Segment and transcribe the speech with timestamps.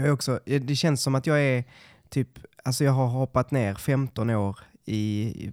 [0.00, 1.64] Jag är också, det känns som att jag är
[2.08, 2.28] typ,
[2.64, 5.52] alltså jag har hoppat ner 15 år i,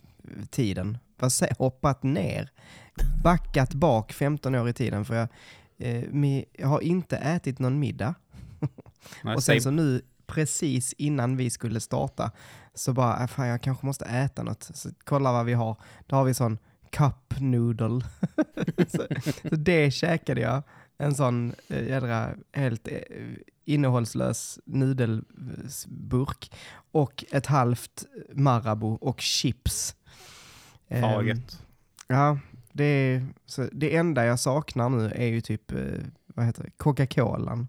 [0.50, 0.98] tiden.
[1.20, 2.52] Vad säger hoppat ner?
[3.24, 5.28] Backat bak 15 år i tiden för jag,
[5.78, 8.16] eh, mi, jag har inte ätit någon middag.
[9.22, 12.32] Nej, Och sen så nu, precis innan vi skulle starta,
[12.74, 14.64] så bara, äh, fan jag kanske måste äta något.
[14.74, 15.76] Så kolla vad vi har.
[16.08, 16.58] Då har vi sån
[16.90, 18.02] cup noodle.
[18.88, 19.08] så,
[19.50, 20.64] så det käkade jag.
[20.98, 22.98] En sån äh, jädra helt äh,
[23.68, 26.52] innehållslös nudelburk.
[26.92, 29.96] Och ett halvt Marabou och chips.
[30.88, 31.64] Ehm, gött.
[32.08, 32.40] Ja,
[32.72, 35.80] det, är, så det enda jag saknar nu är ju typ, eh,
[36.28, 37.68] vad heter det, Coca-Colan.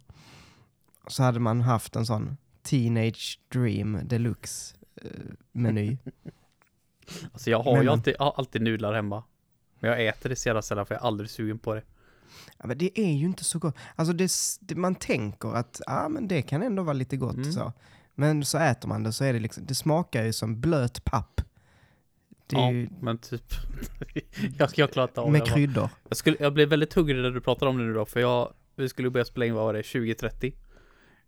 [1.06, 5.10] Så hade man haft en sån Teenage Dream Deluxe eh.
[7.32, 9.24] Alltså jag har Men- ju alltid, alltid nudlar hemma.
[9.80, 11.82] Men jag äter det så jävla sällan för jag är aldrig sugen på det.
[12.58, 13.76] Ja, men det är ju inte så gott.
[13.96, 17.52] Alltså det, det, man tänker att ah, men det kan ändå vara lite gott Mm.
[17.52, 17.72] så.
[18.14, 21.40] Men så äter man det så är det liksom, det smakar ju som blöt papp.
[22.50, 23.44] Ja, ju men typ.
[24.58, 25.38] jag ska klara inte av med det.
[25.38, 25.88] Jag, bara- kryddor.
[26.08, 28.52] jag, skulle, jag blev väldigt hungrig när du pratade om det nu då, för jag,
[28.76, 30.52] vi skulle börja spela in, vad var det, 2030?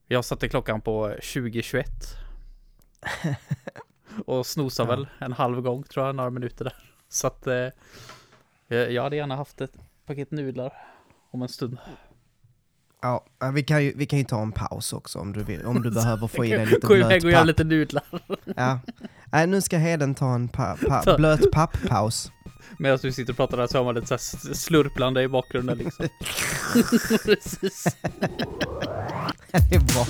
[0.06, 1.86] Jag satte klockan på 2021.
[4.26, 4.96] Och snosade Ja.
[4.96, 6.74] väl en halv gång tror jag, några minuter där.
[7.08, 7.54] Så att eh,
[8.68, 9.72] jag jag hade gärna haft ett
[10.10, 10.72] paket nudlar
[11.30, 11.78] om en stund.
[13.02, 15.82] Ja, vi kan, ju, vi kan ju ta en paus också om du, vill, om
[15.82, 17.46] du behöver få i dig lite Gå iväg blöt och göra papp.
[17.46, 18.04] lite nudlar.
[18.56, 18.80] Ja.
[19.32, 22.32] Nej, nu ska Heden ta en pa, pa, blöt papp-paus.
[22.78, 26.08] Medan du sitter och pratar där så har man lite så slurplande i bakgrunden liksom.
[27.24, 27.96] Precis.
[29.52, 30.06] det är bra.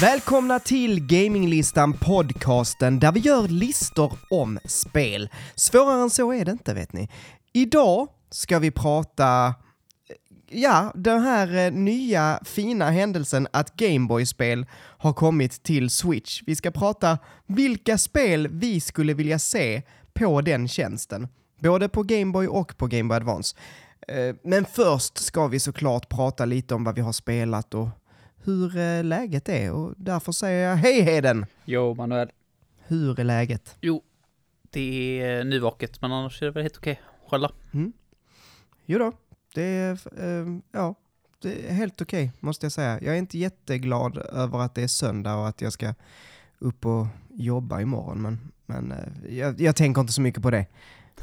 [0.00, 5.28] Välkomna till Gaminglistan podcasten där vi gör listor om spel.
[5.54, 7.08] Svårare än så är det inte vet ni.
[7.52, 9.54] Idag ska vi prata,
[10.48, 16.42] ja, den här eh, nya fina händelsen att Gameboy-spel har kommit till Switch.
[16.46, 19.82] Vi ska prata vilka spel vi skulle vilja se
[20.12, 21.28] på den tjänsten.
[21.58, 23.56] Både på Gameboy och på Gameboy Advance.
[24.08, 27.88] Eh, men först ska vi såklart prata lite om vad vi har spelat och
[28.44, 31.46] hur eh, läget är och därför säger jag hej Heden!
[31.64, 32.30] Jo, Manuel.
[32.86, 33.76] Hur är läget?
[33.80, 34.02] Jo,
[34.70, 37.00] det är nyvaket, men annars är det väl helt okej.
[37.26, 37.50] Själva?
[38.86, 39.12] Jo då,
[39.54, 40.94] det är, eh, ja,
[41.42, 43.00] det är helt okej måste jag säga.
[43.02, 45.94] Jag är inte jätteglad över att det är söndag och att jag ska
[46.58, 50.66] upp och jobba imorgon, men, men eh, jag, jag tänker inte så mycket på det.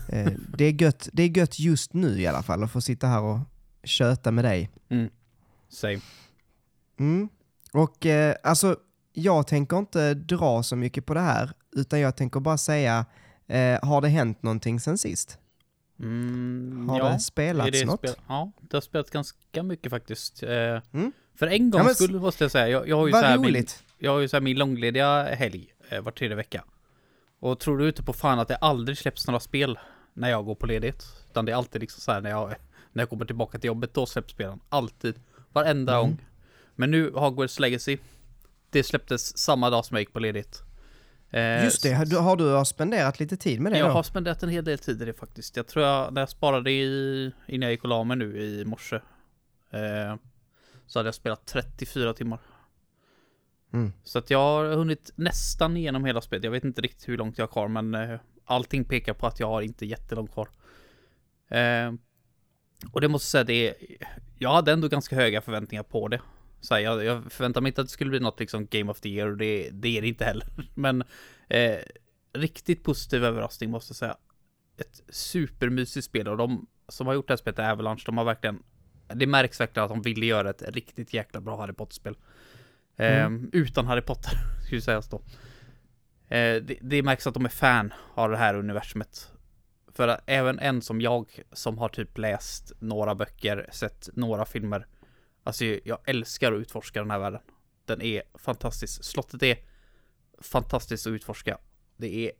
[0.10, 3.08] Eh, det, är gött, det är gött just nu i alla fall att få sitta
[3.08, 3.40] här och
[3.84, 4.70] köta med dig.
[5.70, 6.00] Same.
[7.00, 7.30] Mm.
[7.74, 8.76] Och eh, alltså,
[9.14, 13.06] jag tänker inte dra så mycket på det här, utan jag tänker bara säga,
[13.48, 15.40] eh, har det hänt någonting sen sist?
[16.00, 18.00] Mm, Har ja, det spelats det något?
[18.00, 20.44] spel- ja, det har spelats ganska mycket faktiskt.
[20.44, 20.50] Eh,
[20.92, 21.12] Mm.
[21.36, 22.68] För en gång Ja, men s- skull måste jag säga.
[22.70, 23.66] Jag, jag har ju så här min,
[23.98, 26.64] jag har ju så min långlediga helg eh, var tredje vecka.
[27.40, 29.80] Och tror du inte på fan att det aldrig släpps några spel
[30.14, 31.06] när jag går på ledigt?
[31.30, 32.54] Utan det är alltid liksom så här när jag,
[32.94, 34.60] när jag kommer tillbaka till jobbet, då släpps spelen.
[34.70, 35.16] Alltid.
[35.54, 36.02] Varenda Mm.
[36.06, 36.18] gång.
[36.78, 37.98] Men nu, Hogwarts Legacy.
[38.70, 40.64] Det släpptes samma dag som jag gick på ledigt.
[41.30, 43.94] Eh, Just det, har du, har du spenderat lite tid med det jag då?
[43.94, 45.56] har spenderat en hel del tid i det faktiskt.
[45.58, 48.66] Jag tror jag, när jag sparade i, innan jag gick och la mig nu i
[48.66, 48.96] morse.
[49.72, 50.16] Eh,
[50.88, 52.40] så hade jag spelat 34 timmar.
[53.74, 53.94] Mm.
[54.04, 56.44] Så att jag har hunnit nästan igenom hela spelet.
[56.44, 59.40] Jag vet inte riktigt hur långt jag har kvar men eh, allting pekar på att
[59.40, 60.50] jag har inte jättelångt kvar.
[61.50, 61.94] Eh,
[62.92, 63.98] och det måste jag säga, det är,
[64.38, 66.22] jag hade ändå ganska höga förväntningar på det.
[66.62, 69.00] Så här, jag, jag förväntade mig inte att det skulle bli något liksom Game of
[69.00, 70.48] the Year och det, det är det inte heller.
[70.74, 71.04] Men
[71.50, 71.78] eh,
[72.34, 74.18] riktigt positiv överraskning måste jag säga.
[74.78, 78.64] Ett supermysigt spel och de som har gjort det här spelet, Avalanche, de har verkligen
[79.14, 82.18] det märks verkligen att de ville göra ett riktigt jäkla bra Harry Potter-spel.
[82.96, 84.32] Eh, utan Harry Potter,
[84.66, 85.22] skulle sägas då.
[86.28, 89.32] Eh, det, det märks att de är fan av det här universumet.
[89.94, 94.88] För även en som jag, som har typ läst några böcker, sett några filmer.
[95.48, 97.42] Alltså jag älskar att utforska den här världen.
[97.86, 99.04] Den är fantastisk.
[99.04, 99.58] Slottet är
[100.42, 101.58] fantastiskt att utforska.
[101.98, 102.32] Det är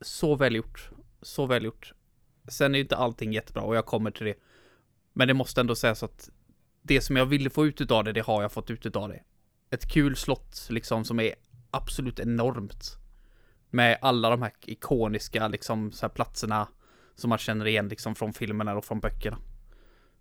[0.00, 0.90] så välgjort.
[1.22, 1.92] Så välgjort.
[2.48, 4.34] Sen är ju inte allting jättebra och jag kommer till det.
[5.12, 6.30] Men det måste ändå sägas att
[6.82, 9.22] det som jag ville få ut utav det, det har jag fått ut utav det.
[9.70, 11.34] Ett kul slott liksom som är
[11.70, 12.96] absolut enormt.
[13.70, 16.68] Med alla de här ikoniska liksom så här platserna
[17.14, 19.38] Som man känner igen liksom från filmerna och från böckerna.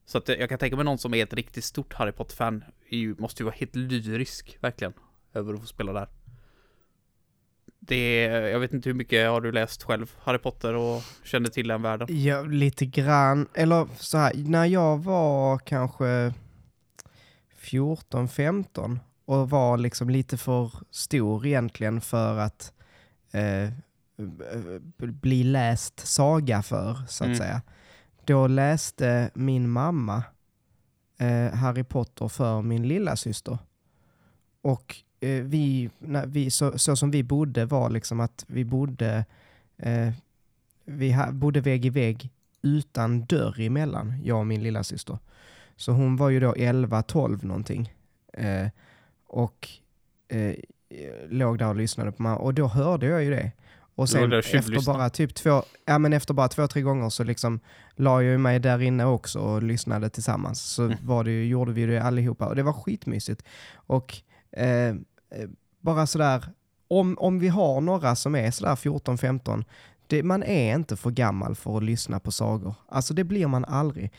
[0.09, 2.63] Så att jag kan tänka mig någon som är ett riktigt stort Harry Potter-fan
[3.17, 4.93] måste ju vara helt lyrisk, verkligen,
[5.33, 6.07] över att få spela där.
[7.79, 11.49] Det är, jag vet inte hur mycket har du läst själv, Harry Potter och känner
[11.49, 12.23] till den världen?
[12.23, 13.47] Ja, lite grann.
[13.53, 16.33] Eller så här, när jag var kanske
[17.61, 22.73] 14-15 och var liksom lite för stor egentligen för att
[23.31, 23.69] eh,
[24.97, 27.37] bli läst saga för, så att mm.
[27.37, 27.61] säga.
[28.29, 30.23] Då läste min mamma
[31.17, 33.57] eh, Harry Potter för min lilla syster.
[34.61, 39.25] Och eh, vi, när vi så, så, som vi bodde var liksom att vi bodde,
[39.77, 40.11] eh,
[40.85, 42.29] vi ha, bodde vägg i vägg
[42.61, 45.17] utan dörr emellan, jag och min lilla syster.
[45.75, 47.93] Så hon var ju då 11-12 någonting.
[48.33, 48.67] Eh,
[49.27, 49.69] och
[50.27, 50.55] eh,
[51.29, 52.37] låg där och lyssnade på mamma.
[52.37, 53.51] och då hörde jag ju det.
[53.99, 57.59] Och sen efter bara typ två, ja men efter bara två, tre gånger så liksom
[57.95, 60.61] la jag mig där inne också och lyssnade tillsammans.
[60.61, 60.97] Så mm.
[61.03, 63.43] var det ju, gjorde vi det allihopa och det var skitmysigt.
[63.73, 64.15] Och
[64.51, 64.95] eh, eh
[65.81, 66.45] bara sådär,
[66.87, 71.77] om, om vi har några som är sådär 14-15, man är inte för gammal för
[71.77, 72.75] att lyssna på sagor.
[72.87, 74.11] Alltså det blir man aldrig.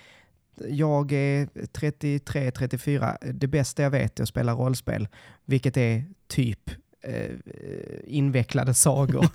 [0.69, 5.09] Jag är 33-34, det bästa jag vet är att spela rollspel,
[5.45, 6.71] vilket är typ
[7.03, 7.37] eh,
[8.05, 9.27] invecklade sagor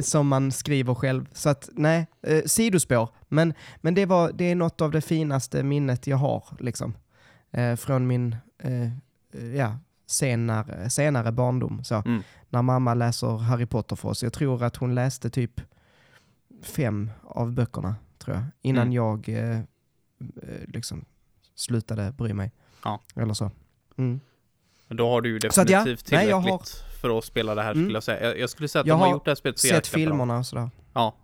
[0.02, 1.28] som man skriver själv.
[1.32, 3.08] Så att nej, eh, sidospår.
[3.28, 6.94] Men, men det, var, det är något av det finaste minnet jag har liksom.
[7.50, 8.90] Eh, från min eh,
[9.56, 11.84] ja, senare, senare barndom.
[11.84, 12.22] Så, mm.
[12.48, 14.22] När mamma läser Harry Potter för oss.
[14.22, 15.60] Jag tror att hon läste typ
[16.62, 18.44] fem av böckerna, tror jag.
[18.62, 18.92] Innan mm.
[18.92, 19.64] jag eh, eh,
[20.66, 21.04] liksom
[21.54, 22.52] slutade bry mig.
[22.84, 23.00] Ja.
[23.14, 23.50] Eller så.
[23.96, 24.20] Mm.
[24.88, 26.60] Då har du ju definitivt ja, tillräckligt nej, har...
[27.00, 27.84] för att spela det här mm.
[27.84, 28.28] skulle jag säga.
[28.28, 30.26] Jag, jag skulle säga att jag de har gjort det här spelet så sett filmerna
[30.26, 30.38] bra.
[30.38, 30.70] och sådär.
[30.94, 31.16] Ja.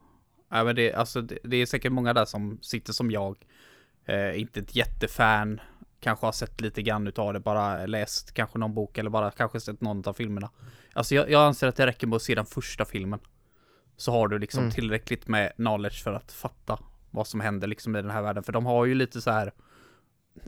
[0.50, 3.37] ja men det, alltså, det, det, är säkert många där som sitter som jag.
[4.05, 5.61] Eh, inte ett jättefan.
[6.00, 9.61] Kanske har sett lite grann utav det, bara läst kanske någon bok eller bara kanske
[9.61, 10.50] sett någon av filmerna.
[10.93, 13.20] Alltså jag, jag anser att det räcker med att se den första filmen.
[13.96, 14.72] Så har du liksom mm.
[14.72, 16.78] tillräckligt med knowledge för att fatta
[17.10, 18.43] vad som händer liksom i den här världen.
[18.43, 19.52] För de har ju lite så här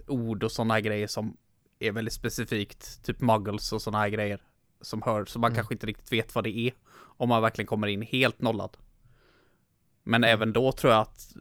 [0.06, 1.36] ord och sådana grejer som
[1.78, 4.40] är väldigt specifikt, typ muggles och sådana här grejer.
[4.80, 5.56] Som hör, så man mm.
[5.56, 6.72] kanske inte riktigt vet vad det är.
[6.98, 8.76] Om man verkligen kommer in helt nollad.
[10.02, 10.34] Men mm.
[10.34, 11.34] även då tror jag att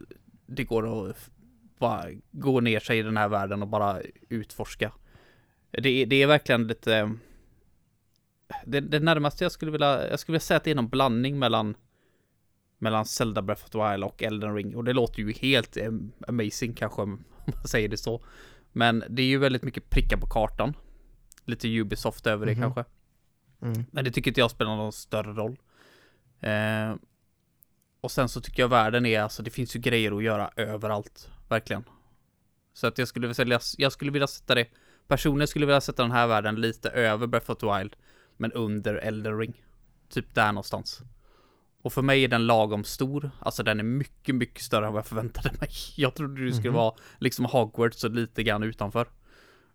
[0.46, 1.30] det går att
[1.78, 4.92] bara gå ner sig i den här världen och bara utforska.
[5.70, 7.14] Det, det är verkligen lite...
[8.64, 11.38] Det, det närmaste jag skulle vilja, jag skulle vilja säga att det är någon blandning
[11.38, 11.74] mellan
[12.78, 15.76] mellan Zelda Breath of the Wild och Elden Ring och det låter ju helt
[16.28, 18.24] amazing kanske om man säger det så.
[18.76, 20.74] Men det är ju väldigt mycket prickar på kartan.
[21.44, 22.84] Lite Ubisoft över det mm kanske.
[23.62, 23.84] Mm.
[23.90, 25.56] Men det tycker inte jag spelar någon större roll.
[26.40, 26.94] Eh,
[28.00, 31.30] och sen så tycker jag världen är, alltså det finns ju grejer att göra överallt.
[31.48, 31.84] Verkligen.
[32.72, 34.66] Så att jag skulle vilja, jag skulle vilja sätta det,
[35.08, 37.96] personligen skulle vilja sätta den här världen lite över Breath of the Wild.
[38.36, 39.62] Men under Elden Ring.
[40.08, 41.02] Typ där någonstans.
[41.86, 43.30] Och för mig är den lagom stor.
[43.38, 45.70] Alltså den är mycket, mycket större än vad jag förväntade mig.
[45.96, 49.08] Jag trodde det skulle mm vara liksom Hogwarts och lite grann utanför.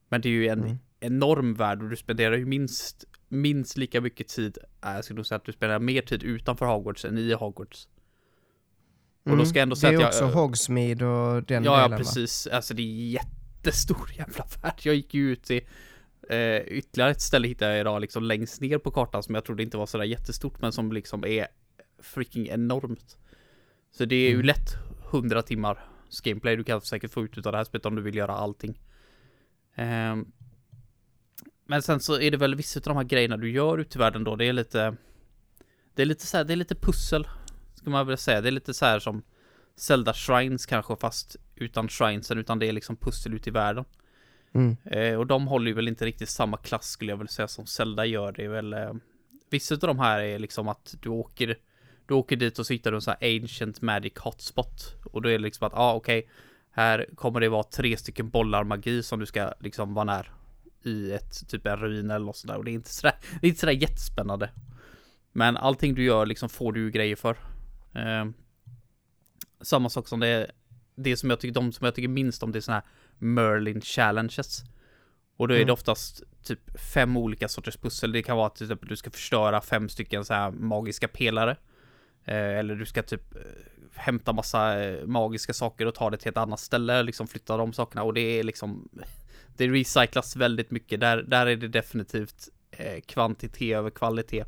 [0.09, 0.77] Men det är ju en mm.
[0.99, 4.57] enorm värld och du spenderar ju minst, minst lika mycket tid.
[4.85, 7.87] Äh, jag skulle nog säga att du spenderar mer tid utanför Hogwarts än i Hogwarts.
[9.25, 10.11] Och då ska jag ändå säga att jag...
[10.11, 12.47] Det är också Hogsmeade och den ja, delen Ja, precis.
[12.51, 12.55] Va?
[12.55, 14.79] Alltså det är jättestor jävla värld.
[14.81, 15.61] Jag gick ju ut till
[16.29, 19.63] eh, ytterligare ett ställe hittade jag idag liksom längst ner på kartan som jag trodde
[19.63, 21.47] inte var sådär jättestort men som liksom är
[22.01, 23.17] freaking enormt.
[23.91, 24.45] Så det är ju mm.
[24.45, 24.75] lätt
[25.11, 25.79] 100 timmar
[26.23, 28.81] gameplay du kan säkert få ut av det här spelet om du vill göra allting.
[29.77, 30.31] Um,
[31.65, 33.99] men sen så är det väl vissa av de här grejerna du gör ute i
[33.99, 34.95] världen då, det är lite
[35.95, 37.27] Det är lite så här, det är lite pussel
[37.73, 39.23] Ska man väl säga, det är lite så här som
[39.75, 43.85] Zelda Shrines kanske fast utan shrinesen utan det är liksom pussel ute i världen.
[44.53, 44.77] Mm.
[44.85, 47.65] Eh, och de håller ju väl inte riktigt samma klass skulle jag väl säga som
[47.65, 48.31] Zelda gör.
[48.31, 48.93] Det är väl eh,
[49.49, 51.57] Vissa av de här är liksom att du åker
[52.11, 54.95] du åker dit och så hittar du en sån här ancient magic hotspot.
[55.03, 56.31] Och då är det liksom att, ja ah, okej, okay,
[56.71, 60.31] här kommer det vara tre stycken bollar magi som du ska liksom vara när
[60.83, 62.57] i ett typ en ruin eller något sådär.
[62.57, 64.49] Och det är inte sådär, det är inte sådär jättespännande.
[65.31, 67.37] Men allting du gör liksom får du ju grejer för.
[67.93, 68.25] Eh,
[69.61, 70.51] samma sak som det,
[70.95, 72.89] det som jag tycker, de som jag tycker minst om det är sådana här
[73.19, 74.63] Merlin challenges.
[75.37, 75.73] Och då är det mm.
[75.73, 78.11] oftast typ fem olika sorters pussel.
[78.11, 81.57] Det kan vara att du ska förstöra fem stycken så här magiska pelare.
[82.25, 83.41] Eh, eller du ska typ eh,
[83.95, 87.73] hämta massa eh, magiska saker och ta det till ett annat ställe, liksom flytta de
[87.73, 88.89] sakerna och det är liksom
[89.57, 92.49] Det recyclas väldigt mycket, där, där är det definitivt
[93.05, 94.45] kvantitet över kvalitet.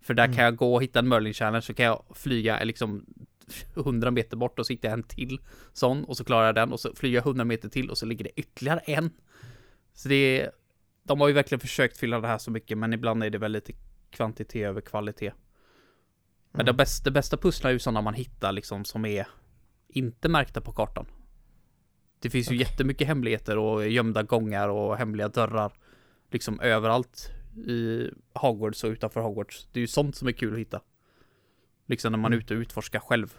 [0.00, 0.36] För där mm.
[0.36, 3.06] kan jag gå och hitta en Merlin Challenge så kan jag flyga liksom
[3.76, 5.40] 100 meter bort och så hittar jag en till
[5.72, 8.06] sån och så klarar jag den och så flyger jag 100 meter till och så
[8.06, 9.10] ligger det ytterligare en.
[9.92, 10.50] Så det är,
[11.02, 13.52] de har ju verkligen försökt fylla det här så mycket men ibland är det väl
[13.52, 13.72] lite
[14.10, 15.32] kvantitet över kvalitet.
[16.56, 19.26] Men det, bästa, det bästa pusslar är ju sådana man hittar liksom som är
[19.88, 21.06] inte märkta på kartan.
[22.18, 22.60] Det finns ju Okej.
[22.60, 25.72] jättemycket hemligheter och gömda gångar och hemliga dörrar.
[26.30, 29.68] Liksom överallt i Hogwarts och utanför Hogwarts.
[29.72, 30.80] Det är ju sånt som är kul att hitta.
[31.86, 32.44] Liksom när man är Mm.
[32.44, 33.36] ute och utforskar själv.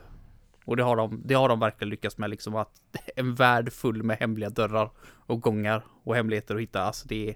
[0.66, 2.82] Och det har de, det har de verkligen lyckats med liksom att
[3.16, 6.82] en värld full med hemliga dörrar och gångar och hemligheter att hitta.
[6.84, 7.36] Alltså det är,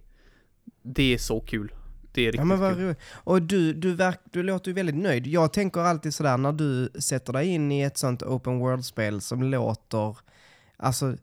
[0.81, 1.71] det är så kul.
[2.13, 2.95] Det är riktigt Ja men vad kul.
[3.13, 5.27] Och du, du, verk, du låter ju väldigt nöjd.
[5.27, 9.43] Jag tänker alltid sådär när du sätter dig in i ett sånt open world-spel som
[9.43, 10.17] låter,
[10.77, 11.15] alltså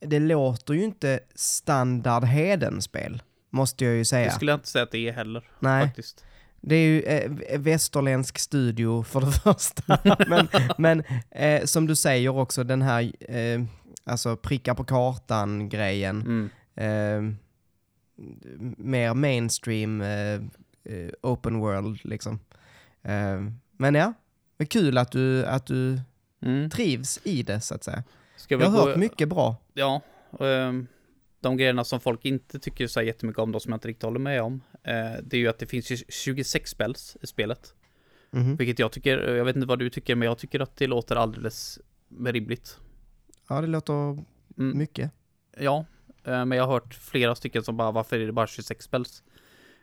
[0.00, 4.30] det låter ju inte standard Heden-spel, måste jag ju Det säga.
[4.30, 5.44] skulle jag inte säga att det är heller.
[5.60, 6.24] Nej, Faktiskt.
[6.60, 9.98] det är ju eh, västerländsk studio för det första.
[10.28, 13.62] men men eh, som du säger också, den här eh,
[14.04, 16.50] alltså pricka på kartan-grejen.
[16.76, 17.36] Mm.
[18.76, 20.34] Mer mainstream eh,
[20.84, 22.38] eh, open world liksom.
[23.02, 23.42] Eh,
[23.76, 24.12] men ja,
[24.58, 26.00] är kul att du, att du
[26.42, 26.70] Mm.
[26.70, 28.04] trivs i det så att säga.
[28.36, 28.88] Ska Jag har gå...
[28.88, 29.56] hört mycket bra.
[29.74, 30.00] Ja.
[30.40, 30.86] ehm,
[31.40, 34.02] de grejerna som folk inte tycker så här jättemycket om, de som jag inte riktigt
[34.02, 34.60] håller med om.
[34.82, 37.74] eh, det är ju att det finns ju 26 spells i spelet.
[38.30, 38.56] Mhm.
[38.56, 41.16] Vilket jag tycker, jag vet inte vad du tycker, men jag tycker att det låter
[41.16, 41.78] alldeles
[42.24, 42.78] rimligt.
[43.48, 43.92] Ja, det låter
[44.58, 44.78] Mm.
[44.78, 45.10] mycket.
[45.58, 45.84] Ja,
[46.24, 49.22] men jag har hört flera stycken som bara, varför är det bara 26 spells?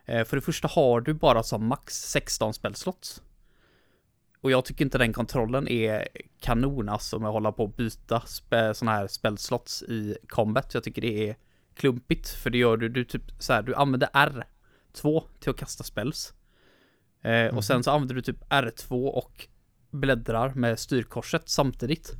[0.05, 3.21] Eh, För det första har du bara som max 16 spelslots.
[4.41, 6.07] Och jag tycker inte den kontrollen är
[6.39, 8.23] kanon alltså med att hålla på och byta
[8.73, 10.73] såna här spelslots i combat.
[10.73, 11.35] Jag tycker det är
[11.75, 15.83] klumpigt för det gör du, du typ så här, du använder R2 till att kasta
[15.83, 16.33] spells.
[17.21, 19.47] Eh, och sen så använder du typ R2 och
[19.91, 22.11] bläddrar med styrkorset samtidigt.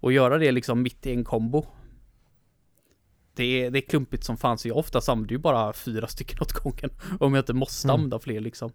[0.00, 1.66] Och göra det liksom mitt i en kombo
[3.36, 6.38] det är, det är klumpigt som fan så jag oftast använder ju bara fyra stycken
[6.40, 6.90] åt gången
[7.20, 7.94] Om jag inte måste Mm.
[7.94, 8.72] använda fler liksom.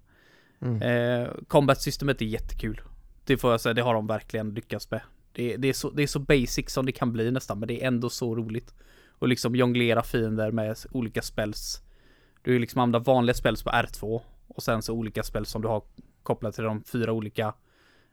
[0.61, 0.81] Mm.
[0.81, 2.81] eh, Combat-systemet är jättekul.
[3.25, 5.01] Det får jag säga, det har de verkligen lyckats med.
[5.33, 7.83] Det, det, är så, det är så basic som det kan bli nästan Men det
[7.83, 8.73] är ändå så roligt.
[9.09, 11.81] Och liksom jonglera fiender med olika spells.
[12.41, 15.83] Du liksom använder vanliga spells på R2 Och sen så olika spells som du har
[16.23, 17.53] kopplat till de fyra olika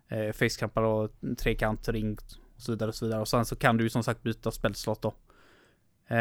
[0.08, 2.16] eh, Facekampar och trekant, ring
[2.56, 3.20] och så vidare och så vidare.
[3.20, 5.14] Och sen så kan du ju som sagt byta spelslott då
[6.08, 6.16] Eh,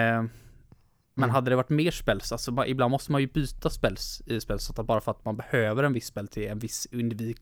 [1.13, 1.29] men Mm.
[1.29, 5.01] hade det varit mer spells, alltså ibland måste man ju byta spells i spelslottar bara
[5.01, 7.37] för att man behöver en viss spel till en viss unik,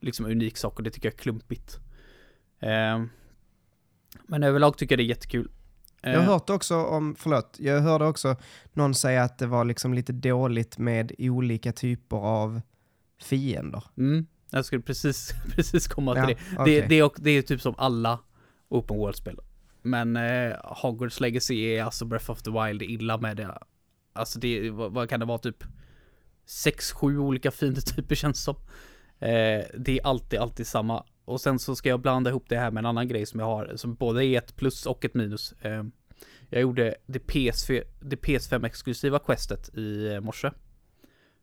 [0.00, 1.78] liksom unik sak och det tycker jag är klumpigt.
[2.60, 3.04] Eh,
[4.26, 5.50] men överlag tycker jag det är jättekul.
[6.02, 8.36] Eh, Jag har hört också om, förlåt, jag hörde också
[8.72, 12.60] någon säga att det var liksom lite dåligt med olika typer av
[13.22, 13.84] fiender.
[13.96, 16.56] mm, jag skulle precis, precis komma till Ja, det.
[16.62, 16.80] okej.
[16.80, 18.18] Det, det, är, det är typ som alla
[18.68, 19.40] open world-spel.
[19.84, 23.58] Men eh, Hogwarts Legacy är alltså Breath of the Wild illa med det.
[24.12, 25.64] Alltså det, vad, vad kan det vara typ?
[26.46, 28.56] 6-7 olika fiendetyper känns som.
[29.18, 31.04] Eh, det är alltid, alltid samma.
[31.24, 33.46] Och sen så ska jag blanda ihop det här med en annan grej som jag
[33.46, 35.52] har, som både är ett plus och ett minus.
[35.60, 35.84] Eh,
[36.50, 40.50] jag gjorde det, PS4, det PS5-exklusiva questet i eh, morse.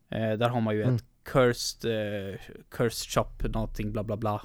[0.10, 0.96] Eh, där har man ju Mm.
[0.96, 1.92] ett cursed,
[2.32, 4.42] eh, cursed shop, någonting bla bla bla.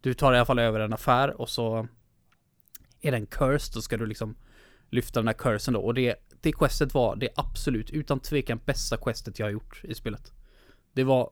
[0.00, 1.88] Du tar i alla fall över en affär och så
[3.02, 4.36] är den cursed, då ska du liksom
[4.90, 5.80] lyfta den här cursen då.
[5.80, 9.94] Och det, det questet var det absolut utan tvekan bästa questet jag har gjort i
[9.94, 10.32] spelet.
[10.92, 11.30] Det var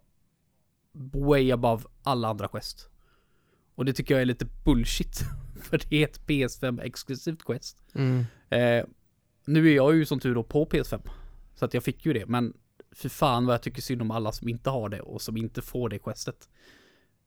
[0.93, 2.89] way above alla andra quest.
[3.75, 5.21] Och det tycker jag är lite bullshit.
[5.63, 7.83] För det är ett PS5 exklusivt quest.
[7.95, 8.25] Mm.
[8.51, 8.85] Eh,
[9.45, 11.01] nu är jag ju som tur då på PS5.
[11.55, 12.27] Så att jag fick ju det.
[12.27, 12.55] Men
[12.93, 15.63] för fan vad jag tycker synd om alla som inte har det och som inte
[15.63, 16.49] får det questet.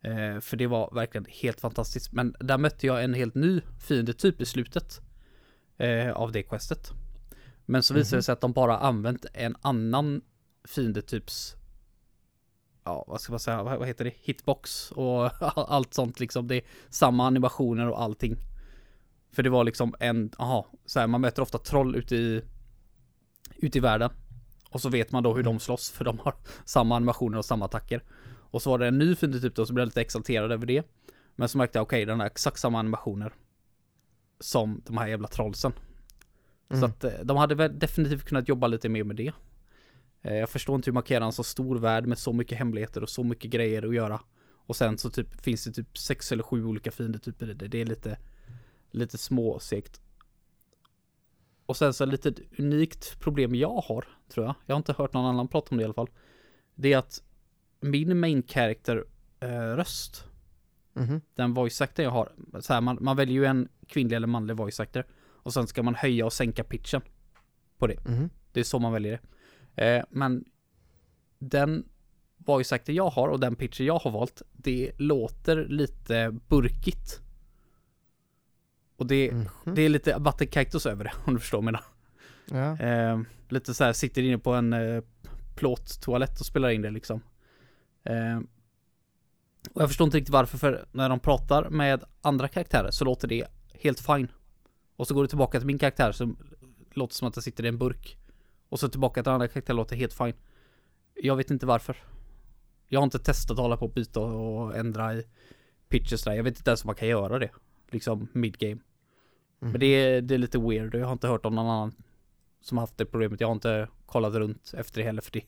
[0.03, 2.11] Eh, för det var verkligen helt fantastiskt.
[2.11, 5.01] Men där mötte jag en helt ny fiendetyp i slutet.
[5.77, 6.91] Eh, av det questet.
[7.65, 10.21] Men så visade det sig att de bara använt en annan
[10.67, 11.55] fiendetyps
[12.85, 14.13] Ja, vad ska man säga, vad vad heter det?
[14.21, 16.47] Hitbox och allt sånt liksom.
[16.47, 18.37] Det är samma animationer och allting.
[19.31, 22.41] För det var liksom en, aha, så här, man möter ofta troll ute i
[23.55, 24.09] Ute i världen
[24.69, 27.65] Och så vet man då hur de slåss för de har samma animationer och samma
[27.65, 28.03] attacker
[28.53, 30.65] Och så var det en ny fiende typ då så blev jag lite exalterad över
[30.65, 30.83] det.
[31.35, 33.33] Men så märkte jag okej den har exakt samma animationer
[34.39, 35.73] Som de här jävla trollsen.
[36.69, 36.89] Så Mm.
[36.89, 39.31] att eh, de hade väl definitivt kunnat jobba lite mer med det.
[40.21, 42.57] Eh, Jag förstår inte hur man kan göra en så stor värld med så mycket
[42.57, 44.19] hemligheter och så mycket grejer att göra.
[44.65, 47.67] Och sen så typ finns det typ sex eller sju olika fiendetyper i det.
[47.67, 48.17] Det är lite
[48.91, 50.01] Lite småsegt
[51.65, 54.55] Och sen så lite unikt problem jag har Tror jag.
[54.65, 56.09] Jag har inte hört någon annan prata om det i alla fall.
[56.75, 57.23] Det är att
[57.83, 59.05] Min main character
[59.39, 60.25] eh, röst
[60.95, 61.21] Mhm.
[61.35, 64.55] den voice actor jag har, så här, man, man väljer ju en kvinnlig eller manlig
[64.57, 65.05] voice actor.
[65.23, 67.01] Och sen ska man höja och sänka pitchen
[67.77, 68.05] på det.
[68.09, 68.29] Mhm.
[68.51, 69.19] Det är så man väljer
[69.75, 69.95] det.
[69.97, 70.45] Eh, men
[71.39, 71.85] den
[72.37, 77.21] voice actor jag har och den pitcher jag har valt, det låter lite burkigt.
[78.95, 79.75] Och det, Mhm.
[79.75, 81.83] det är lite vattenkaktus över det, om du förstår vad jag menar.
[82.79, 82.85] Ja.
[82.87, 85.03] Eh, lite så här, sitter inne på en eh,
[85.55, 87.21] plåttoalett och spelar in det liksom.
[88.03, 88.39] Eh,
[89.71, 93.27] och jag förstår inte riktigt varför, för när de pratar med andra karaktärer så låter
[93.27, 94.27] det helt fine.
[94.95, 96.37] Och så går det tillbaka till min karaktär som
[96.93, 98.17] låter som att jag sitter i en burk.
[98.69, 100.33] Och så tillbaka till andra karaktärer låter helt fine.
[101.15, 101.97] Jag vet inte varför.
[102.87, 105.23] Jag har inte testat att hålla på och byta och ändra i
[105.89, 106.33] pitches där.
[106.33, 107.49] Jag vet inte ens om man kan göra det.
[107.91, 108.81] Liksom mid-game.
[109.59, 111.95] Men det är, det är lite weird jag har inte hört om någon annan
[112.61, 113.41] som har haft det problemet.
[113.41, 115.45] Jag har inte kollat runt efter det heller för det,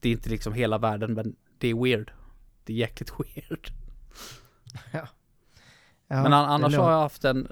[0.00, 2.10] det är inte liksom hela världen men det är weird.
[2.64, 3.70] Det är jäkligt weird.
[6.08, 7.48] Ja, men an- annars har jag haft en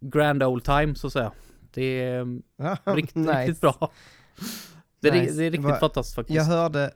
[0.00, 1.32] grand old time så att säga.
[1.70, 3.40] Det är Ja, riktigt, nice.
[3.40, 3.90] riktigt bra.
[5.00, 5.34] Det är, Nice.
[5.34, 6.36] det är riktigt Vad- fantastiskt faktiskt.
[6.36, 6.90] Jag hörde,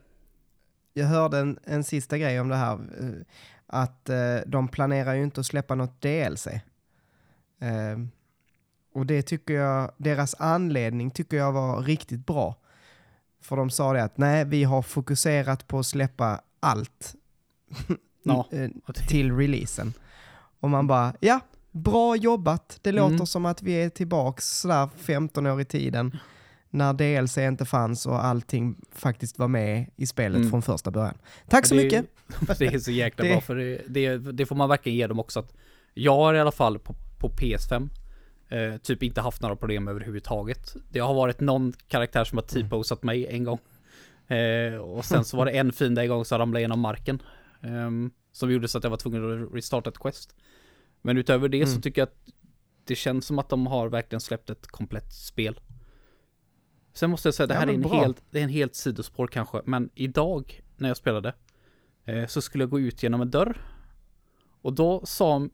[0.93, 2.73] jag hörde en, en sista grej om det här.
[2.73, 3.09] eh,
[3.67, 6.47] Att eh, de planerar ju inte att släppa något DLC.
[6.47, 6.61] Eh,
[8.93, 12.55] och det tycker jag, deras anledning tycker jag var riktigt bra.
[13.41, 17.15] För de sa det att nej, vi har fokuserat på att släppa allt
[18.23, 18.47] Ja.
[18.51, 18.69] eh,
[19.07, 19.93] till releasen.
[20.59, 21.39] Och man bara, ja,
[21.71, 22.79] bra jobbat.
[22.81, 23.25] Det låter Mm.
[23.25, 26.17] som att vi är tillbaks sådär 15 år i tiden.
[26.69, 30.49] När DLC inte fanns och allting faktiskt var med i spelet Mm.
[30.49, 31.17] från första början.
[31.49, 32.05] Tack så det, mycket.
[32.59, 35.19] Det är så jäkla Det- bra för det, det, det får man verkligen ge dem
[35.19, 35.53] också att
[35.93, 37.89] jag har i alla fall på, på PS5
[38.49, 40.75] eh, typ inte haft några problem överhuvudtaget.
[40.91, 43.59] Det har varit någon karaktär som har typosat mig en gång.
[44.27, 46.79] Eh, och sen så var det en fin dag en gång så ramlade jag genom
[46.79, 47.21] marken.
[47.61, 50.35] ehm, som gjorde så att jag var tvungen att restarta ett quest.
[51.01, 51.81] Men utöver det så Mm.
[51.81, 52.17] tycker jag att
[52.85, 55.59] det känns som att de har verkligen släppt ett komplett spel.
[56.93, 58.01] Sen måste jag säga, det Ja, här är men en, bra.
[58.01, 61.33] helt, det är en helt sidospår kanske, men idag när jag spelade
[62.05, 63.57] eh, så skulle jag gå ut genom en dörr.
[64.61, 65.47] Och då sa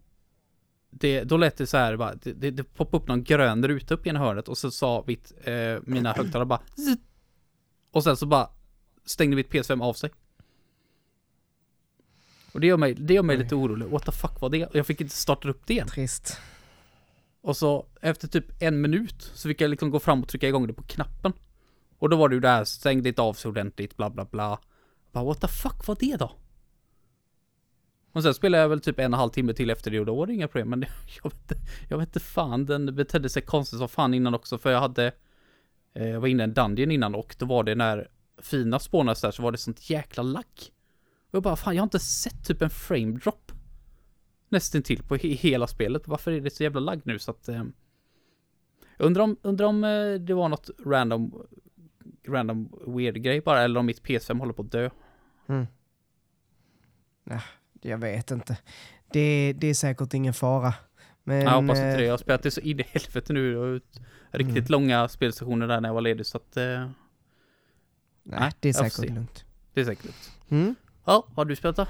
[0.90, 3.94] det, då lät det så här bara, det, det, det poppade upp någon grön ruta
[3.94, 7.02] upp i ena hörnet och så sa mitt, eh, mina högtalare bara "Zzzt."
[7.92, 8.50] Och sen så bara
[9.10, 10.10] stängde mitt PS5 av sig.
[12.52, 13.44] Och det gör mig, det gör mig Oj.
[13.44, 13.86] lite orolig.
[13.86, 14.66] What the fuck var det?
[14.66, 15.88] Och jag fick inte starta upp det igen.
[15.88, 16.38] Trist.
[17.42, 20.68] Och så efter typ en minut så fick jag liksom gå fram och trycka igång
[20.68, 21.34] det på knappen.
[21.98, 24.60] Och då var det ju där, stäng det av sig ordentligt, bla bla bla.
[25.12, 26.32] Bara what the fuck var det då?
[28.12, 30.06] Och sen spelade jag väl typ en och en halv timme till efter det och
[30.06, 30.70] då var det inga problem.
[30.70, 30.88] Men det,
[31.24, 31.58] jag, vet, inte-
[31.90, 34.58] jag vet inte fan, den betedde sig konstigt som fan innan också.
[34.58, 35.12] För jag hade,
[35.94, 38.10] eh, jag var inne i en dungeon innan och då var det när
[38.42, 40.72] fina spånades där så var det sånt jäkla lack.
[41.30, 43.52] Och jag bara fan, jag har inte sett typ en frame drop.
[44.50, 46.08] Nästan till på he- hela spelet.
[46.08, 47.50] Varför är det så jävla lagg nu så att...
[47.50, 47.64] Eh,
[48.98, 51.44] undrar om, undrar om eh, det var något random,
[52.28, 54.90] random weird grej bara, eller om mitt PS5 håller på att dö.
[55.48, 55.66] Mm.
[57.24, 57.42] Ja,
[57.82, 58.58] jag vet inte.
[59.14, 60.74] Det, det är säkert ingen fara.
[61.24, 62.04] Men, jag hoppas inte eh, det.
[62.04, 64.00] Jag har spelat det så in i helvete nu och ut
[64.32, 64.72] riktigt Mm.
[64.72, 66.58] långa spelsessioner där när jag var ledig så att...
[66.58, 66.90] Eh,
[68.24, 69.46] Nej, det är säkert lugnt.
[69.74, 70.32] det är säkert lugnt.
[70.50, 70.76] Mm.
[71.06, 71.88] Ja, vad har du spelat då?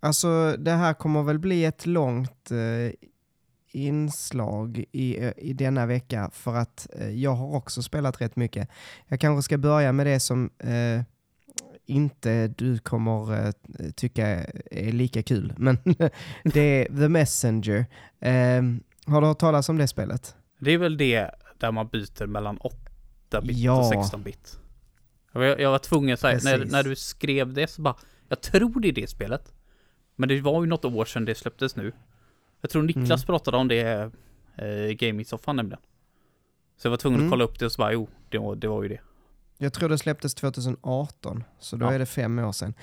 [0.00, 2.92] Alltså det här kommer väl bli ett långt eh,
[3.72, 8.68] inslag i, eh, i denna vecka för att eh, jag har också spelat rätt mycket.
[9.08, 11.02] Jag kanske ska börja med det som eh,
[11.86, 13.52] inte du kommer eh,
[13.96, 14.26] tycka
[14.70, 15.78] är lika kul, men
[16.44, 17.86] det är The Messenger.
[18.20, 18.62] Eh,
[19.06, 20.36] har du hört talas om det spelet?
[20.58, 23.78] Det är väl det där man byter mellan 8-bit Ja.
[23.88, 24.58] och 16-bit.
[25.34, 27.94] Jag, jag var tvungen så här, när, när du skrev det så bara,
[28.28, 29.52] jag tror det är det spelet.
[30.16, 31.92] Men det var ju något år sedan det släpptes nu.
[32.60, 33.26] Jag tror Niklas Mm.
[33.26, 34.10] pratade om det
[34.56, 35.80] eh, i gaming-soffan nämligen.
[36.76, 37.28] Så jag var tvungen Mm.
[37.28, 39.00] att kolla upp det och så bara, jo, det var, det var ju det.
[39.58, 41.92] Jag tror det släpptes 2018, så då Ja.
[41.92, 42.74] är det fem år sedan.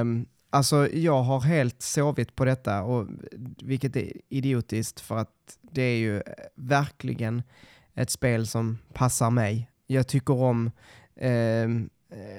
[0.00, 3.06] Um, alltså jag har helt sovit på detta, och,
[3.62, 6.22] vilket är idiotiskt för att det är ju eh,
[6.54, 7.42] verkligen
[7.94, 9.70] ett spel som passar mig.
[9.86, 10.70] Jag tycker om
[11.20, 11.68] eh,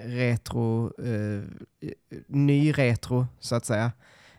[0.06, 1.44] retro, eh,
[2.28, 3.92] ny retro så att säga.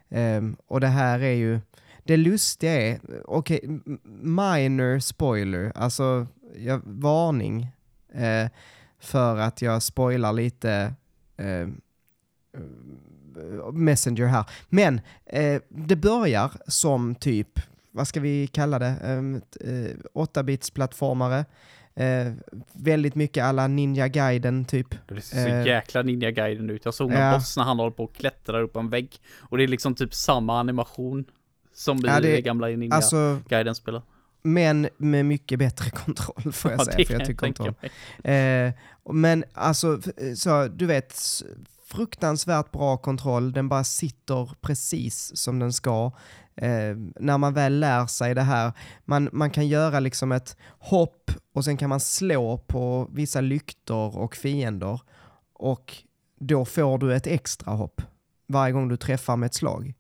[0.09, 1.61] Eh, och det här är ju,
[2.05, 6.27] det lustiga är, okej, okay, minor spoiler, alltså
[6.57, 7.73] jag, varning.
[8.15, 8.49] Eh,
[8.99, 10.95] för att jag spoilar lite
[11.37, 11.81] ehm,
[13.37, 14.45] eh, Messenger här.
[14.69, 19.41] Men eh, det börjar som typ, vad ska vi kalla det, ehm,
[20.15, 21.45] 8-bits-plattformare.
[21.95, 22.33] Eh,
[22.73, 24.95] väldigt mycket alla Ninja Gaiden typ.
[25.09, 25.67] Det ser så Eh.
[25.67, 26.85] jäkla Ninja Gaiden ut.
[26.85, 27.35] Jag såg någon Ja.
[27.35, 29.17] boss när han håller på och klättrar upp en vägg.
[29.39, 31.25] Och det är liksom typ samma animation
[31.75, 34.03] som i Ja, det- det gamla Ninja Alltså, Gaiden-spelet.
[34.43, 37.07] men med mycket bättre kontroll får jag Ja, säga.
[37.07, 37.91] för jag jag tycker tänka kontroll.
[38.35, 38.73] Eh,
[39.15, 40.01] men alltså,
[40.37, 41.21] så, du vet,
[41.87, 43.53] fruktansvärt bra kontroll.
[43.53, 46.13] Den bara sitter precis som den ska.
[46.57, 48.73] Eh, när man väl lär sig det här,
[49.05, 54.19] man, man kan göra liksom ett hopp och sen kan man slå på vissa lyktor
[54.19, 55.01] och fiender
[55.53, 55.97] och
[56.41, 58.03] då får du ett extra hopp
[58.47, 59.95] varje gång du träffar med ett slag.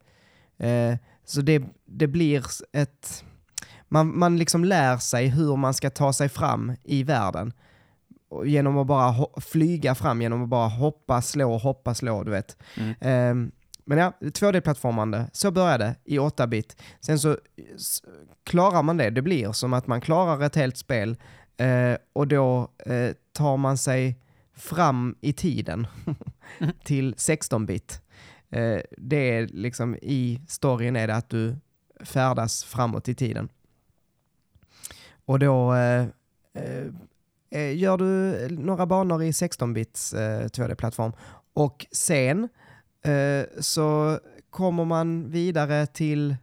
[0.58, 3.24] Eh, så det, det blir ett...
[3.88, 7.52] Man, man liksom lär sig hur man ska ta sig fram i världen.
[8.44, 12.56] Genom att bara flyga fram, genom att bara hoppa, slå, hoppa, slå, du vet.
[12.76, 12.94] Mm.
[13.00, 13.52] Ehm,
[13.85, 16.83] men ja, 2D-plattformande, så började det i 8-bit.
[17.01, 17.38] Sen så
[18.45, 21.16] klarar man det, det blir som att man klarar ett helt spel
[21.57, 24.18] eh, och då eh, tar man sig
[24.55, 25.87] fram i tiden
[26.85, 28.03] till 16-bit.
[28.51, 31.57] Eh, det är liksom i storyn är det att du
[32.01, 33.49] färdas framåt i tiden.
[35.25, 36.07] Och då eh,
[37.51, 41.12] eh, gör du några banor i 16-bits eh, 2D-plattform
[41.53, 42.49] och sen eh,
[43.02, 44.18] Eh, så
[44.50, 46.36] kommer man vidare till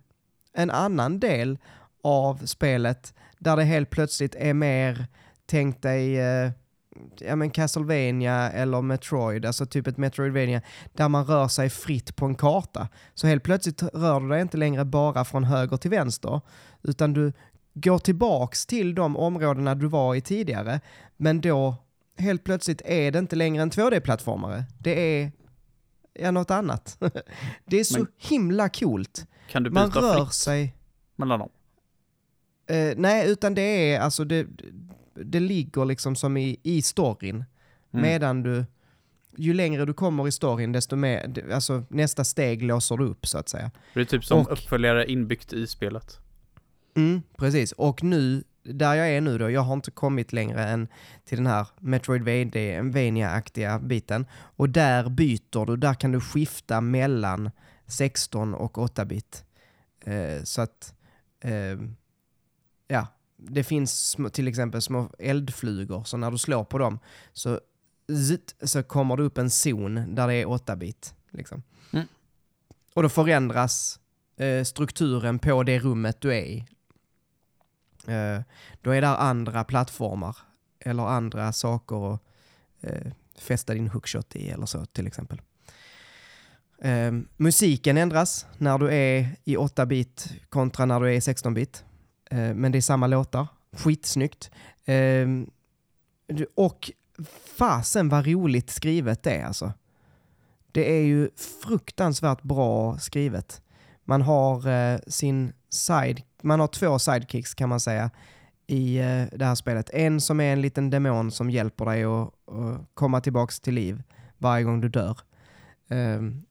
[0.53, 1.57] en annan del
[2.03, 5.05] av spelet där det helt plötsligt är mer,
[5.45, 6.51] tänk dig, eh,
[7.19, 10.61] ja men Castlevania eller Metroid, alltså typ ett Metroidvania,
[10.93, 12.87] där man rör sig fritt på en karta.
[13.13, 16.41] Så helt plötsligt rör du dig inte längre bara från höger till vänster,
[16.83, 17.33] utan du
[17.73, 20.81] går tillbaks till de områdena du var i tidigare,
[21.17, 21.75] men då
[22.17, 24.63] helt plötsligt är det inte längre en 2D-plattformare.
[24.79, 25.31] Det är
[26.21, 26.97] ja, något annat.
[27.65, 29.25] det är så Men- himla coolt.
[29.49, 30.75] Kan du Man byta rör fritt sig...
[31.15, 31.49] mellan dem?
[32.67, 33.61] Eh, nej, utan det
[33.93, 34.47] är alltså det,
[35.13, 37.35] det ligger liksom som i, i storyn.
[37.35, 37.45] Mm.
[38.03, 38.65] Medan du,
[39.37, 43.37] ju längre du kommer i storyn, desto mer, alltså nästa steg låser du upp så
[43.37, 43.71] att säga.
[43.93, 46.17] Det är typ som Och- uppföljare inbyggt i spelet.
[46.95, 50.87] Mm, precis, och nu, där jag är nu då, jag har inte kommit längre än
[51.25, 54.25] till den här Metroidvania-aktiga biten.
[54.31, 57.51] Och där byter du, där kan du skifta mellan
[57.87, 59.45] 16 och 8-bit.
[60.05, 60.93] Eh, så att,
[61.41, 61.77] eh,
[62.87, 66.99] ja, det finns till exempel små eldflugor, så när du slår på dem
[67.33, 67.59] så,
[68.27, 71.15] zitt, så kommer det upp en zon där det är 8-bit.
[71.31, 71.63] Liksom.
[71.93, 72.07] Mm.
[72.93, 73.99] Och då förändras
[74.37, 76.65] eh, strukturen på det rummet du är i.
[78.09, 78.41] Eh,
[78.81, 80.37] då är där andra plattformar
[80.79, 82.21] eller andra saker att
[82.81, 85.41] eh, fästa din hookshot i eller så till exempel.
[86.81, 91.83] Eh, musiken ändras när du är i 8-bit kontra när du är i 16-bit.
[92.31, 93.47] Eh, men det är samma låtar.
[93.71, 94.51] Skitsnyggt.
[94.85, 95.27] Eh,
[96.55, 96.91] och
[97.57, 99.73] fasen vad roligt skrivet det är alltså.
[100.71, 101.29] Det är ju
[101.63, 103.61] fruktansvärt bra skrivet.
[104.09, 108.09] Man har eh, sin side, man har två sidekicks kan man säga
[108.67, 109.89] i eh, det här spelet.
[109.93, 112.33] En som är en liten demon som hjälper dig att,
[112.93, 114.03] komma tillbaks till liv
[114.37, 115.17] varje gång du dör.
[115.89, 116.43] Ehm,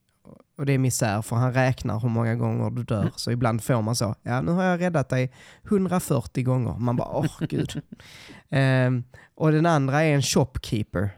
[0.57, 3.11] och det är misär för han räknar hur många gånger du dör.
[3.15, 5.31] Så ibland får man så, ja nu har jag räddat dig
[5.63, 6.75] 140 gånger.
[6.77, 7.81] Man bara, åh gud.
[8.49, 9.03] Ehm,
[9.35, 11.09] och den andra är en shopkeeper.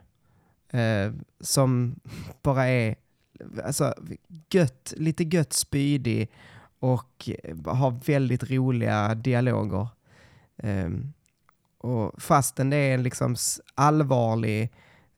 [0.70, 2.00] eh, som
[2.44, 2.96] bara är
[3.64, 3.94] alltså,
[4.50, 6.32] gött, lite gött spydig
[6.80, 7.30] och
[7.66, 9.88] har väldigt roliga dialoger.
[10.64, 11.14] Um,
[11.78, 13.36] och fastän det är en liksom
[13.76, 14.74] allvarlig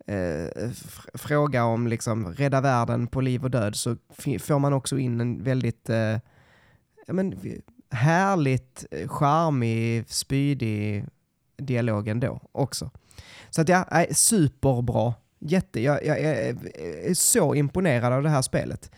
[0.07, 0.69] eh,
[1.13, 3.97] fråga om liksom rädda världen på liv och död så
[4.39, 6.17] får man också in en väldigt eh,
[7.07, 7.35] men,
[7.91, 11.05] härligt, charmig, spydig
[11.57, 12.91] dialog ändå också.
[13.49, 15.13] Så att ja, superbra.
[15.45, 18.91] Jätte, jag, jag, är så imponerad av det här spelet.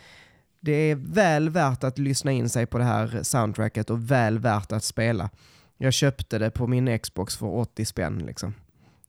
[0.59, 4.71] Det är väl värt att lyssna in sig på det här soundtracket och väl värt
[4.71, 5.29] att spela.
[5.77, 8.53] Jag köpte det på min Xbox för 80 spänn liksom.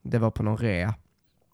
[0.02, 0.94] Det var på någon rea.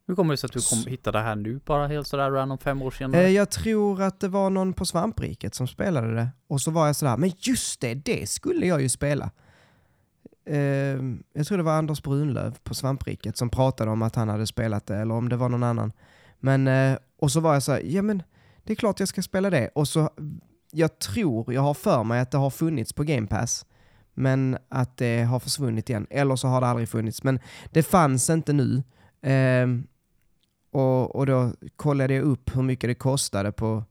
[0.06, 2.58] Hur kommer det sig att du kom hitta det här nu bara helt sådär random
[2.58, 3.22] fem år senare?
[3.22, 6.28] Eh, jag tror att det var någon på Svampriket som spelade det.
[6.46, 9.30] Och så var jag sådär, men just det, det skulle jag ju spela.
[10.44, 10.98] Eh,
[11.32, 14.86] jag tror det var Anders Brunlöv på Svampriket som pratade om att han hade spelat
[14.86, 15.92] det, eller om det var någon annan.
[16.40, 18.22] Men, eh, och så var jag så här, ja men
[18.64, 19.68] det är klart jag ska spela det.
[19.74, 20.10] Och så,
[20.70, 23.66] jag tror, jag har för mig att det har funnits på Game Pass.
[24.14, 26.06] Men att det har försvunnit igen.
[26.10, 27.22] Eller så har det aldrig funnits.
[27.22, 28.82] Men det fanns inte nu.
[29.22, 29.86] Ehm,
[30.70, 33.84] och, och då kollade jag upp hur mycket det kostade på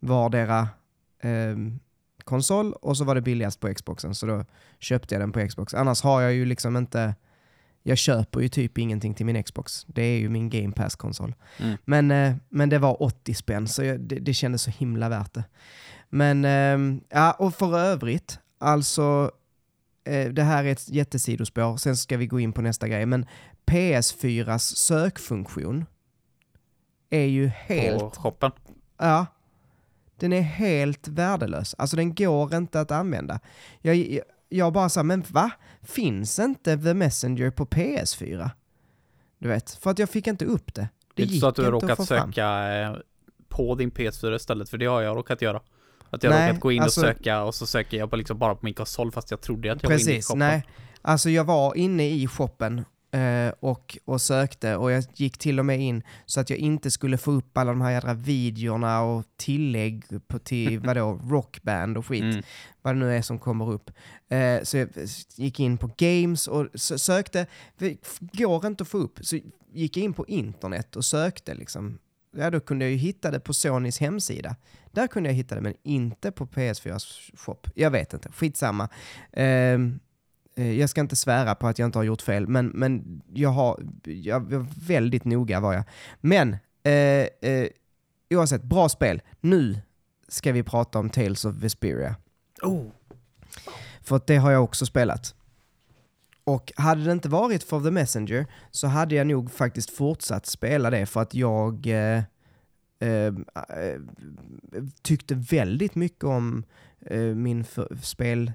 [0.00, 0.68] vardera
[1.22, 1.78] ehm,
[2.28, 4.44] konsol och så var det billigast på Xboxen så då
[4.78, 5.74] köpte jag den på Xbox.
[5.74, 7.14] Annars har jag ju liksom inte,
[7.82, 9.84] Jag köper ju typ ingenting till min Xbox.
[9.88, 11.34] Det är ju min Game Pass-konsol.
[11.58, 11.76] Mm.
[11.84, 15.34] Men, eh, men det var 80 spänn, så jag, det, det kändes så himla värt
[15.34, 15.44] det.
[16.08, 19.30] Men, eh, ja, och för övrigt, alltså,
[20.04, 23.26] eh, det här är ett jättesidospår, sen ska vi gå in på nästa grej, men
[23.66, 25.86] PS4s sökfunktion
[27.10, 28.52] är ju helt På shoppen.
[28.98, 29.26] Ja.
[30.18, 31.74] Den är helt värdelös.
[31.78, 33.40] Alltså den går inte att använda.
[33.80, 35.50] Jag, jag, jag bara sa, men va?
[35.82, 38.50] Finns inte The Messenger på PS4?
[39.38, 40.88] Du vet, för att jag fick inte upp det.
[41.14, 42.32] Det är inte så att du har råkat fram.
[42.32, 42.96] söka eh,
[43.48, 45.60] på din PS4 istället, för det har jag råkat göra.
[46.10, 48.38] Att jag Nej, råkat gå in alltså- och söka och så söker jag på liksom
[48.38, 50.38] bara på min konsol fast jag trodde att jag var inne i Precis, shoppen.
[50.38, 50.66] nej.
[51.02, 52.84] Alltså jag var inne i shoppen
[53.60, 57.18] och, och sökte och jag gick till och med in så att jag inte skulle
[57.18, 62.22] få upp alla de här jädra videorna och tillägg på till vadå, rockband och skit.
[62.22, 62.42] Mm.
[62.82, 63.90] vad det nu är som kommer upp.
[64.28, 64.88] Eh, så jag
[65.36, 67.46] gick in på games och sö- sökte,
[67.78, 67.96] det
[68.32, 69.38] går inte att få upp, så
[69.72, 71.98] gick jag in på internet och sökte liksom.
[72.36, 74.56] Ja, då kunde jag ju hitta det på Sonys hemsida.
[74.92, 76.98] Där kunde jag hitta det, men inte på PS4
[77.36, 77.56] shop.
[77.74, 78.88] Jag vet inte, skitsamma.
[79.32, 79.78] Eh,
[80.64, 83.82] jag ska inte svära på att jag inte har gjort fel, men, men jag har,
[84.04, 85.84] jag var väldigt noga var jag.
[86.20, 87.68] Men, eh, eh,
[88.30, 89.22] oavsett, bra spel.
[89.40, 89.80] Nu
[90.28, 92.16] ska vi prata om Tales of Vesperia.
[92.62, 92.86] Oh.
[94.00, 95.34] För det har jag också spelat.
[96.44, 100.90] Och hade det inte varit för The Messenger så hade jag nog faktiskt fortsatt spela
[100.90, 102.22] det för att jag eh,
[102.98, 104.00] eh, eh,
[105.02, 106.64] tyckte väldigt mycket om
[107.00, 108.52] eh, min för- spel...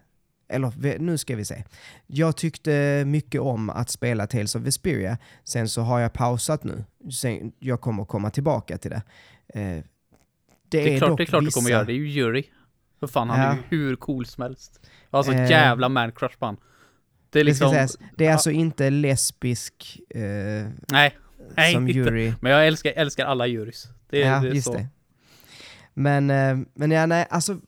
[0.54, 1.64] Eller nu ska vi se.
[2.08, 5.18] Jag tyckte mycket om att spela Tales of Vesperia.
[5.44, 6.84] Sen så har jag pausat nu.
[7.22, 9.02] Sen, jag kommer komma tillbaka till det.
[9.60, 9.84] Eh,
[10.70, 12.44] Det är, klart, dock det är klart du vissa- kommer göra, det är ju Yuri.
[13.00, 13.46] För fan, han Ja.
[13.46, 14.80] är ju hur cool som helst.
[15.10, 15.50] Jag har så Eh.
[15.50, 16.56] jävla man-crush på han.
[17.30, 17.72] Det är Det, liksom...
[17.72, 18.34] sägas, det är ja.
[18.34, 20.22] alltså inte lesbisk eh,
[20.92, 21.18] Nej,
[21.56, 22.00] nej som inte.
[22.00, 22.34] jury.
[22.42, 23.88] Men jag älskar, älskar alla Juris.
[24.10, 24.74] Det, är- ja, det är just så.
[24.74, 24.88] det.
[25.94, 27.60] Men, eh, men ja, nej, alltså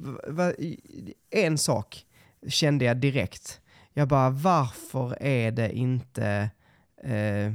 [1.29, 2.05] en sak
[2.47, 3.61] kände jag direkt.
[3.93, 6.49] Jag bara, varför är det inte,
[7.03, 7.45] eh,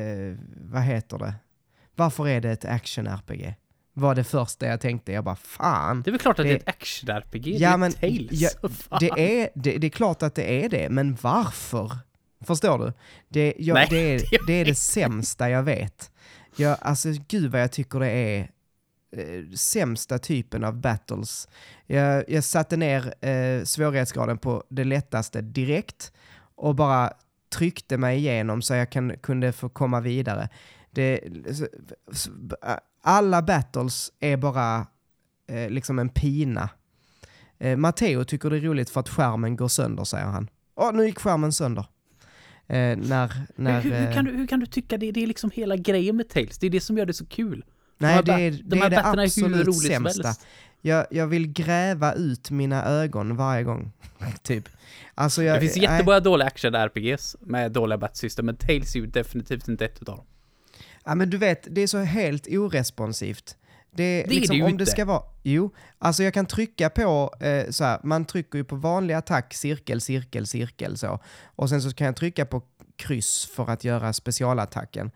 [0.00, 1.34] eh, vad heter det?
[1.94, 3.54] Varför är det ett action-RPG?
[3.92, 5.12] Var det första jag tänkte.
[5.12, 6.02] Jag bara, fan.
[6.02, 8.28] Det är väl klart att det, Det- är ett action-RPG, Ja, det är men- Tales.
[8.90, 8.98] ja?
[9.00, 11.92] Det är, det, det är klart att det är det, men varför?
[12.44, 12.92] Förstår du?
[13.28, 16.10] Det, jag, Nej, det, är, det det är det sämsta jag vet.
[16.56, 18.50] Jag, alltså gud vad jag tycker det är
[19.16, 21.48] eh, sämsta typen av battles.
[21.86, 26.12] Jag, jag satte ner eh, svårighetsgraden på det lättaste direkt
[26.54, 27.12] och bara
[27.50, 30.48] tryckte mig igenom så jag kan, kunde få komma vidare.
[30.90, 31.20] Det,
[33.02, 34.86] alla battles är bara
[35.48, 36.70] eh, liksom en pina.
[37.58, 40.48] Eh, Matteo tycker det är roligt för att skärmen går sönder, säger han.
[40.74, 41.86] Åh, nu gick skärmen sönder.
[42.66, 45.12] Eh, när, när, hur, hur, eh, kan du, hur kan du tycka det?
[45.12, 46.58] Det är liksom hela grejen med Tales.
[46.58, 47.64] Det är det som gör det så kul.
[47.98, 50.34] Nej, det är de det, här är det är hur absolut sämsta.
[50.80, 53.92] Jag, jag vill gräva ut mina ögon varje gång,
[54.42, 54.68] typ.
[55.14, 56.20] Alltså jag, Det finns nej.
[56.20, 60.26] dåliga action-RPGs med dåliga battlesystem, men Tales är ju definitivt inte ett utav dem.
[61.04, 63.56] Ja men du vet, det är så helt oresponsivt.
[63.90, 64.84] Det är, Det är liksom, det ju om inte.
[64.84, 65.22] det ska vara...
[65.42, 69.54] Jo, alltså jag kan trycka på eh, så här, man trycker ju på vanlig attack,
[69.54, 71.20] cirkel, cirkel, cirkel så.
[71.56, 72.62] Och sen så kan jag trycka på
[72.96, 75.10] kryss för att göra specialattacken.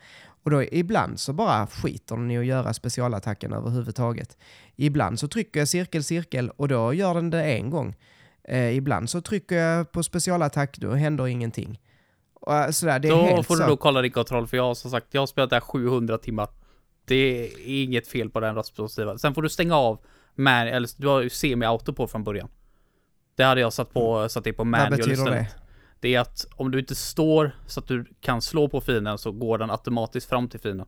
[0.45, 4.37] Och då ibland så bara skiter den i att göra specialattacken överhuvudtaget.
[4.77, 7.97] Ibland så trycker jag cirkel, cirkel och då gör den det en gång.
[8.45, 11.81] Eh, ibland så trycker jag på specialattack, då händer ingenting.
[12.35, 13.63] Och, eh, sådär, det är Då helt får så.
[13.63, 15.61] du då kolla din kontroll, för jag har som sagt, jag har spelat det här
[15.61, 16.49] 700 timmar.
[17.05, 19.19] Det är inget fel på den responsiva.
[19.19, 19.99] Sen får du stänga av,
[20.35, 22.49] man, eller du har ju semi-auto på från början.
[23.35, 25.33] Det hade jag satt på, satt det på manual istället.
[25.33, 25.47] det?
[26.03, 29.33] Det är att om du inte står så att du kan slå på fienden så
[29.33, 30.87] går den automatiskt fram till fienden.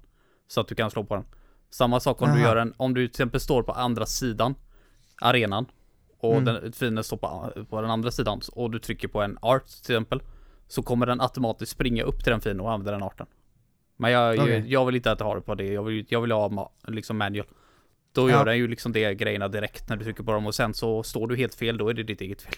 [0.49, 1.25] Så att du kan slå på den.
[1.71, 2.43] Samma sak om du Aha.
[2.43, 4.55] gör en, om du till exempel står på andra sidan
[5.21, 5.67] arenan
[6.19, 6.45] och Mm.
[6.45, 9.81] den, fienden står på, på den andra sidan och du trycker på en art till
[9.95, 10.23] exempel.
[10.69, 13.27] Så kommer den automatiskt springa upp till den fienden och använda den arten.
[13.97, 14.65] Men jag, Okej.
[14.67, 17.17] jag vill inte att ha det på det, jag vill, jag vill ha ma, liksom
[17.17, 17.47] manual.
[18.13, 18.37] Då Ja.
[18.37, 21.03] gör den ju liksom det grejerna direkt när du trycker på dem och sen så
[21.03, 22.55] står du helt fel, då är det ditt eget fel.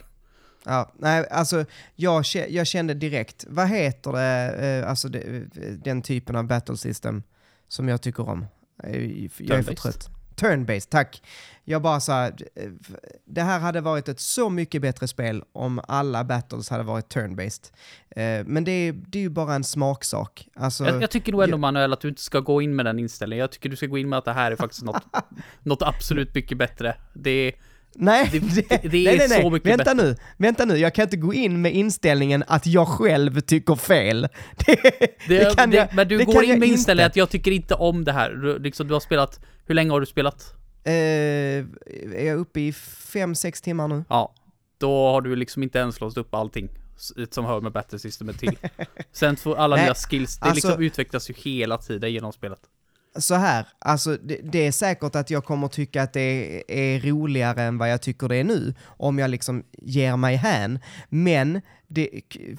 [0.68, 5.42] Ja, nej, alltså jag, jag kände direkt, vad heter det, eh, alltså det, eh,
[5.84, 7.22] den typen av battle system
[7.68, 8.46] som jag tycker om?
[8.84, 10.08] Eh, Jag är för trött.
[10.36, 11.22] Turn-based, tack.
[11.64, 12.30] Jag bara sa,
[13.24, 17.72] det här hade varit ett så mycket bättre spel om alla battles hade varit turn-based.
[18.10, 20.48] Eh, Men det är, det är ju bara en smaksak.
[20.54, 22.86] Alltså, Jag, jag tycker nog ändå jag- Manuel att du inte ska gå in med
[22.86, 23.40] den inställningen.
[23.40, 25.02] Jag tycker du ska gå in med att det här är faktiskt något,
[25.62, 26.96] något absolut mycket bättre.
[27.14, 27.52] Det är,
[27.98, 30.08] Nej, Det- det, det- är nej, nej, så mycket Vänta bättre.
[30.08, 30.76] nu, vänta nu.
[30.76, 34.28] Jag kan inte gå in med inställningen att jag själv tycker fel.
[34.66, 34.80] Det,
[35.28, 38.12] det, kan jag, men du går in med inställningen att jag tycker inte om det
[38.12, 38.30] här.
[38.30, 40.54] Du, liksom, du har spelat, hur länge har du spelat?
[40.84, 42.72] Eh, är jag uppe i
[43.12, 44.04] fem sex timmar nu?
[44.08, 44.34] Ja,
[44.78, 46.68] då har du liksom inte ens låst upp allting
[47.30, 48.58] som hör med Battle Systemet till.
[49.12, 52.58] Sen får alla Nej, nya skills, det alltså- liksom utvecklas ju hela tiden genom spelet.
[53.18, 57.00] Så här, alltså det, det är säkert att jag kommer tycka att det är, är
[57.00, 60.78] roligare än vad jag tycker det är nu, om jag liksom ger mig hän.
[61.08, 62.10] Men det,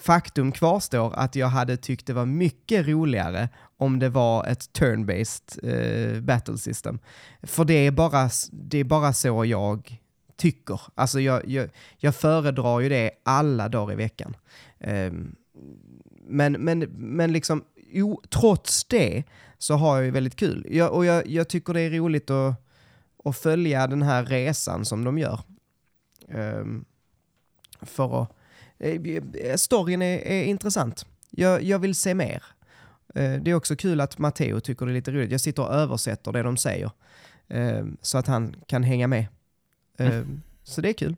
[0.01, 5.59] faktum kvarstår att jag hade tyckt det var mycket roligare om det var ett turn-based
[5.63, 6.99] eh, battle system.
[7.43, 10.01] För det är, bara, det är bara så jag
[10.37, 10.81] tycker.
[10.95, 14.35] Alltså jag, jag, jag föredrar ju det alla dagar i veckan.
[14.79, 15.35] Ehm,
[16.27, 19.23] men, men, men liksom, jo, trots det
[19.57, 20.67] så har jag ju väldigt kul.
[20.69, 22.55] Jag, och jag, jag tycker det är roligt att,
[23.25, 25.39] att följa den här resan som de gör.
[26.29, 26.85] Ehm,
[27.81, 28.31] för att...
[28.79, 31.05] eh, storyn är, är intressant.
[31.29, 32.43] Jag, jag vill se mer.
[33.15, 35.31] Eh, det är också kul att Matteo tycker det är lite roligt.
[35.31, 36.91] Jag sitter och översätter det de säger.
[37.47, 39.25] ehm, så att han kan hänga med.
[39.97, 41.15] Ehm, Så det är kul.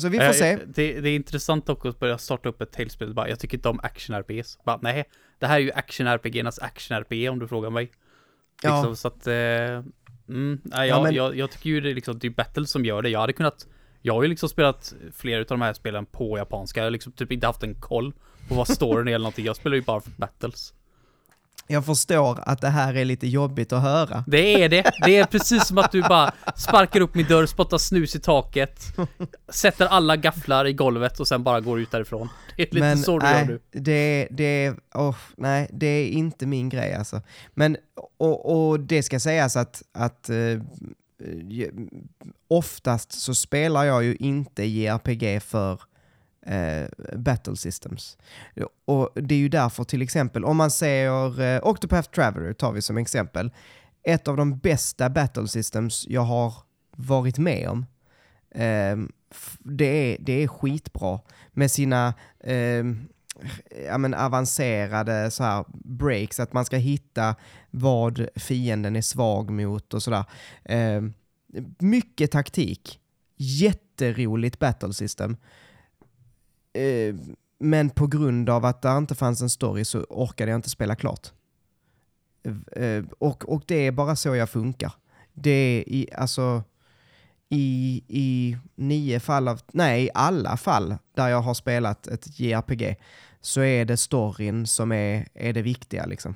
[0.00, 0.58] Så vi får Eh, se.
[0.66, 3.14] Det, det är intressant också att börja starta upp ett Tales-spel.
[3.14, 4.58] Bara, Jag tycker inte om action-RPGs.
[4.64, 5.04] Bara, nej,
[5.38, 7.90] det här är ju action-RPGernas action-RPG om du frågar mig.
[8.62, 8.74] Ja.
[8.76, 9.84] Liksom, så att, eh, mm,
[10.28, 13.02] nej, Ja, jag, men- jag, jag tycker ju det liksom, det är Battle som gör
[13.02, 13.08] det.
[13.08, 13.66] Jag hade kunnat,
[14.02, 16.80] jag har ju liksom spelat flera av de här spelen på japanska.
[16.80, 18.12] Jag har liksom typ inte haft en koll
[18.48, 19.44] på vad storyn är eller någonting.
[19.46, 20.74] Jag spelar ju bara för battles.
[21.70, 24.24] Jag förstår att det här är lite jobbigt att höra.
[24.26, 24.90] Det är det.
[25.06, 28.82] Det är precis som att du bara sparkar upp min dörr, spottar snus i taket,
[29.48, 32.28] sätter alla gafflar i golvet och sen bara går ut därifrån.
[32.56, 33.60] Det är lite Men så du nej, gör nu.
[33.80, 37.22] det, det, oh, nej, det är inte min grej alltså.
[37.54, 37.76] Men,
[38.18, 40.36] och, och det ska sägas att, att eh,
[41.48, 41.88] ju-
[42.48, 45.80] oftast så spelar jag ju inte JRPG för
[46.46, 48.18] eh, battle systems.
[48.84, 52.82] Och det är ju därför till exempel, om man säger eh, Octopath Traveler tar vi
[52.82, 53.50] som exempel,
[54.02, 56.54] ett av de bästa battle systems jag har
[56.96, 57.86] varit med om.
[58.50, 58.96] Eh,
[59.58, 61.20] det, är, det är skitbra
[61.52, 62.84] med sina eh,
[63.86, 67.34] ja, men avancerade så här breaks, att man ska hitta
[67.70, 70.24] vad fienden är svag mot och sådär.
[70.64, 71.02] Eh,
[71.78, 73.00] mycket taktik,
[73.36, 75.36] jätteroligt battle system.
[76.72, 80.70] Ehm, men på grund av att det inte fanns en story så orkade jag inte
[80.70, 81.28] spela klart.
[82.76, 84.92] Ehm, och, och det är bara så jag funkar.
[85.32, 86.62] Det är i, alltså,
[87.48, 92.96] i, i nio fall av, nej, i alla fall där jag har spelat ett JRPG
[93.40, 96.34] så är det storyn som är, är det viktiga liksom.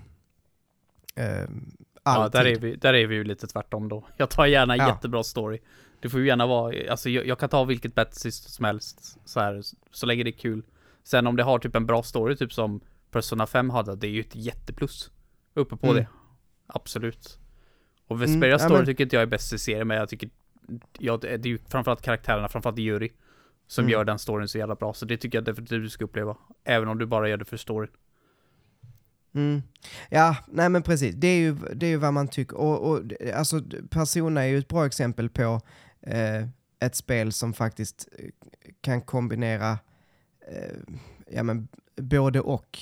[1.16, 1.70] Ehm,
[2.06, 2.40] Ja, alltid.
[2.40, 4.06] där är, vi, där är vi ju lite tvärtom då.
[4.16, 4.88] Jag tar gärna Ja.
[4.88, 5.58] jättebra story.
[6.04, 9.18] Det får ju gärna vara, alltså jag, jag kan ta vilket battle system som helst
[9.24, 10.62] så här, så länge det är kul.
[11.02, 14.10] Sen om det har typ en bra story, typ som Persona 5 hade, det är
[14.10, 15.10] ju ett jätteplus.
[15.54, 15.96] Uppe på Mm.
[15.96, 16.06] det.
[16.66, 17.38] Absolut.
[18.08, 20.08] Och Mm, Vesperia ja, story men- tycker inte jag är bäst i serien, men jag
[20.08, 20.30] tycker,
[20.98, 23.12] ja, det är ju framförallt karaktärerna, framförallt Yuri,
[23.66, 23.92] som Mm.
[23.92, 24.94] gör den storyn så jävla bra.
[24.94, 26.36] Så det tycker jag definitivt du ska uppleva.
[26.64, 27.90] Även om du bara gör det för storyn.
[29.34, 29.62] Mm.
[30.10, 31.14] Ja, nej men precis.
[31.14, 32.56] Det är ju, det är ju vad man tycker.
[32.56, 33.00] Och, och
[33.34, 35.60] alltså, Persona är ju ett bra exempel på
[36.06, 36.46] Eh,
[36.80, 38.30] ett spel som faktiskt eh,
[38.80, 39.78] kan kombinera
[40.48, 40.76] eh,
[41.30, 42.78] ja, men, både och.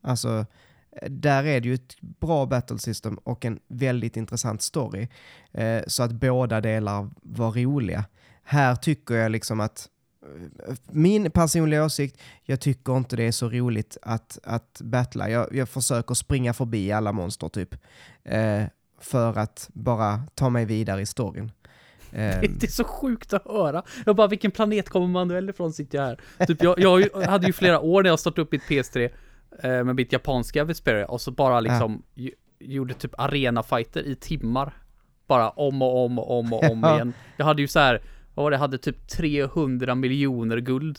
[0.00, 0.46] Alltså,
[1.08, 5.08] där är det ju ett bra battle system och en väldigt intressant story.
[5.52, 8.04] Eh, så att båda delar var roliga.
[8.42, 9.88] Här tycker jag liksom att
[10.68, 15.30] eh, min personliga åsikt, jag tycker inte det är så roligt att, att battla.
[15.30, 17.74] Jag, jag försöker springa förbi alla monster typ.
[18.24, 18.64] Eh,
[18.98, 21.52] för att bara ta mig vidare i storyn.
[22.12, 23.82] Eh, Det är så sjukt att höra.
[24.06, 26.46] Jag bara, vilken planet kommer Manuel ifrån sitter jag här?
[26.46, 29.10] Typ, jag, jag hade ju flera år när jag startade upp mitt PS3
[29.62, 34.72] eh, med mitt japanska Vesperia och så bara liksom ju- gjorde typ arena-fighter i timmar.
[35.26, 36.94] Bara om och om och om och om Ja.
[36.94, 37.12] igen.
[37.36, 38.00] Jag hade ju så här,
[38.34, 40.98] vad var det, jag hade typ 300 miljoner guld.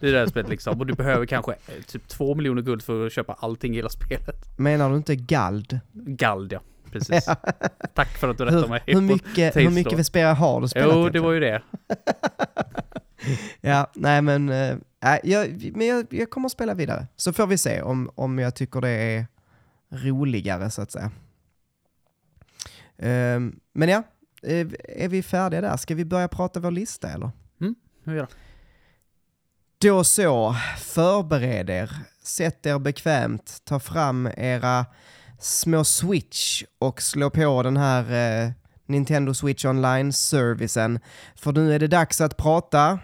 [0.00, 0.80] Är det här spelet liksom.
[0.80, 3.88] Och du behöver kanske eh, typ 2 miljoner guld för att köpa allting i hela
[3.88, 4.58] spelet.
[4.58, 5.80] menar du inte gald?
[5.92, 6.60] Gald ja,
[6.92, 7.24] precis.
[7.94, 8.82] Tack för att du rättade mig.
[8.86, 9.96] hur mycket, hur mycket då.
[9.96, 10.96] Vesperia har du spelat?
[10.96, 11.62] Jo, det var ju det.
[13.60, 14.76] Ja, nej men, äh,
[15.22, 17.06] jag, men jag, jag kommer att spela vidare.
[17.16, 19.26] Så får vi se om, om jag tycker det är
[19.90, 21.10] roligare så att säga.
[22.98, 24.02] Ehm, men ja,
[24.42, 25.76] eh, är vi färdiga där?
[25.76, 27.30] Ska vi börja prata vår lista eller?
[28.04, 28.28] Hur gör?
[29.78, 31.90] Då så, förbered er,
[32.22, 34.86] sätt er bekvämt, ta fram era
[35.38, 38.50] små switch och slå på den här eh,
[38.86, 41.00] Nintendo Switch Online-servicen.
[41.36, 42.98] För nu är det dags att prata...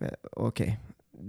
[0.00, 0.78] Eh, Okej.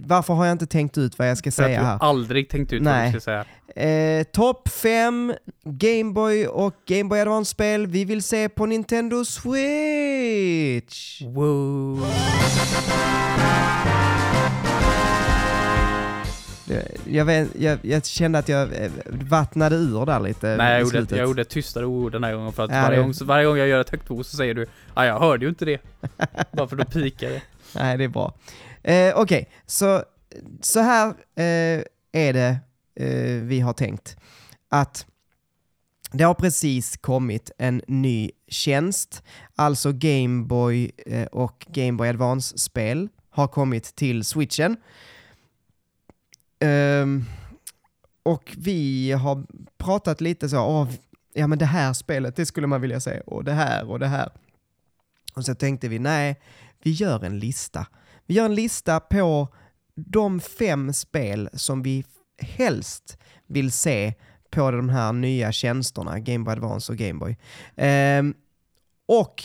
[0.02, 1.98] Varför har jag inte tänkt ut vad jag ska säga här?
[2.02, 3.12] aldrig tänkt ut vad Nej.
[3.12, 3.46] du ska säga.
[3.76, 5.34] Eh, Topp 5
[5.64, 11.22] Gameboy och Gameboy Advance-spel vi vill se på Nintendo Switch.
[11.22, 12.06] Wow.
[17.06, 20.90] Jag, vet, jag, jag kände att jag eh, vattnade ur där lite Nej, jag gjorde,
[20.92, 21.18] slutet.
[21.18, 23.46] jag gjorde ett tystare ord den här gången för att Ja, varje, det- gång, varje
[23.46, 25.82] gång jag gör ett högt ord så säger du ja, jag hörde ju inte det.
[26.52, 27.42] Bara för att pika det.
[27.76, 28.34] Nej, det är bra.
[28.84, 30.04] Eh, Okej, så,
[30.62, 32.58] så här eh, är det
[32.96, 34.18] eh, vi har tänkt.
[34.70, 35.06] Att
[36.12, 39.24] det har precis kommit en ny tjänst,
[39.56, 44.78] alltså Gameboy eh, och Gameboy Advance-spel har kommit till switchen.
[46.60, 47.26] Um,
[48.24, 49.44] och vi har
[49.78, 50.98] pratat lite så, av,
[51.34, 54.08] ja men det här spelet, det skulle man vilja se, och det här och det
[54.08, 54.32] här.
[55.36, 56.40] Och så tänkte vi, nej,
[56.84, 57.88] vi gör en lista.
[58.26, 59.48] Vi gör en lista på
[59.96, 62.06] de fem spel som vi
[62.38, 64.14] helst vill se
[64.50, 67.38] på de här nya tjänsterna, Game Boy Advance och Game Boy.
[67.88, 68.34] Um,
[69.06, 69.44] och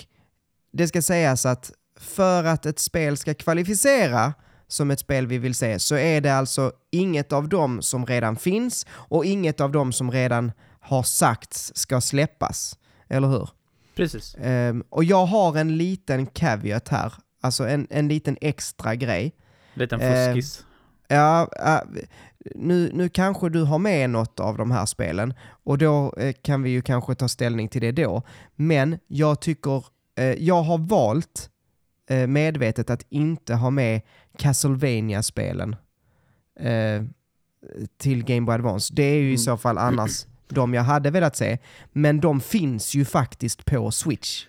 [0.72, 4.34] det ska sägas att för att ett spel ska kvalificera
[4.72, 8.36] som ett spel vi vill se så är det alltså inget av dem som redan
[8.36, 12.78] finns och inget av dem som redan har sagts ska släppas.
[13.08, 13.48] Eller hur?
[13.94, 14.36] Precis.
[14.40, 19.32] Ehm, och jag har en liten caveat här, alltså en, en liten extra grej.
[19.74, 20.64] Liten Eh, fuskis.
[21.08, 22.02] Ja, äh,
[22.54, 26.62] nu, nu kanske du har med något av de här spelen och då eh, kan
[26.62, 28.22] vi ju kanske ta ställning till det då.
[28.56, 29.84] Men jag tycker,
[30.18, 31.50] eh, jag har valt
[32.10, 34.00] eh, medvetet att inte ha med
[34.40, 35.76] Castlevania-spelen
[36.60, 37.02] eh,
[37.96, 38.94] till Game Boy Advance.
[38.94, 39.38] Det är ju i Mm.
[39.38, 41.58] så fall annars de jag hade velat se.
[41.92, 44.46] Men de finns ju faktiskt på Switch.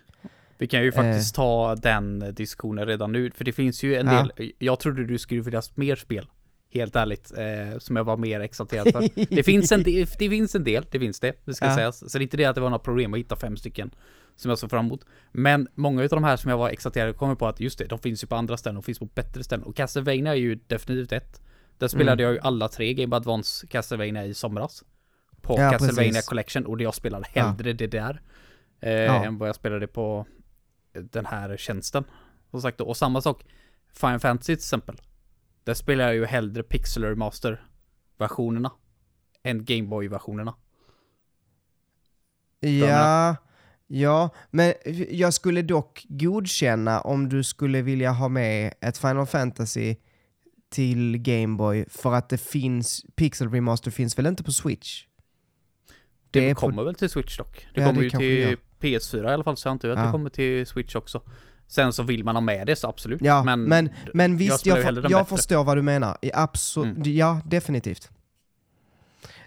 [0.57, 4.07] Vi kan ju eh, faktiskt ta den diskussionen redan nu, för det finns ju en
[4.07, 4.27] Ja.
[4.37, 6.27] del, jag trodde du skulle vilja ha mer spel.
[6.73, 9.09] Helt ärligt, eh, som jag var mer exalterad för.
[9.35, 11.75] Det finns en del, det finns en del, det finns det, det ska Ja.
[11.75, 12.11] sägas.
[12.11, 13.91] Så det är inte det att det var några problem att hitta fem stycken
[14.36, 15.05] som jag såg fram emot.
[15.32, 17.99] Men många av de här som jag var exalterad kommer på att just det, de
[17.99, 19.65] finns ju på andra ställen, de finns på bättre ställen.
[19.65, 21.41] Och Castlevania är ju definitivt ett.
[21.77, 24.84] Där spelade jag ju alla tre Game Advance Castlevania i somras.
[25.41, 26.27] På Ja, Castlevania precis.
[26.29, 28.21] Collection och jag spelade hellre det där.
[28.79, 29.25] Eh, Ja.
[29.25, 30.25] Än vad jag spelade på
[30.93, 32.03] den här tjänsten.
[32.51, 33.45] Som sagt, och samma sak.
[33.93, 34.95] Final Fantasy till exempel.
[35.63, 37.65] Där spelar jag ju hellre Pixel Master
[38.17, 38.71] versionerna
[39.43, 40.55] än Gameboy-versionerna.
[42.59, 43.36] Ja,
[43.91, 44.73] ja, men
[45.09, 49.95] jag skulle dock godkänna om du skulle vilja ha med ett Final Fantasy
[50.71, 55.05] till Game Boy för att det finns, Pixel Remaster finns väl inte på Switch?
[56.31, 57.67] Det, Det är på- kommer väl till Switch dock.
[57.75, 58.57] Det Ja, kommer det ju till gör.
[58.79, 60.05] PS4 i alla fall, så jag antar att Ja.
[60.05, 61.21] det kommer till Switch också.
[61.67, 63.21] Sen så vill man ha med det så absolut.
[63.21, 65.25] Ja, men, men, men, visst, jag, jag bättre.
[65.25, 66.17] förstår vad du menar.
[66.33, 67.15] Absolut, Mm.
[67.15, 68.09] ja definitivt.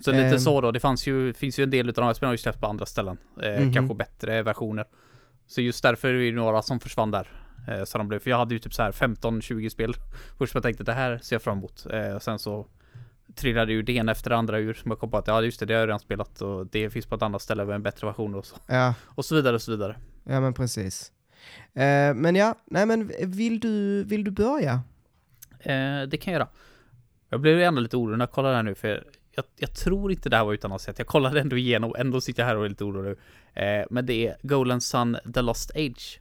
[0.05, 0.39] Så lite Ehm.
[0.39, 2.39] så då, det fanns ju, finns ju en del utav de här spelen har ju
[2.39, 3.19] släppts på andra ställen.
[3.43, 3.73] Eh, Mhm.
[3.73, 4.85] Kanske bättre versioner.
[5.47, 7.29] Så just därför är det några som försvann där.
[7.69, 9.95] Eh, så de blev, för jag hade ju typ så här 15-20 spel.
[10.39, 11.87] Först som jag tänkte det här ser jag fram emot.
[11.91, 12.67] Eh, sen så
[13.35, 14.75] trillade ju det ena efter det andra ur.
[14.75, 16.41] Som jag kom på att ja just det, det har jag redan spelat.
[16.41, 18.57] Och det finns på ett annat ställe med en bättre version och så.
[18.67, 19.97] Ja, Och så vidare och så vidare.
[20.25, 21.13] ja men precis.
[21.75, 24.73] Eh, men ja, nej men vill du, vill du börja?
[25.61, 26.49] Eh, det kan jag göra.
[27.29, 29.05] Jag blev ändå lite orolig när jag kollade här nu för
[29.37, 30.99] jag, jag tror inte det här var utan att ha sett.
[30.99, 33.19] Jag kollade ändå igenom, ändå sitter jag här och är lite orolig.
[33.55, 36.21] Eh, men det är Golden Sun The Lost Age.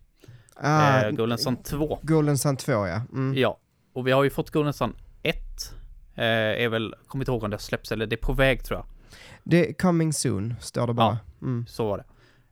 [0.56, 2.00] Ah, eh, Golden Sun 2.
[2.02, 3.02] Golden Sun 2 ja.
[3.12, 3.34] Mm.
[3.38, 3.60] Ja.
[3.94, 5.38] Och vi har ju fått Golden Sun 1.
[6.16, 8.80] Eh, är väl, kommer inte ihåg om det släpps eller det är på väg tror
[8.80, 8.86] jag.
[9.44, 11.18] Det är coming soon, står det bara.
[11.42, 11.66] Mm.
[11.68, 11.98] Så var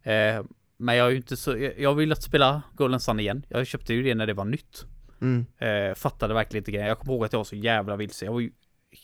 [0.04, 0.14] det.
[0.14, 0.44] Eh,
[0.78, 3.46] men jag är ju inte så, jag, jag vill att spela Golden Sun igen.
[3.50, 4.86] Jag köpte ju det när det var nytt.
[5.22, 5.46] Mm.
[5.58, 6.88] Eh, fattade verkligen inte grejen.
[6.88, 8.26] Jag kommer ihåg att jag var så jävla vilse.
[8.26, 8.52] Jag var ju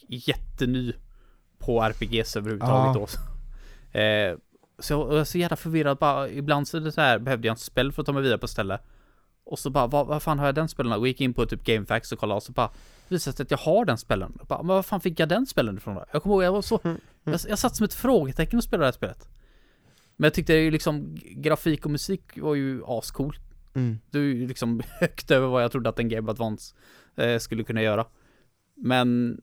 [0.08, 0.93] jätteny
[1.60, 2.99] på RPGs överhuvudtaget Ja.
[2.99, 3.08] då.
[3.99, 4.38] Eh,
[4.80, 5.97] så jag var så jävla förvirrad.
[5.97, 8.22] Bara, ibland så, är det så här, behövde jag en spel för att ta mig
[8.24, 8.80] vidare på ställe.
[9.43, 10.91] Och så bara, vad, vad fan har jag den spelen?
[10.93, 12.70] Och gick in på typ GameFAQs och kollade och så bara
[13.08, 14.34] visade sig att jag har den spelen.
[14.38, 16.05] Jag bara, men vad fan fick jag den spelen ifrån då?
[16.12, 16.80] Jag kommer ihåg, jag var så,
[17.24, 19.30] jag, jag satt som ett frågetecken och spelade det här spelet.
[20.16, 23.41] Men jag tyckte ju liksom grafik och musik var ju ascoolt.
[23.76, 23.99] Mm.
[24.10, 26.76] Det är ju liksom högt över vad jag trodde att en Game Advance
[27.16, 28.05] eh, skulle kunna göra.
[28.76, 29.41] Men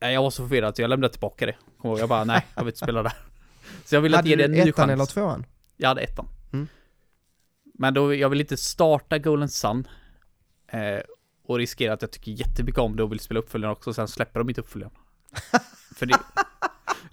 [0.00, 1.56] nej, jag var så förvirrad att jag lämnade tillbaka det.
[1.82, 3.12] Jag bara, nej, jag vill inte spela där.
[3.84, 4.90] Så jag vill att Hade ge det du en ny ettan chans.
[4.92, 5.46] eller tvåan?
[5.76, 6.28] Jag hade ettan.
[6.52, 6.68] Mm.
[7.74, 9.88] Men då, jag vill inte starta Golden Sun.
[10.68, 11.00] Eh,
[11.44, 14.40] och riskera att jag tycker jättemycket om det och vill spela uppföljaren också sen släpper
[14.40, 14.92] de inte uppföljaren.
[15.96, 16.18] För det,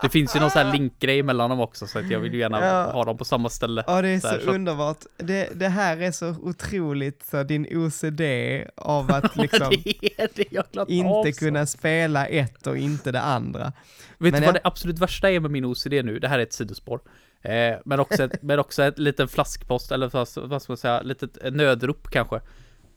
[0.06, 2.40] Det finns ju någon sån här linkgrej mellan dem också, så att jag vill ju
[2.40, 2.92] gärna Ja.
[2.92, 3.84] ha dem på samma ställe.
[3.88, 4.98] Ja, det är så så- underbart.
[5.18, 8.22] Det, det här är så otroligt så din OCD
[8.76, 13.74] av att liksom det är det jag inte kunna spela ett och inte det andra.
[14.18, 16.20] Vet Men du vad det absolut värsta är med min OCD nu?
[16.20, 17.00] Det här är ett sidospår.
[17.42, 21.02] Eh, men, också ett, men också ett litet flaskpost, eller vad, vad ska man säga,
[21.02, 22.36] litet eh, nödrop kanske.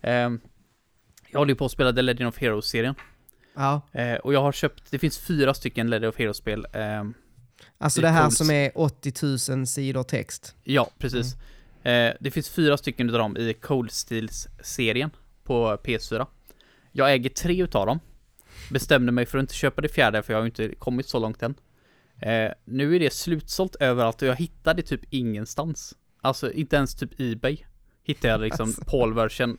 [0.02, 0.12] Eh,
[1.30, 2.94] jag håller ju på att spela The Legend of Heroes-serien.
[3.58, 6.66] Ja, Eh, och jag har köpt, det finns fyra stycken Legend of Heroes-spel.
[6.72, 7.04] Eh,
[7.78, 8.36] alltså Det det är här coolt.
[8.36, 10.54] som är 80 000 sidor text.
[10.64, 11.34] ja, precis.
[11.82, 15.10] Eh, det finns fyra stycken utav dem i Cold Steels-serien
[15.44, 16.26] på PS4.
[16.92, 18.00] Jag äger tre utav dem.
[18.70, 21.42] Bestämde mig för att inte köpa det fjärde, för jag har inte kommit så långt
[21.42, 21.54] än.
[22.20, 25.94] Eh, nu är det slutsålt överallt och jag hittade typ ingenstans.
[26.20, 27.58] Alltså inte ens typ Ebay.
[28.04, 29.58] Hittade jag liksom Alltså.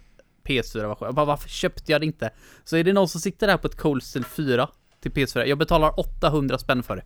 [0.50, 1.06] Paul-version PS4-version.
[1.06, 2.30] Jag bara varför köpte jag det inte?
[2.64, 4.70] Så är det någon som sitter där på ett Cold Steel 4
[5.02, 5.46] till PS4.
[5.46, 7.04] Jag betalar 800 spänn för det.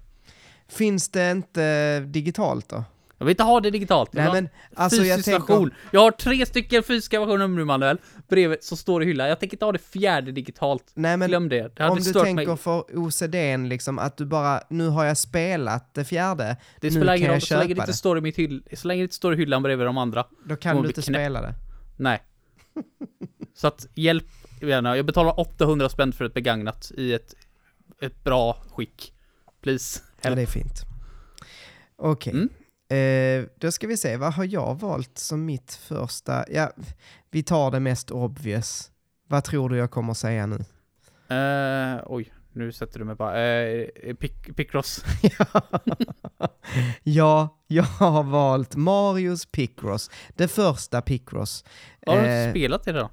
[0.68, 2.84] Finns det inte digitalt då?
[3.18, 4.10] Jag vill inte ha det digitalt.
[4.14, 5.72] Jag Nej men alltså jag fysisk tänker, version.
[5.92, 7.98] Jag har tre stycken fysiska versioner nu Manuel.
[8.28, 9.30] Bredvid så står det i hyllan.
[9.30, 10.84] Jag tänker inte ha det fjärde digitalt.
[10.94, 11.76] nej men Glöm det.
[11.76, 12.58] Det om du tänker mig.
[12.58, 17.30] för OCDn liksom att du bara, nu har jag spelat det fjärde, Det spelar ingen
[17.30, 17.36] roll.
[17.36, 18.64] jag Så länge det köpa inte står i mitt hyll...
[18.74, 20.26] Så länge det inte står i hyllan bredvid de andra.
[20.46, 21.16] Då kan du inte knäpp.
[21.16, 21.54] spela det.
[21.98, 22.22] Nej.
[23.54, 24.26] Så att hjälp
[24.62, 24.98] gärna.
[24.98, 27.34] Jag betalar 800 spänn för ett begagnat i ett,
[28.02, 29.14] ett bra skick.
[29.62, 30.02] Please.
[30.22, 30.36] Ja, Help.
[30.36, 30.82] det är fint.
[31.96, 32.34] Okej.
[32.34, 32.50] Mm.
[32.90, 36.46] Eh, då ska vi se, vad har jag valt som mitt första?
[36.50, 36.72] Ja,
[37.32, 38.92] vi tar det mest obvious.
[39.28, 40.56] Vad tror du jag kommer säga nu?
[41.36, 43.66] Eh, oj, nu sätter du mig bara.
[43.66, 43.86] Uh,
[44.20, 45.06] pick, Picross.
[47.04, 50.10] ja, jag har valt Marios Picross.
[50.36, 51.66] Det första Picross.
[52.06, 53.10] Har du Eh, spelat det då?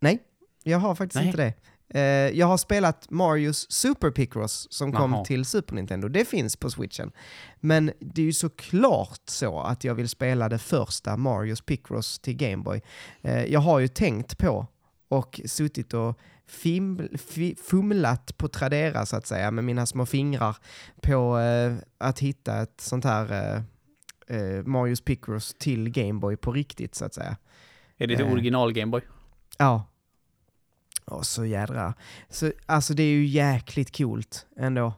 [0.00, 0.18] Nej,
[0.62, 1.26] jag har faktiskt Nej.
[1.26, 1.54] inte det.
[2.00, 5.24] Eh, jag har spelat Marios Super Picross som kom Jaha.
[5.24, 6.08] till Super Nintendo.
[6.08, 7.12] Det finns på switchen.
[7.60, 12.36] Men det är ju såklart så att jag vill spela det första Marios Picross till
[12.36, 12.82] Gameboy.
[13.22, 14.66] Eh, jag har ju tänkt på
[15.08, 17.08] och suttit och fim,
[17.62, 20.56] fumlat på Tradera så att säga med mina små fingrar
[21.02, 26.94] på eh, att hitta ett sånt här eh, eh, Marios Picross till Gameboy på riktigt
[26.94, 27.36] så att säga.
[27.98, 28.32] Är det till eh.
[28.32, 29.02] original Gameboy?
[29.58, 29.84] Ja.
[31.04, 31.94] Och så jädra.
[32.28, 34.94] Så, alltså det är ju jäkligt coolt ändå.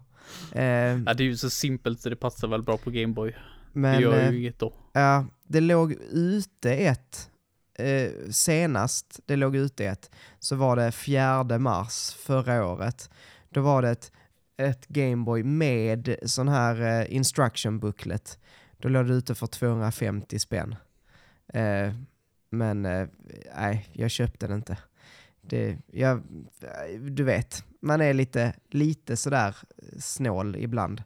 [0.53, 3.31] Eh, Ja, det är ju så simpelt så det passar väl bra på Gameboy.
[3.31, 3.39] det
[3.73, 4.73] men gör eh, ju inget då.
[4.93, 7.31] ja, det låg ute ett,
[7.79, 13.11] eh, senast det låg ute ett, så var det 4 mars förra året.
[13.49, 14.13] Då var det ett,
[14.57, 18.39] ett Gameboy med sån här eh, instruction booklet.
[18.79, 20.77] Då låg det ute för 250 spänn.
[21.53, 21.93] Eh,
[22.51, 23.09] men eh,
[23.57, 24.77] nej, jag köpte det inte.
[25.41, 26.23] Det, jag,
[27.11, 29.57] du vet, man är lite, lite sådär
[29.99, 31.03] snål ibland.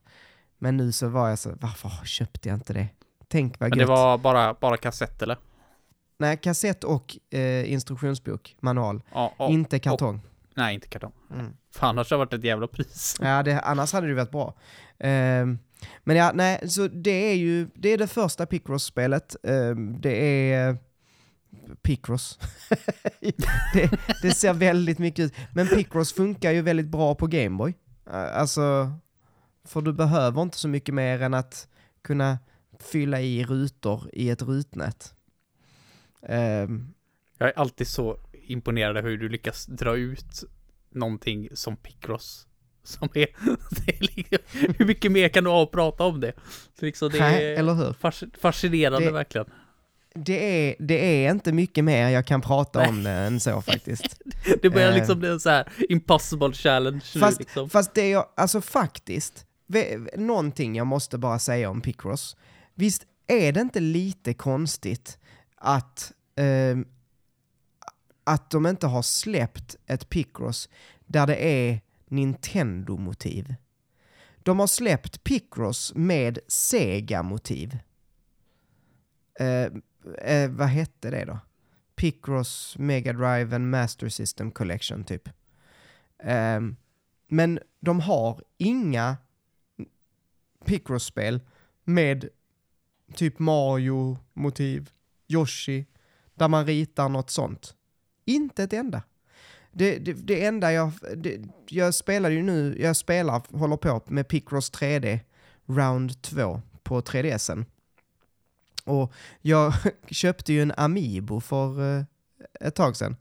[0.59, 2.89] Men nu så var jag så, varför köpte jag inte det?
[3.29, 3.89] Tänk vad Men gött.
[3.89, 5.37] det var bara, bara kassett eller?
[6.21, 9.03] Nej, kassett och eh, instruktionsbok, manual.
[9.13, 9.49] Ja, ja.
[9.49, 10.21] inte kartong.
[10.55, 11.13] Nej, inte kartong.
[11.35, 11.53] Mm.
[11.75, 13.17] Fan, annars har det varit ett jävla pris.
[13.21, 14.55] Ja, det, annars hade det varit bra.
[14.99, 15.59] Ehm,
[16.05, 19.37] men ja, nej, så det är ju det, är det första Picross-spelet.
[19.43, 20.77] Ehm, det är
[21.83, 22.39] Picross.
[23.73, 23.91] det,
[24.23, 25.35] det ser väldigt mycket ut.
[25.55, 27.75] Men Picross funkar ju väldigt bra på Gameboy.
[28.35, 28.93] Alltså,
[29.65, 31.69] för du behöver inte så mycket mer än att
[32.03, 32.39] kunna
[32.81, 35.15] fylla i rutor i ett rutnät.
[36.29, 36.95] Ehm,
[37.39, 40.45] Jag är alltid så imponerad av hur du lyckas dra ut
[40.93, 42.47] någonting som Picross.
[42.85, 43.21] Som är,
[43.87, 44.39] är liksom,
[44.79, 46.33] hur mycket mer kan du ha att prata om det?
[46.79, 49.47] Så liksom det nej, är fascinerande Det- verkligen.
[50.15, 54.21] Det är, det är inte mycket mer jag kan prata om det än så faktiskt.
[54.63, 57.71] Det börjar liksom bli en så här impossible challenge nu Fast, liksom.
[57.71, 59.47] fast det jag, alltså faktiskt,
[60.17, 62.37] någonting jag måste bara säga om Picross.
[62.75, 65.19] Visst är det inte lite konstigt
[65.61, 66.79] att, eh,
[68.25, 70.69] att de inte har släppt ett Picross
[71.07, 73.55] där det är Nintendo-motiv?
[74.43, 77.79] De har släppt Picross med Sega-motiv.
[79.41, 79.69] Eh,
[80.19, 81.39] eh, vad hette det då?
[81.95, 85.29] Picross Mega Drive and Master System Collection typ.
[86.23, 86.77] Ehm,
[87.29, 89.17] men de har inga
[90.65, 91.41] Picross-spel
[91.85, 92.29] med
[93.15, 94.91] typ Mario-motiv,
[95.31, 95.87] Yoshi,
[96.35, 97.75] där man ritar något sånt.
[98.25, 99.03] Inte ett enda.
[99.73, 100.93] Det, det, det enda jag...
[101.17, 105.21] Det, jag spelar ju nu, jag spelar, håller på med Picross 3D
[105.67, 107.65] Round 2 på 3DSen.
[108.85, 109.73] Och jag
[110.11, 112.05] köpte ju en Amiibo för eh,
[112.61, 113.17] ett tag sedan.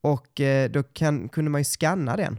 [0.00, 2.38] Och eh, då kan, kunde man ju scanna den.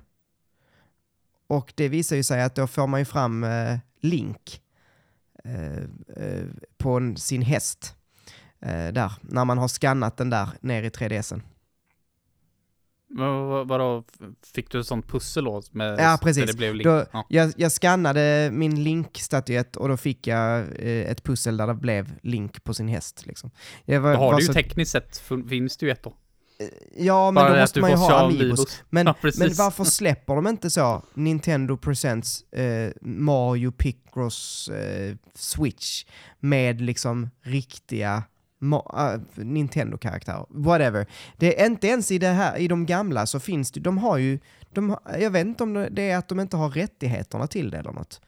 [1.48, 4.62] Och det visar ju sig att då får man ju fram eh, Link
[6.78, 7.96] på en, sin häst.
[8.62, 11.42] Eh, där, när man har skannat den där ner i 3DSen.
[13.10, 14.04] Men vad- vadå,
[14.54, 15.62] fick du ett sånt pussel då?
[15.72, 16.46] Med, Ja, precis.
[16.52, 16.84] Det blev link?
[16.86, 17.26] Då, ja.
[17.30, 22.12] jag, jag skannade min Link-statyett och då fick jag eh, ett pussel där det blev
[22.24, 23.26] Link på sin häst.
[23.26, 23.52] Liksom.
[23.86, 26.14] Jag var, Då har var du ju så- tekniskt sett, finns det ju ett då.
[26.98, 28.20] Ja, men Bara då måste man ju ha.
[28.26, 28.82] Amiibos.
[28.90, 36.06] Men, Ja, men varför släpper de inte så Nintendo Presents eh, Mario Picross eh, Switch
[36.40, 38.24] med liksom riktiga
[38.66, 40.46] Ma- äh, Nintendo-karaktärer?
[40.50, 41.06] Whatever.
[41.38, 44.18] Det är inte ens i, det här, i de gamla så finns det, de har
[44.18, 44.40] ju,
[44.74, 47.92] de, jag vet inte om det- är att de inte har rättigheterna till det eller
[47.92, 48.22] något.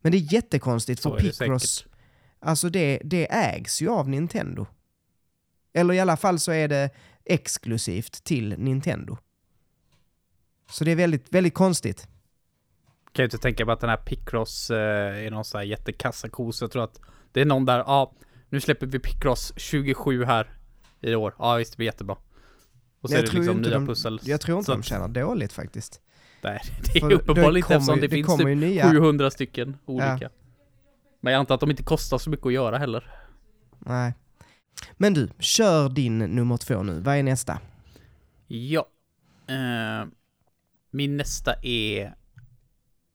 [0.00, 1.86] Men det är jättekonstigt Så för Picross,
[2.40, 4.66] alltså det, det ägs ju av Nintendo.
[5.74, 6.90] Eller i alla fall så är det
[7.24, 9.16] exklusivt till Nintendo.
[10.70, 12.06] Så det är väldigt, väldigt konstigt.
[13.12, 16.60] Kan ju inte tänka mig att den här Picross eh, är någon sån här jättekassakos.
[16.60, 17.00] Jag tror att
[17.32, 18.12] det är någon där, ja,
[18.52, 20.50] nu släpper vi Picross 27 här
[21.00, 21.34] i år.
[21.38, 22.16] Ja, visst, det blir jättebra.
[23.00, 24.20] Och så Jag är det liksom nya de- pussel.
[24.22, 26.00] Jag tror inte Så de tjänar dåligt faktiskt.
[26.42, 26.60] Nej,
[26.92, 30.30] det är För uppenbarligen inte eftersom ju- det, finns typ nya, 700 stycken olika.
[31.20, 33.10] Men jag antar att de inte kostar så mycket att göra heller.
[33.78, 34.14] Nej.
[34.92, 37.00] Men du, kör din nummer två nu.
[37.00, 37.58] Vad är nästa?
[38.46, 38.86] Ja.
[39.46, 40.08] Eh,
[40.90, 42.14] min nästa är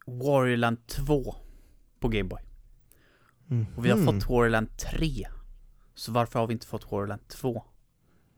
[0.06, 1.36] Warriorland 2
[2.00, 2.42] på Gameboy.
[3.76, 4.06] Och vi har Mhm.
[4.06, 5.28] fått Warriorland 3.
[5.96, 7.64] Så varför har vi inte fått Warriorland 2?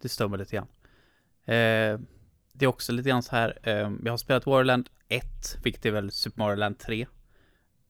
[0.01, 0.67] Det stör mig lite grann.
[1.45, 1.99] Eh,
[2.53, 5.91] det är också lite grann så här, eh, jag har spelat Warriorland 1, vilket är
[5.91, 7.07] väl Super Mario Land 3.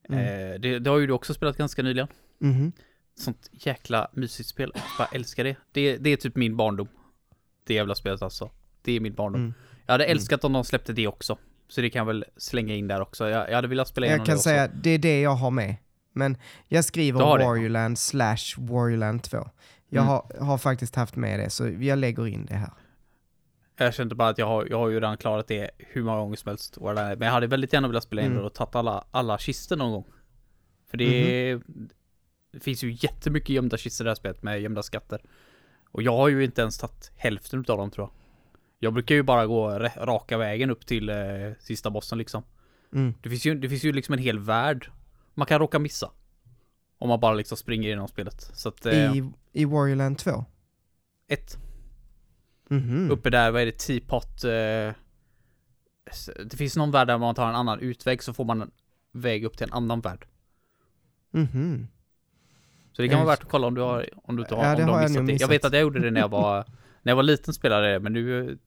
[0.08, 0.20] Mm.
[0.20, 2.08] Eh, det, det har ju du också spelat ganska nyligen.
[2.38, 2.72] Mhm.
[3.14, 4.72] Sånt jäkla mysigt spel.
[4.74, 5.56] Jag bara älskar det.
[5.72, 5.96] det.
[5.96, 6.88] Det är typ min barndom.
[7.66, 8.50] Det jävla spelet alltså.
[8.82, 9.40] Det är min barndom.
[9.40, 9.54] Mm.
[9.86, 11.38] Jag hade älskat om de släppte det också.
[11.68, 13.28] Så det kan jag väl slänga in där också.
[13.28, 14.42] Jag, jag hade velat spela igenom Jag kan det också.
[14.48, 15.76] säga, det är det jag har med.
[16.12, 16.36] Men
[16.68, 17.20] jag skriver?
[17.20, 19.48] Warriorland slash Warriorland 2.
[19.88, 20.08] Jag Mm.
[20.08, 22.70] har, har faktiskt haft med det, så jag lägger in det här.
[23.76, 26.36] Jag kände bara att jag har, jag har ju redan klarat det hur många gånger
[26.36, 26.78] som helst.
[26.80, 28.38] Men jag hade väldigt gärna velat spela in Mm.
[28.38, 30.04] det och tagit alla, alla kistor någon gång.
[30.90, 31.88] För det, Mhm.
[32.52, 35.20] det finns ju jättemycket gömda kistor i det här spelet med gömda skatter.
[35.92, 38.12] Och jag har ju inte ens tagit hälften av dem tror jag.
[38.78, 41.16] Jag brukar ju bara gå raka vägen upp till eh,
[41.60, 42.42] sista bossen liksom.
[42.94, 43.14] Mm.
[43.22, 44.90] Det finns, ju, det finns ju liksom en hel värld
[45.34, 46.10] man kan råka missa.
[46.98, 48.50] Om man bara liksom springer igenom spelet.
[48.54, 50.44] Så att, eh, I, I Warriorland 2?
[51.28, 51.58] ett,
[52.68, 53.10] Mhm.
[53.10, 54.44] uppe där, vad är det, Teapot?
[54.44, 54.94] Eh,
[56.44, 58.70] det finns någon värld där man tar en annan utväg så får man en
[59.12, 60.26] väg upp till en annan värld.
[61.30, 61.88] Mhm.
[62.92, 64.70] Så det kan vara värt att kolla om du har, om du inte har, ja,
[64.70, 65.40] om det har jag missat nog det.
[65.40, 66.64] Jag vet att jag gjorde det när jag var,
[67.02, 68.58] när jag var liten jag det, men nu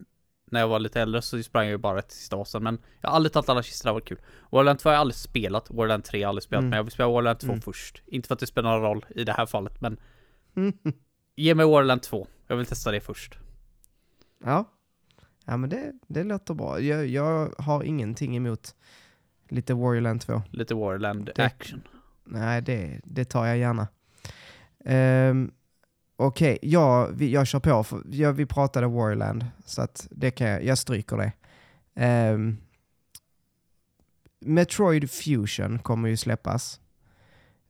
[0.53, 2.63] när jag var lite äldre så sprang jag ju bara till sista bossen.
[2.63, 4.19] Men jag har aldrig tagit alla kistor, det varit kul.
[4.51, 6.69] Warland 2 har jag aldrig spelat, Warland 3 har jag aldrig spelat, Mm.
[6.69, 7.61] men jag vill spela Warland 2 Mm.
[7.61, 8.01] först.
[8.05, 9.97] Inte för att det spelar någon roll i det här fallet, men
[10.55, 10.73] Mm.
[11.35, 12.27] ge mig Warland 2.
[12.47, 13.37] Jag vill testa det först.
[14.45, 14.69] Ja.
[15.45, 16.79] Ja men det, det låter bra.
[16.79, 18.75] Jag, jag har ingenting emot
[19.49, 20.41] lite Warriorland 2.
[20.49, 21.81] Lite Warland Det- action.
[22.25, 23.87] Nej, det, det tar jag gärna.
[25.29, 25.51] Um,
[26.15, 27.83] Okej, ja, vi, jag kör på.
[27.83, 31.31] För, ja, vi pratade Warland, så att det kan jag, jag stryker det.
[31.95, 32.57] Ehm,
[34.39, 36.79] Metroid Fusion kommer ju släppas.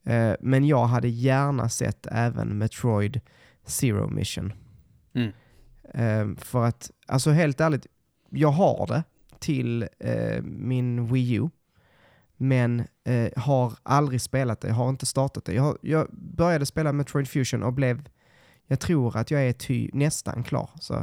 [0.03, 3.21] Eh, men jag hade gärna sett även Metroid
[3.65, 4.53] Zero Mission.
[5.13, 5.31] Mm.
[5.93, 7.87] Ehm, för att, alltså helt ärligt,
[8.29, 9.03] jag har det
[9.39, 11.49] till eh, min Wii U.
[12.37, 15.53] Men eh, har aldrig spelat det, har inte startat det.
[15.53, 18.09] Jag, har, jag började spela Metroid Fusion och blev,
[18.67, 20.69] jag tror att jag är ty, nästan klar.
[20.79, 20.93] Så,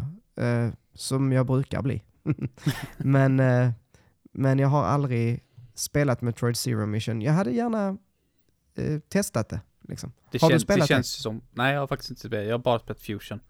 [0.43, 2.03] eh, som jag brukar bli.
[2.97, 3.71] men, eh,
[4.33, 5.45] men jag har aldrig
[5.75, 7.23] spelat Metroid Zero Mission.
[7.23, 7.97] Jag hade gärna
[8.75, 9.61] eh, testat det.
[9.89, 10.13] Liksom.
[10.31, 10.97] Det, Har du spelat det det?
[10.97, 13.41] känns som, nej jag har faktiskt inte spelat, jag har bara spelat Fusion.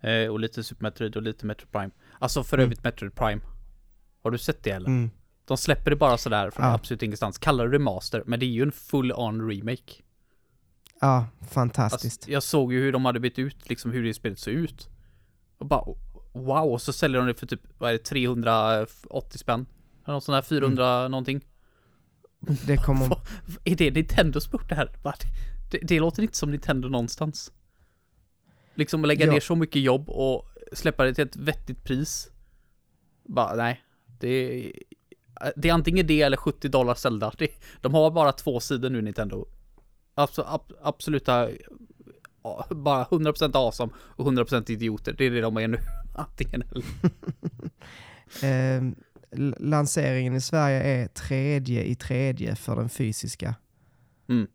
[0.00, 1.90] Eh, och lite Super Metroid och lite Metroid Prime.
[2.18, 2.64] Alltså för Mm.
[2.64, 3.40] övrigt Metroid Prime.
[4.22, 4.86] Har du sett det eller?
[4.88, 5.10] Mm.
[5.44, 6.72] De släpper det bara sådär från Ja.
[6.74, 7.38] absolut ingenstans.
[7.38, 9.92] Kallar det remaster, men det är ju en full-on remake.
[11.00, 12.18] Ja, fantastiskt.
[12.22, 14.88] Alltså, jag såg ju hur de hade bytt ut, liksom hur det spelet såg ut.
[15.58, 15.84] Och bara,
[16.32, 19.66] wow, och så säljer de det för typ, vad är det, 380 spänn?
[20.04, 21.10] Eller något sånt där, 400 Mm.
[21.10, 21.40] någonting.
[22.66, 23.08] Det kommer...
[23.08, 23.20] Vad-
[23.64, 24.90] Är det Nintendo som gjort det här?
[25.70, 27.52] Det, det låter inte som Nintendo någonstans.
[28.74, 29.32] Liksom att lägga Ja.
[29.32, 32.30] ner så mycket jobb och släppa det till ett vettigt pris.
[33.24, 33.84] Bara, nej.
[34.20, 34.72] Det är,
[35.56, 37.32] det är antingen det eller 70 dollar Zelda.
[37.38, 37.48] Det,
[37.80, 39.46] de har bara två sidor nu Nintendo.
[40.14, 41.48] Abs, ab, absoluta,
[42.70, 45.14] bara 100% awesome och 100% idioter.
[45.18, 45.78] Det är det de är nu.
[46.14, 46.84] Antingen eller.
[48.42, 48.82] Eh,
[49.30, 53.54] l- lanseringen i Sverige är tredje i tredje för den fysiska.
[54.28, 54.46] Mm.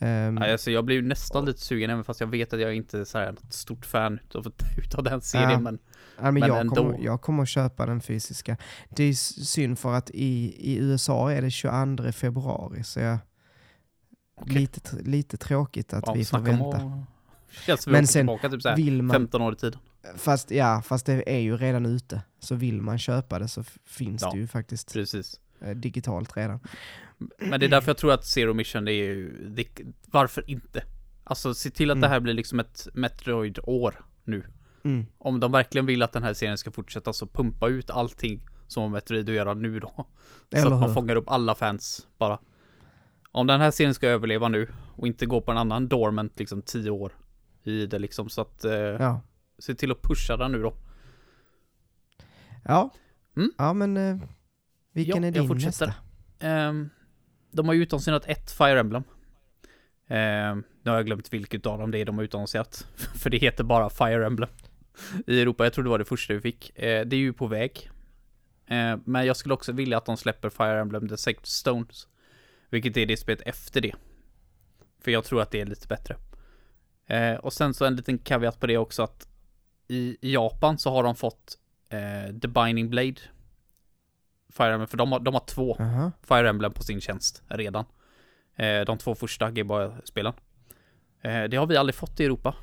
[0.00, 2.74] Ehm, Nej, alltså jag blir ju nästan lite sugen även fast jag vet att jag
[2.74, 4.52] inte är så här något stort fan utav,
[4.84, 5.60] utav den serien Ja.
[5.60, 5.78] men
[6.18, 6.74] ja, men jag, ändå.
[6.74, 8.56] kommer, jag kommer att köpa den fysiska.
[8.90, 9.12] Det är
[9.44, 13.18] synd för att i, i USA är det 22 februari så jag,
[14.40, 14.54] Okej.
[14.54, 16.76] lite, lite tråkigt att ja, vi får om vänta.
[16.76, 16.92] att-
[17.66, 19.80] Känns Men sen tillbaka typ så här Vill man, 15 år i tiden.
[20.16, 22.22] fast, ja, fast det är ju redan ute.
[22.40, 24.30] Så vill man köpa det så finns Ja.
[24.32, 25.40] det ju faktiskt Precis.
[25.60, 26.60] eh, digitalt redan.
[27.38, 29.66] Men det är därför jag tror att Zero Mission är ju, det,
[30.06, 30.82] varför inte?
[31.24, 32.00] Alltså se till att Mm.
[32.02, 34.42] det här blir liksom ett Metroid-år nu.
[34.84, 35.06] Mm.
[35.18, 38.82] Om de verkligen vill att den här serien ska fortsätta så pumpa ut allting som
[38.82, 39.92] har Metroid att göra nu då.
[39.96, 40.04] Så
[40.56, 40.94] Eller att man hur?
[40.94, 42.38] fångar upp alla fans bara.
[43.38, 46.62] Om den här serien ska överleva nu och inte gå på en annan dormant liksom
[46.62, 47.12] 10 år
[47.62, 49.20] i det liksom så att eh, Ja.
[49.58, 50.74] se till att pusha den nu då.
[52.64, 52.90] Ja.
[53.36, 53.50] Mm.
[53.58, 54.16] ja, men eh,
[54.92, 55.86] vilken Ja, är jag din fortsätter.
[55.86, 55.94] nästa?
[56.46, 56.90] Ehm,
[57.52, 59.02] de har ju utannonserat ett Fire Emblem.
[60.08, 62.86] Ehm, nu har jag glömt vilket av dem det är de har utannonserat.
[63.14, 64.50] För det heter bara Fire Emblem.
[65.26, 66.78] I Europa, jag tror det var det första vi fick.
[66.78, 67.90] Eh, det är ju på väg.
[68.66, 72.08] Eh, men jag skulle också vilja att de släpper Fire Emblem The Sacred Stones.
[72.70, 73.94] Vilket är det spelet efter det.
[75.00, 76.16] För jag tror att det är lite bättre.
[77.06, 79.28] Eh, och sen så en liten caveat på det också att
[79.88, 81.58] i Japan så har de fått
[81.88, 83.16] eh, The Binding Blade.
[84.52, 86.12] Fire Emblem, för de har, de har två Aha.
[86.22, 87.84] Fire Emblem på sin tjänst redan.
[88.56, 90.32] Eh, de två första Gameboy-spelen.
[91.22, 92.54] Eh, det har vi aldrig fått i Europa.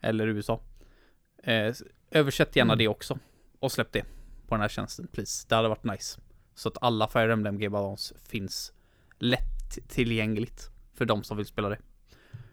[0.00, 0.60] Eller USA.
[1.42, 1.74] Eh,
[2.10, 2.78] översätt gärna Mm.
[2.78, 3.18] det också.
[3.58, 4.02] Och släpp det
[4.48, 5.46] på den här tjänsten, please.
[5.48, 6.20] Det hade varit nice.
[6.54, 8.72] Så att alla Fire Emblem Game Boys finns
[9.18, 11.78] lätt tillgängligt för de som vill spela det.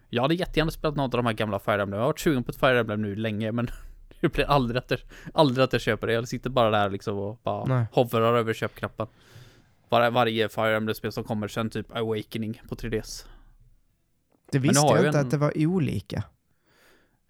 [0.08, 1.92] Jag hade jättegärna spelat något av de här gamla Fire Emblem.
[1.98, 3.68] Jag har varit sugen på ett Fire Emblem nu länge, men
[4.20, 5.00] det blir aldrig att jag,
[5.34, 6.12] aldrig att jag köper det.
[6.12, 7.86] Jag sitter bara där liksom och bara Nej.
[7.92, 9.06] hovrar över köpknappen.
[9.88, 13.26] Var, varje Fire Emblem-spel som kommer sen typ Awakening på 3DS.
[14.52, 16.16] Det visste jag jag inte en- att det var olika.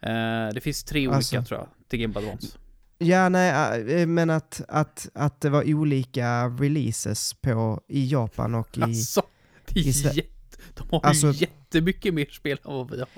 [0.01, 1.43] Eh, det finns tre olika Alltså.
[1.43, 2.59] tror jag, till Game Boy Advance.
[2.99, 8.79] Ja, nej, äh, men att, att, att det var olika releases på, i Japan och
[8.79, 8.83] i...
[8.83, 9.23] Alltså,
[9.67, 10.31] det är jätte,
[10.75, 13.09] de har Alltså- ju jättemycket mer spel än vad vi har.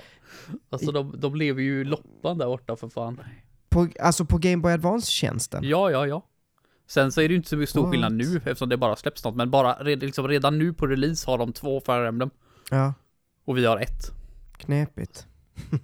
[0.69, 3.21] Alltså de, de lever ju loppan där borta för fan.
[3.69, 5.63] På, alltså på Game Boy Advance-tjänsten?
[5.63, 6.25] Ja, ja, ja.
[6.87, 7.91] Sen så är det ju inte så mycket stor What?
[7.91, 9.35] skillnad nu eftersom det bara släpps något.
[9.35, 12.29] Men bara liksom, redan nu på release har de två Fire Emblem.
[12.71, 12.93] Ja,
[13.45, 14.11] Och vi har ett.
[14.57, 15.27] knepigt.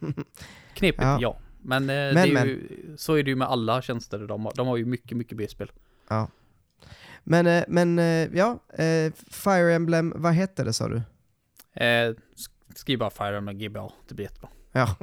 [0.74, 1.18] Knepigt, ja.
[1.22, 1.38] Ja.
[1.66, 2.48] Men, eh, det är men.
[2.48, 4.20] Ju, så är det ju med alla tjänster.
[4.28, 5.72] De har, de har ju mycket, mycket B-spel.
[6.08, 6.28] Ja.
[7.24, 8.60] Men, eh, men eh, ja,
[9.32, 10.98] Fire Emblem, vad hette det sa du?
[11.74, 11.84] Eh,
[12.36, 14.50] sk- skriv bara Fire Emblem GBA, det blir jättebra.
[14.72, 14.96] Ja.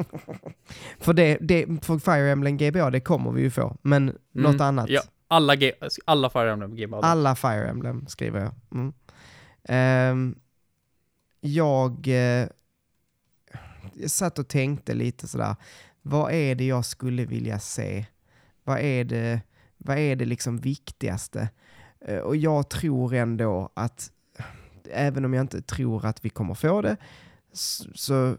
[0.98, 3.76] för, det, det, för Fire Emblem GBA, det kommer vi ju få.
[3.82, 4.88] Men något annat?
[4.88, 5.72] Ja, alla, G,
[6.04, 6.98] alla Fire Emblem GBA.
[6.98, 8.54] Alla Fire Emblem skriver jag.
[8.72, 8.92] Mm.
[9.64, 10.34] Ehm,
[11.40, 12.48] jag, eh,
[13.94, 15.56] jag satt och tänkte lite sådär,
[16.02, 18.06] vad är det jag skulle vilja se?
[18.64, 19.40] Vad är det,
[19.78, 21.48] vad är det liksom viktigaste?
[22.00, 24.12] Eh, och jag tror ändå att,
[24.90, 26.96] även om jag inte tror att vi kommer få det,
[27.94, 28.36] så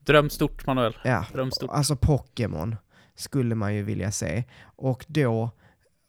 [0.00, 0.96] Dröm stort Manuel.
[1.04, 1.70] ja, Dröm stort.
[1.70, 2.76] Alltså Pokémon
[3.14, 4.44] skulle man ju vilja se.
[4.62, 5.50] Och då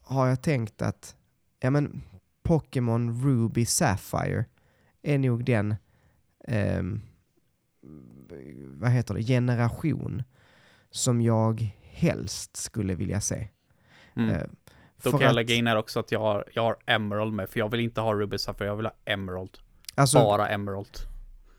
[0.01, 1.15] har jag tänkt att
[1.59, 2.01] ja, men
[2.43, 4.45] Pokémon Ruby Sapphire
[5.01, 5.75] är nog den
[6.47, 7.01] ehm,
[8.67, 10.23] vad heter det, generation
[10.95, 13.47] som jag helst skulle vilja se.
[14.15, 14.29] Mm.
[14.29, 14.41] Eh,
[15.03, 17.49] Då kan jag att- lägga in här också att jag har, jag har Emerald med,
[17.49, 19.57] för jag vill inte ha Ruby Sapphire, jag vill ha Emerald.
[19.95, 20.87] Alltså, Bara Emerald.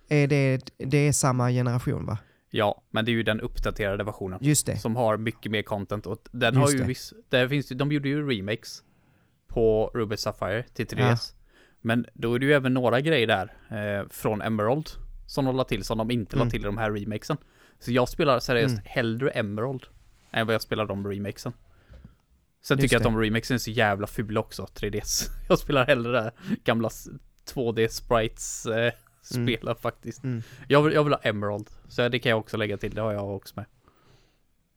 [0.08, 2.18] är det, det är samma generation va?
[2.50, 4.38] Ja, men det är ju den uppdaterade versionen.
[4.42, 4.76] Just det.
[4.76, 6.84] Som har mycket mer content och den Just har ju det.
[6.84, 8.82] viss, där finns de gjorde ju remakes
[9.48, 11.34] på Ruby Sapphire till 3DS.
[11.80, 13.56] Men då är det ju även några grejer där
[14.00, 14.88] eh, från Emerald
[15.26, 16.46] som de la till som de inte Mm.
[16.46, 17.36] la till i de här remakesen.
[17.78, 18.84] Så jag spelar seriöst Mm.
[18.86, 19.82] hellre Emerald
[20.30, 21.52] än vad jag spelar de remakesen.
[22.62, 25.30] Sen Just tycker jag att de remakesen är så jävla fula också, 3DS.
[25.48, 26.32] Jag spelar hellre det här
[26.64, 27.08] gamla s-
[27.54, 30.24] 2D sprites eh, spelen faktiskt.
[30.24, 30.42] Mm.
[30.68, 33.12] Jag, vill, jag vill ha Emerald, så det kan jag också lägga till, det har
[33.12, 33.66] jag också med.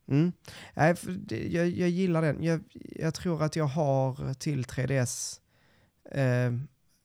[0.07, 0.31] Mm.
[0.73, 0.95] Nej,
[1.29, 2.43] jag, jag gillar den.
[2.43, 5.39] Jag, jag tror att jag har till 3DS,
[6.11, 6.53] eh,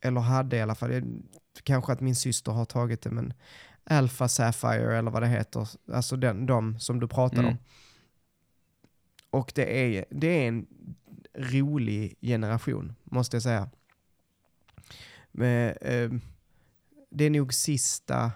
[0.09, 1.05] eller hade i alla fall, jag,
[1.62, 3.32] kanske att min syster har tagit det, men
[3.85, 7.53] Alpha Sapphire eller vad det heter, alltså den, de som du pratade Mm.
[7.53, 7.59] om.
[9.30, 10.66] Och det är, det är en
[11.35, 13.70] rolig generation, måste jag säga.
[15.32, 16.11] Men, eh,
[17.11, 18.32] det är nog sista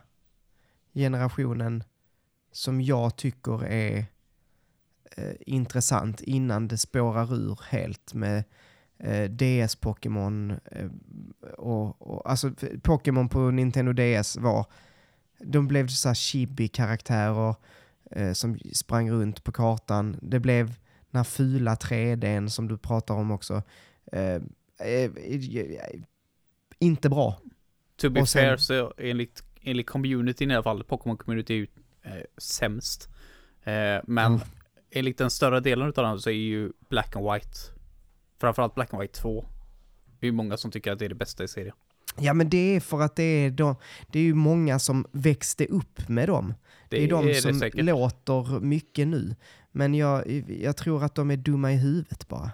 [0.95, 1.85] generationen
[2.53, 4.05] som jag tycker är
[5.17, 8.45] eh, intressant innan det spårar ur helt med
[8.99, 10.61] eh, DS-Pokémon.
[10.65, 10.91] Eh,
[11.55, 14.67] och, och, alltså Pokémon på Nintendo DS var
[15.39, 17.55] de blev så här chibi-karaktärer
[18.11, 20.17] eh, som sprang runt på kartan.
[20.23, 20.67] Det blev
[21.11, 23.63] den här fula 3Dn som du pratar om också.
[24.13, 24.41] Eh, eh,
[25.05, 26.01] eh,
[26.79, 27.41] inte bra.
[27.97, 31.67] To be sen- fair så enligt, enligt communityn i alla fall, Pokémon-community är ju
[32.03, 33.09] eh, sämst.
[33.65, 34.41] Eh, men Ja.
[34.91, 37.57] enligt den större delen utav den så är ju Black and White,
[38.41, 39.45] framförallt Black and White 2,
[40.21, 41.75] det är ju många som tycker att det är det bästa i serien.
[42.21, 43.77] Ja men det är för att det är, de,
[44.13, 46.55] det är ju många som växte upp med dem.
[46.89, 47.85] Det, är de som säkert.
[47.85, 49.35] låter mycket nu.
[49.73, 52.51] Men jag, jag tror att de är dumma i huvudet bara.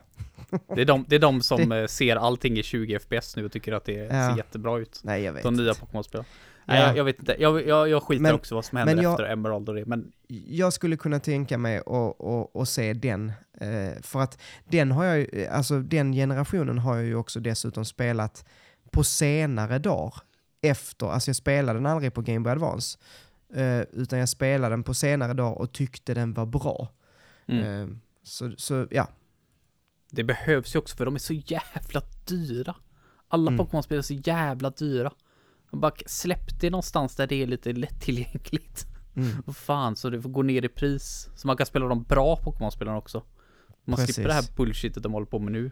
[0.74, 3.52] Det är de, det är de som eh, ser allting i 20 FPS nu och
[3.52, 4.08] tycker att det Ja.
[4.30, 5.00] ser jättebra ut.
[5.04, 5.74] Nej jag vet De nya.
[5.74, 6.24] Pokémon-spelen.
[6.66, 6.74] Ja.
[6.74, 7.36] Jag, jag vet inte.
[7.38, 9.86] Jag, jag, jag skiter Men- också vad som händer jag- efter Emerald och det.
[9.86, 10.12] Men
[10.46, 13.32] Jag skulle kunna tänka mig att, att, att se den.
[13.60, 14.38] Eh, för att
[14.68, 18.44] den har jag alltså den generationen har jag ju också dessutom spelat
[18.94, 20.14] på senare dagar.
[20.62, 22.98] Efter, alltså jag spelade den aldrig på Game Boy Advance.
[23.54, 26.88] Eh, utan jag spelade den på senare dagar och tyckte den var bra.
[27.46, 27.64] mm.
[27.90, 29.08] Eh, så, så ja,
[30.10, 32.76] det behövs ju också för de är så jävla dyra.
[33.28, 33.58] Alla Mm.
[33.66, 35.12] Pokémon-spel är så jävla dyra.
[35.70, 38.86] Och bara släpp det någonstans där det är lite lättillgängligt.
[39.16, 41.28] mm, Vad fan, så det får gå ner i pris.
[41.36, 43.22] Så man kan spela de bra Pokémon-spelen också.
[43.84, 44.14] Man Precis.
[44.14, 45.70] slipper det här bullshitet de håller på med nu.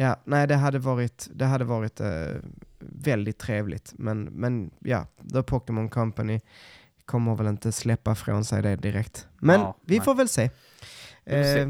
[0.00, 2.36] Ja, nej det hade varit, det hade varit eh,
[2.78, 3.92] väldigt trevligt.
[3.98, 6.40] Men, men ja, The Pokémon Company
[7.04, 9.28] kommer väl inte släppa från sig det direkt.
[9.38, 10.04] Men Ja, vi nej.
[10.04, 10.50] får väl se.
[11.24, 11.68] Eh,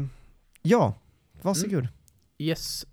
[0.61, 0.93] ja,
[1.41, 1.87] varsågod.
[2.37, 2.85] Yes.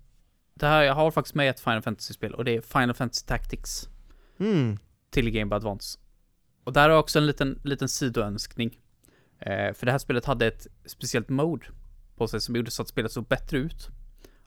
[0.53, 3.89] Det här, jag har faktiskt med ett Final Fantasy-spel och det är Final Fantasy Tactics.
[4.39, 4.77] Mm.
[5.09, 5.99] till Game Boy Advance.
[6.63, 8.77] Och där har jag också en liten, liten sidoönskning.
[9.39, 11.65] Eh, för det här spelet hade ett speciellt mode
[12.15, 13.89] på sig som gjorde så att spelet såg bättre ut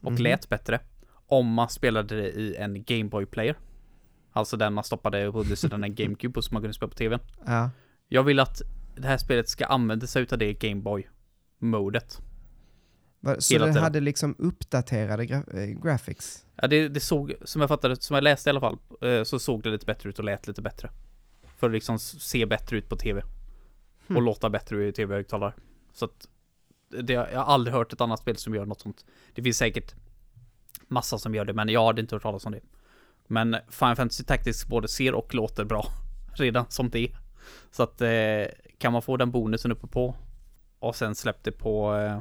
[0.02, 0.22] och Mhm.
[0.22, 0.80] lät bättre
[1.26, 3.56] om man spelade det i en Game Boy player.
[4.32, 7.20] Alltså den man stoppade på undersidan en GameCube och som man kunde spela på TVn.
[7.46, 7.70] Ja.
[8.08, 8.62] Jag vill att
[8.96, 12.20] det här spelet ska använda sig utav det Game Boy-modet.
[13.20, 16.46] Va- Så det hade liksom uppdaterade gra- eh, graphics?
[16.56, 19.38] Ja, det, det såg, som jag fattade, som jag läste i alla fall, eh, så
[19.38, 20.90] såg det lite bättre ut och lät lite bättre.
[21.56, 23.20] För att liksom se bättre ut på TV.
[24.00, 24.24] Och Hmm.
[24.24, 25.52] låta bättre i TV-högtalare.
[25.92, 26.28] Så att,
[27.02, 29.04] det, jag har aldrig hört ett annat spel som gör något sånt.
[29.34, 29.94] Det finns säkert
[30.88, 32.60] massa som gör det, men jag hade inte hört talas om det.
[33.26, 35.86] Men Final Fantasy Tactics både ser och låter bra.
[36.34, 37.16] Redan som det är.
[37.70, 38.44] Så att eh,
[38.78, 40.14] kan man få den bonusen uppe på
[40.78, 42.18] och sen släpp det på, eh,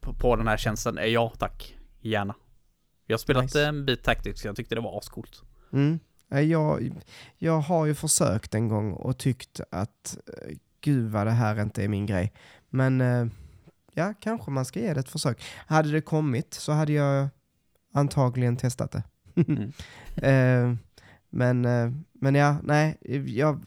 [0.00, 1.76] på, på den här tjänsten, eh, ja tack.
[2.00, 2.34] Gärna.
[3.06, 3.66] Jag har spelat Nice.
[3.66, 5.42] en bit Tactics, jag tyckte det var ascoolt.
[5.72, 5.98] Mm.
[6.30, 6.92] Eh, Jag,
[7.38, 11.84] jag har ju försökt en gång och tyckt att eh, gud vad det här inte
[11.84, 12.32] är min grej.
[12.74, 13.26] Men eh,
[13.94, 15.42] ja, kanske man ska ge det ett försök.
[15.66, 17.28] Hade det kommit så hade jag
[17.92, 19.02] antagligen testat det.
[19.48, 19.72] Mm.
[20.16, 20.74] Eh,
[21.30, 23.60] men, eh, men ja, nej, jag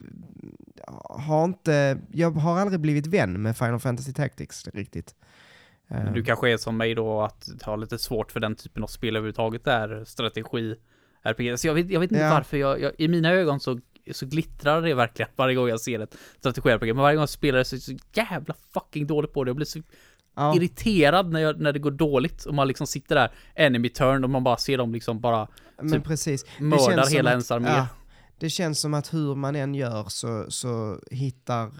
[1.10, 5.14] har inte, jag har aldrig blivit vän med Final Fantasy Tactics riktigt.
[5.88, 8.86] Eh, Du kanske är som mig då att ha lite svårt för den typen av
[8.86, 10.74] spel överhuvudtaget där strategi
[11.22, 11.58] RPG.
[11.58, 12.30] Så jag vet, jag vet inte Ja.
[12.30, 13.80] varför jag, jag, i mina ögon så,
[14.12, 16.86] så glittrar det verkligen varje gång jag ser ett strategi RPG.
[16.94, 19.48] Men varje gång jag spelar det så är jag så jävla fucking dålig på det.
[19.48, 19.82] Jag blir så
[20.36, 24.24] ja, irriterad när, jag, när det går dåligt och man liksom sitter där enemy turn
[24.24, 25.48] och man bara ser dem liksom bara
[25.82, 26.44] men typ precis.
[26.58, 27.68] Det mördar hela att- ens armé.
[27.68, 27.86] ja,
[28.38, 31.72] det känns som att hur man än gör så, så hittar eh,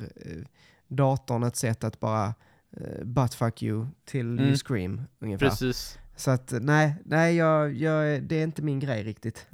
[0.88, 2.34] datorn ett sätt att bara
[2.76, 4.56] eh, buttfuck you till you Mm.
[4.56, 5.48] scream ungefär.
[5.48, 5.98] Precis.
[6.16, 9.46] Så att nej, nej jag, jag, det är inte min grej riktigt.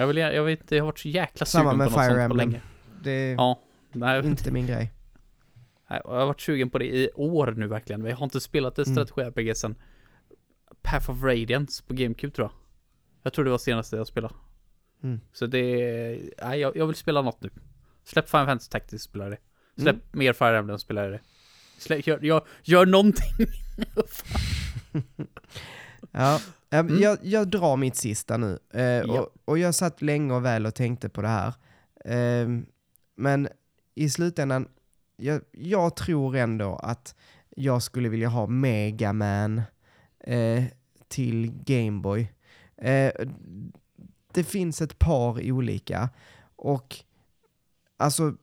[0.00, 2.08] Jag, vill, jag vet jag har varit så jäkla Samma sugen med på något Fire
[2.08, 2.48] sånt på Emblem.
[2.50, 2.60] länge.
[3.02, 3.60] Det är Ja,
[3.92, 4.92] nej, inte min grej.
[5.90, 8.02] Nej, Jag har varit sugen på det i år nu verkligen.
[8.02, 8.94] Men jag har inte spelat ett Mm.
[9.06, 9.74] strategi-RPG sen
[10.82, 12.52] Path of Radiance på GameCube tror jag.
[13.22, 14.34] Jag tror det var senaste jag spelade.
[15.02, 15.20] Mm.
[15.32, 17.50] Så det, nej jag, jag vill spela något nu.
[18.04, 19.38] Släpp Final Fantasy Tactics spela det.
[19.76, 20.06] Släpp Mm.
[20.12, 21.20] mer Fire Emblem spela det.
[21.78, 23.46] Släpp, gör, gör, gör någonting.
[26.12, 26.40] Ja,
[26.80, 27.02] Mm.
[27.02, 28.58] jag, jag drar mitt sista nu.
[28.74, 29.20] Eh, Ja.
[29.20, 31.54] och, och jag satt länge och väl och tänkte på det här.
[32.04, 32.48] Eh,
[33.16, 33.48] men
[33.94, 34.68] i slutändan,
[35.16, 37.14] jag, jag tror ändå att
[37.56, 39.62] jag skulle vilja ha Mega Man
[40.20, 40.64] eh,
[41.08, 42.32] till Gameboy.
[42.76, 43.12] Eh,
[44.34, 46.08] det finns ett par olika
[46.56, 46.96] och
[47.96, 48.34] alltså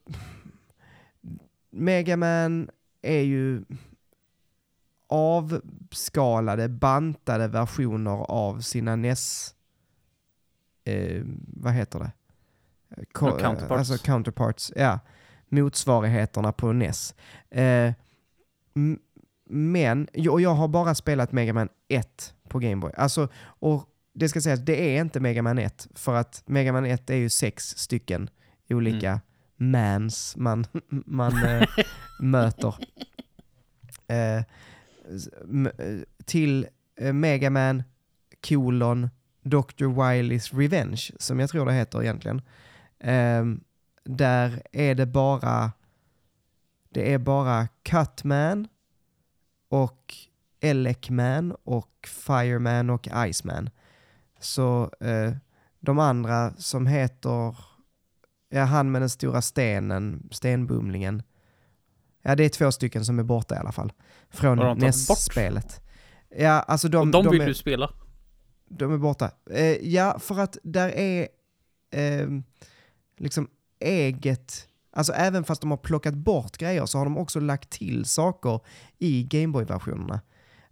[1.72, 2.70] Mega Man
[3.02, 3.64] är ju
[5.14, 9.56] avskalade, bantade versioner av sina NES...
[10.86, 12.12] Eh, vad heter det?
[13.12, 13.90] Ko- Ja, counterparts.
[13.92, 15.00] Alltså counterparts, ja.
[15.50, 17.16] Motsvarigheterna på NES.
[17.50, 17.94] Eh,
[19.50, 22.92] men, och jag har bara spelat Mega Man 1 på Gameboy.
[22.98, 26.86] Alltså, och det ska sägas, det är inte Mega Man 1, för att Mega Man
[26.86, 28.30] 1 är ju sex stycken
[28.70, 29.22] olika
[29.56, 30.66] mans man,
[31.06, 31.68] man eh,
[32.20, 32.76] möter.
[34.08, 34.44] Eh,
[35.10, 37.84] Eh, till eh, Mega Man,
[38.48, 39.10] kolon,
[39.44, 39.86] Dr.
[39.86, 42.42] Wileys Revenge, som jag tror det heter egentligen.
[43.00, 43.64] Ehm,
[44.04, 45.72] där är det bara
[46.94, 48.68] det är bara Cutman
[49.70, 50.16] och
[50.60, 53.70] Elecman och Fireman och Iceman.
[54.40, 55.34] Så eh,
[55.80, 57.58] de andra som heter,
[58.50, 61.24] ja han med den stora stenen, stenbumlingen.
[62.22, 63.94] Ja det är två stycken som är borta i alla fall.
[64.34, 64.78] Från de?
[64.78, 65.82] NES-spelet.
[66.38, 67.90] Ja alltså de, och de, vill är, du spela.
[68.70, 69.32] de är borta.
[69.50, 71.28] Eh, ja för att där är
[71.92, 72.44] ehm,
[73.18, 73.48] liksom
[73.80, 78.06] eget, alltså även fast de har plockat bort grejer så har de också lagt till
[78.06, 78.60] saker
[79.00, 80.22] i Gameboy-versionerna.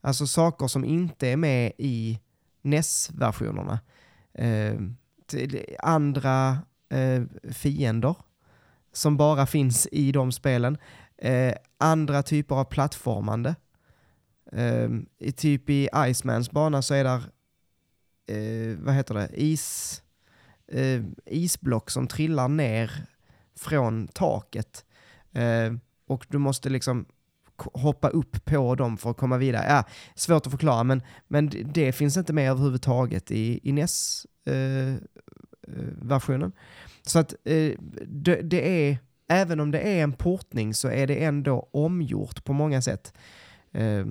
[0.02, 2.20] Alltså saker som inte är med i
[2.62, 3.80] NES-versionerna.
[4.34, 4.76] Eh,
[5.80, 6.60] andra
[6.90, 8.16] eh, fiender
[8.94, 10.78] som bara finns i de spelen.
[11.22, 13.56] Eh, andra typer av plattformande.
[14.52, 17.22] Eh, i, typ i Icemans bana så är där,
[18.28, 20.02] eh, vad heter det, is,
[20.68, 22.92] eh, isblock som trillar ner
[23.56, 24.86] från taket.
[25.32, 25.74] Eh,
[26.08, 27.06] och du måste liksom
[27.74, 29.66] hoppa upp på dem för att komma vidare.
[29.70, 29.84] Ja,
[30.16, 36.42] svårt att förklara, men, men det- finns inte med överhuvudtaget i, i NES-versionen.
[36.42, 36.52] Eh, eh,
[37.02, 37.74] så att eh,
[38.08, 38.98] det, det är,
[39.32, 43.14] även om det är en portning så är det ändå omgjort på många sätt.
[43.74, 44.06] Eh,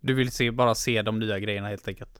[0.00, 2.18] Du vill se, bara se de nya grejerna helt enkelt.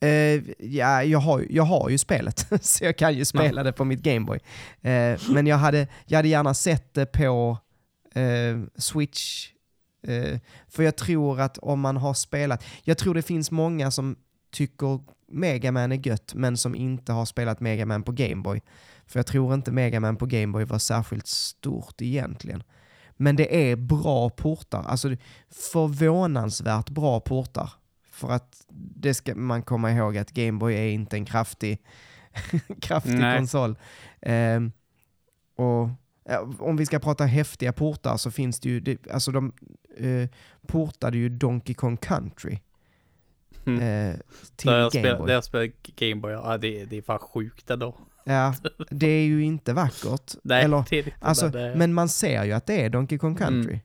[0.00, 3.84] Eh, ja, jag har, jag har ju spelet, så jag kan ju spela det på
[3.84, 4.38] mitt Gameboy.
[4.80, 7.58] Eh, men jag hade, jag hade gärna sett det på
[8.14, 9.48] eh, Switch.
[10.68, 14.16] För jag tror att om man har spelat, jag tror det finns många som
[14.52, 18.60] tycker Mega Man är gött, men som inte har spelat Mega Man på Gameboy.
[19.12, 22.62] För jag tror inte Mega Man på Gameboy var särskilt stort egentligen.
[23.16, 25.16] Men det är bra portar, alltså
[25.50, 27.72] förvånansvärt bra portar.
[28.10, 31.78] För att det ska man komma ihåg att Gameboy är inte en kraftig,
[32.80, 33.38] kraftig Nej.
[33.38, 33.76] konsol.
[34.20, 34.72] Ehm,
[35.56, 35.88] och
[36.58, 39.52] om vi ska prata häftiga portar så finns det ju, det, alltså de
[39.96, 40.28] eh,
[40.66, 42.58] portade ju Donkey Kong Country
[43.66, 43.80] Mm.
[44.10, 44.16] eh,
[44.56, 45.26] till Gameboy.
[45.26, 47.96] där jag spelar Gameboy, ja det, det är fan sjukt ändå.
[48.24, 48.54] Ja,
[48.90, 50.34] det är ju inte vackert.
[50.42, 52.90] Nej, Eller, det är inte alltså, men det- men man ser ju att det är
[52.90, 53.72] Donkey Kong Country.
[53.72, 53.80] Mm.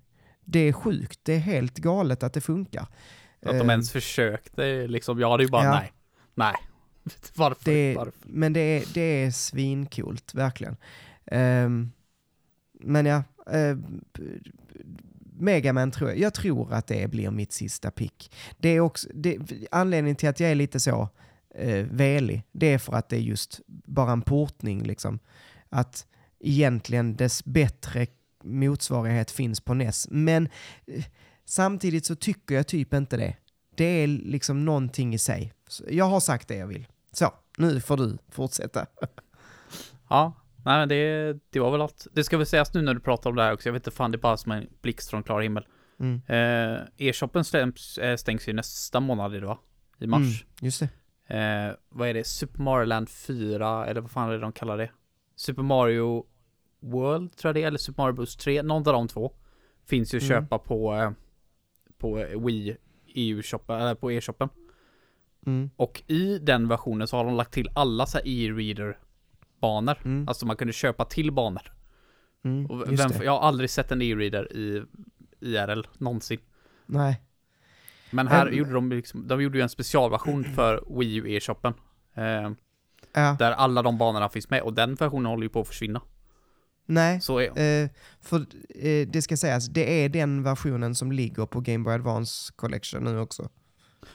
[0.45, 2.81] Det är sjukt, det är helt galet att det funkar.
[2.81, 5.71] Att de Ehm, ens försökte liksom, jag hade ju bara Ja.
[5.71, 5.91] nej.
[6.35, 6.55] Nej.
[7.35, 7.65] Varför?
[7.71, 8.13] Det, Varför?
[8.23, 10.77] men det är, det är svinkult, verkligen.
[11.31, 11.91] Um,
[12.73, 13.23] men ja,
[13.55, 13.77] uh,
[15.39, 18.31] Megaman tror jag, jag tror att det blir mitt sista pick.
[18.57, 19.37] Det är också, det,
[19.71, 21.09] anledningen till att jag är lite så
[21.59, 25.19] uh, velig, det är för att det är just bara en portning liksom.
[25.69, 26.07] Att
[26.39, 28.07] egentligen dess bättre
[28.43, 30.07] motsvarighet finns på NES.
[30.11, 30.49] Men
[30.85, 31.03] eh,
[31.45, 33.35] samtidigt så tycker jag typ inte det.
[33.75, 35.53] Det är liksom någonting i sig.
[35.67, 36.87] Så jag har sagt det jag vill.
[37.11, 38.85] Så, nu får du fortsätta.
[40.09, 40.33] Ja,
[40.65, 42.07] nej men det, det var väl allt.
[42.13, 43.97] Det ska väl sägas nu när du pratar om det här också, jag vet inte
[43.97, 45.65] fan, det är bara som en blixt från klar himmel.
[45.99, 46.21] Mm.
[46.27, 49.57] Eh, E-shoppen stängs, eh, stängs ju nästa månad va?
[49.99, 50.21] I mars.
[50.21, 50.89] Mm, just det.
[51.27, 52.23] Eh, vad är det?
[52.27, 54.89] Super Mario Land 4, eller vad fan är det de kallar det?
[55.35, 56.25] Super Mario
[56.79, 59.31] World tror jag det är, eller Super Mario Bros 3, någon av de två.
[59.85, 60.41] Finns ju att Mm.
[60.43, 61.11] köpa på, eh,
[61.97, 62.13] på
[62.45, 64.49] Wii EU-shoppen, eller på e-shoppen.
[65.45, 65.69] Mm.
[65.75, 68.97] Och i den versionen så har de lagt till alla så här e-reader
[69.61, 69.97] banor.
[70.05, 70.27] Mm.
[70.27, 71.73] Alltså man kunde köpa till banor.
[72.43, 74.83] Mm, vem, jag har aldrig sett en e-reader i
[75.39, 76.39] IRL någonsin.
[76.85, 77.21] Nej.
[78.11, 81.73] Men här Men- gjorde de liksom, de gjorde ju en specialversion för Wii U e-shoppen.
[82.15, 82.51] Eh,
[83.13, 86.01] Ja, där alla de banorna finns med och den versionen håller ju på att försvinna.
[86.85, 87.21] nej.
[87.21, 87.89] Så är, Eh,
[88.21, 88.37] för
[88.69, 93.03] eh, det ska sägas, det är den versionen som ligger på Game Boy Advance Collection
[93.03, 93.49] nu också.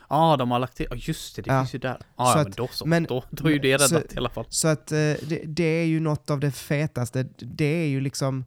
[0.09, 1.61] Ja, de har lagt till, ja just det, det Ja.
[1.63, 1.95] finns ju där.
[1.97, 2.87] Så Ja, men då så.
[2.87, 4.47] men- då, då är ju det så- räddat i alla fall.
[4.49, 7.23] Så att eh, det, det är ju något av det fetaste.
[7.39, 8.45] Det är ju liksom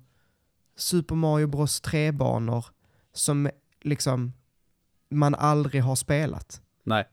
[0.78, 2.66] Super Mario Bros 3-banor
[3.14, 3.50] som
[3.82, 4.34] liksom
[5.12, 6.62] man aldrig har spelat.
[6.84, 7.08] Nej,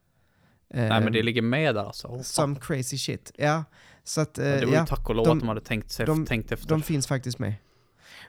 [0.74, 2.08] nej men det ligger med där alltså.
[2.08, 2.18] Åh, fan.
[2.18, 3.32] Ehm, Som crazy shit.
[3.38, 3.64] Ja,
[4.04, 5.60] så att eh, Men det var ju ja, tack och lov de- att de hade
[5.60, 6.68] tänkt, de- tänkt efter.
[6.68, 7.54] de finns faktiskt med.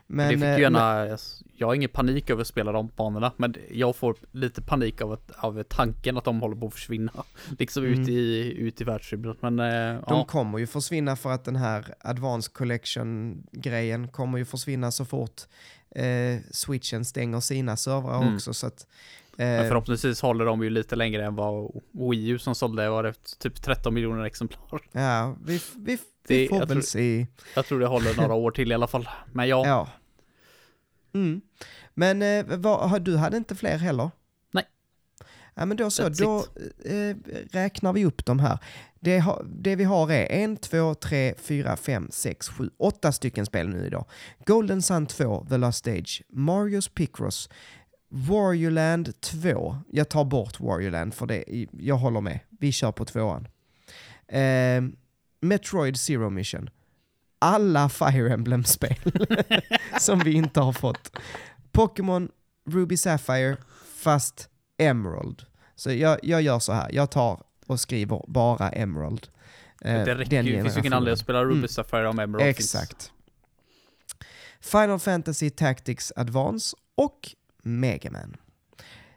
[0.06, 1.18] Men, Men, det eh, fick ju gärna,
[1.56, 5.20] jag har ingen panik över att spela de banorna, men jag får lite panik av,
[5.36, 7.12] av tanken att de håller på att försvinna.
[7.58, 8.00] Liksom Mm.
[8.02, 9.36] ut i, ut i världsrymden.
[9.40, 14.44] Men eh, De ja, kommer ju försvinna för att den här Advanced Collection-grejen kommer ju
[14.44, 15.40] försvinna så fort
[15.90, 18.34] eh, switchen stänger sina servrar Mm.
[18.34, 18.54] också.
[18.54, 22.54] Så att Eh, Men förhoppningsvis håller de ju lite längre än vad Wii U som
[22.54, 24.80] sålde var det typ 13 miljoner exemplar.
[24.92, 27.26] ja, vi, vi, vi Det- får väl tror- se.
[27.56, 29.08] Jag tror det håller några år till i alla fall.
[29.32, 29.88] Men ja, Ja.
[31.14, 31.40] Mm.
[31.94, 34.10] Men eh, vad, du hade inte fler heller?
[34.52, 34.64] Nej.
[35.54, 36.38] Ja, men då så, That's då
[36.90, 37.16] eh,
[37.50, 38.58] räknar vi upp de här.
[39.00, 43.46] Det, ha, det vi har är en, två, tre, fyra, fem, sex, sju, åtta stycken
[43.46, 44.04] spel nu idag.
[44.46, 47.48] Golden Sun 2, The Last Stage, Marios Picross,
[48.08, 49.76] Warriorland 2.
[49.92, 52.40] Jag tar bort Warriorland för det, jag håller med.
[52.50, 53.48] Vi kör på tvåan.
[54.28, 54.82] Eh,
[55.40, 56.70] Metroid Zero Mission.
[57.38, 58.96] Alla Fire Emblem-spel
[60.00, 61.18] som vi inte har fått.
[61.72, 62.28] Pokémon
[62.66, 63.56] Ruby Sapphire
[63.96, 64.48] fast
[64.78, 65.42] Emerald.
[65.74, 69.28] Så jag, jag gör så här, jag tar och skriver bara Emerald.
[69.80, 70.56] Eh, det räcker ju.
[70.56, 71.68] Det finns ju ingen anledning att spela Ruby Mm.
[71.68, 72.74] Sapphire om Emerald finns.
[72.74, 73.12] Exakt.
[74.60, 77.34] Final Fantasy Tactics Advance och
[77.64, 78.36] Mega Man.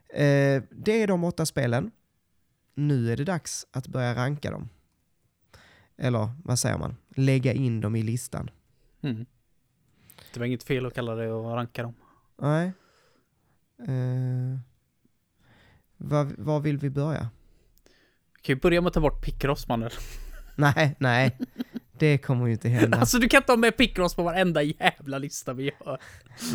[0.10, 1.92] Eh, det är de åtta spelen.
[2.76, 4.70] Nu är det dags att börja ranka dem.
[5.98, 6.96] Eller vad säger man?
[7.16, 8.50] Lägga in dem i listan.
[9.02, 9.26] Mm.
[10.34, 11.94] Det var inget fel att kalla det och ranka dem.
[12.38, 12.72] Nej.
[13.80, 14.60] Eh,
[15.98, 17.30] vad, vad vill vi börja?
[18.36, 19.90] Vi kan ju börja med att ta bort Picross mannen.
[20.56, 21.38] Nej, nej.
[22.00, 22.98] Det kommer ju inte hända.
[22.98, 25.98] Alltså du kan ta med Picross på varenda jävla lista vi gör.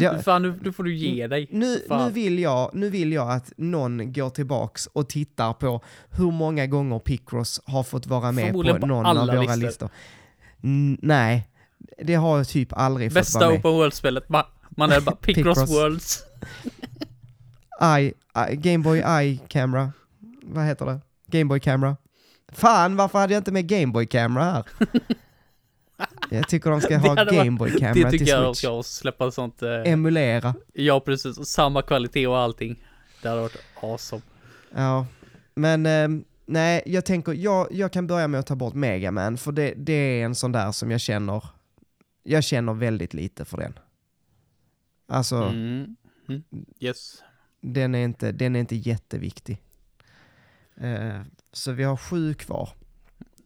[0.00, 1.48] Ja, Fan nu, nu får du ge dig.
[1.50, 5.80] nu, nu, vill jag, nu vill jag att någon går tillbaks och tittar på
[6.10, 9.56] hur många gånger Picross har fått vara med på på någon av våra listor.
[9.56, 9.90] listor.
[10.62, 11.48] Mm, nej,
[12.02, 13.58] det har jag typ aldrig fått Bästa vara med.
[13.58, 15.70] Open World-spelet, ma- man är bara Picross, Picross.
[15.70, 16.22] Worlds.
[18.00, 18.12] I,
[18.52, 19.92] I, Game Boy Eye Camera.
[20.42, 21.00] Vad heter det?
[21.26, 21.96] Game Boy Camera.
[22.52, 24.64] Fan, varför hade jag inte med Game Boy Camera här?
[26.34, 28.58] Jag tycker de ska ha hade varit- Game Boy Det tycker till jag Switch.
[28.58, 29.62] ska släppa sånt.
[29.62, 30.54] Eh, Emulera.
[30.72, 32.84] ja precis, samma kvalitet och allting.
[33.22, 34.22] Det hade varit awesome.
[34.74, 35.06] Ja,
[35.54, 39.36] men ehm, nej, jag tänker, jag, jag kan börja med att ta bort Mega Man,
[39.38, 41.44] för det, det är en sån där som jag känner,
[42.22, 43.78] jag känner väldigt lite för den.
[45.08, 45.96] Alltså, Mm.
[46.28, 46.42] Mm.
[46.80, 47.22] Yes.
[47.60, 49.60] den, är inte, den är inte jätteviktig.
[50.80, 51.20] Eh,
[51.52, 52.68] så vi har sju kvar.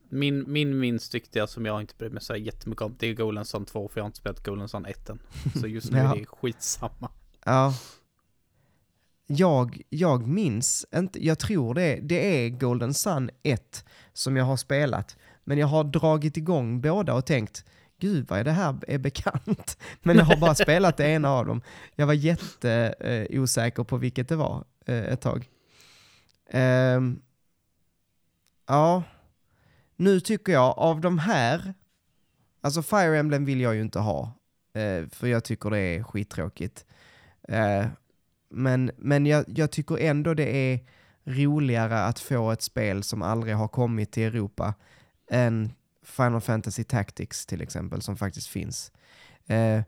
[0.08, 3.44] Min, min minst viktiga som jag inte bryr mig så jättemycket om, det är Golden
[3.44, 5.18] Sun 2, för jag har inte spelat Golden Sun 1 än.
[5.60, 6.14] Så just nu Ja.
[6.14, 7.10] är det skitsamma.
[7.44, 7.74] Ja.
[9.26, 14.56] Jag, jag minns inte, jag tror det, det är Golden Sun 1 som jag har
[14.56, 15.16] spelat.
[15.44, 17.64] Men jag har dragit igång båda och tänkt,
[18.00, 19.78] gud vad är det här är bekant.
[20.02, 21.62] Men jag har bara spelat det ena av dem.
[21.94, 25.48] Jag var jätteosäker eh, på vilket det var eh, ett tag.
[26.50, 27.20] Ehm,
[28.66, 29.02] ja,
[29.96, 31.74] nu tycker jag av de här,
[32.60, 34.32] alltså Fire Emblem vill jag ju inte ha.
[34.74, 36.84] eh, för jag tycker det är skittråkigt.
[37.48, 37.86] Eh,
[38.50, 40.80] men men jag, jag tycker ändå det är
[41.24, 44.74] roligare att få ett spel som aldrig har kommit till Europa
[45.30, 45.72] än
[46.02, 48.92] Final Fantasy Tactics till exempel, som faktiskt finns.
[49.46, 49.82] Eh,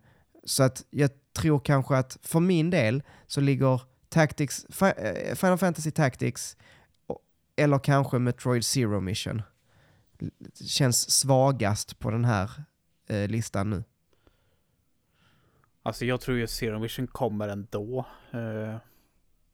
[0.45, 5.91] så att jag tror kanske att för min del så ligger Tactics, eh, Final Fantasy
[5.91, 6.57] Tactics
[7.57, 9.43] eller kanske Metroid Zero Mission
[10.65, 12.51] känns svagast på den här
[13.09, 13.85] eh, listan nu.
[15.83, 18.07] Alltså jag tror ju Zero Mission kommer ändå.
[18.31, 18.77] Eh,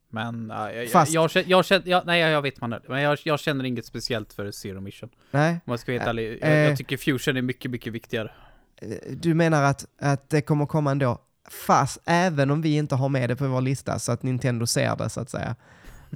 [0.08, 2.82] men uh, jag, Fast- jag, jag, känner, jag, känner, jag, nej jag vet man det.
[2.88, 5.10] Men jag, jag känner inget speciellt för Zero Mission.
[5.30, 6.38] Nej, Om jag ska vara helt ärlig.
[6.42, 6.56] Jag, eh.
[6.58, 8.30] jag tycker Fusion är mycket, mycket viktigare.
[8.76, 11.18] Eh, Du menar att, att det kommer komma ändå,
[11.66, 14.96] fast även om vi inte har med det på vår lista så att Nintendo ser
[14.96, 15.56] det så att säga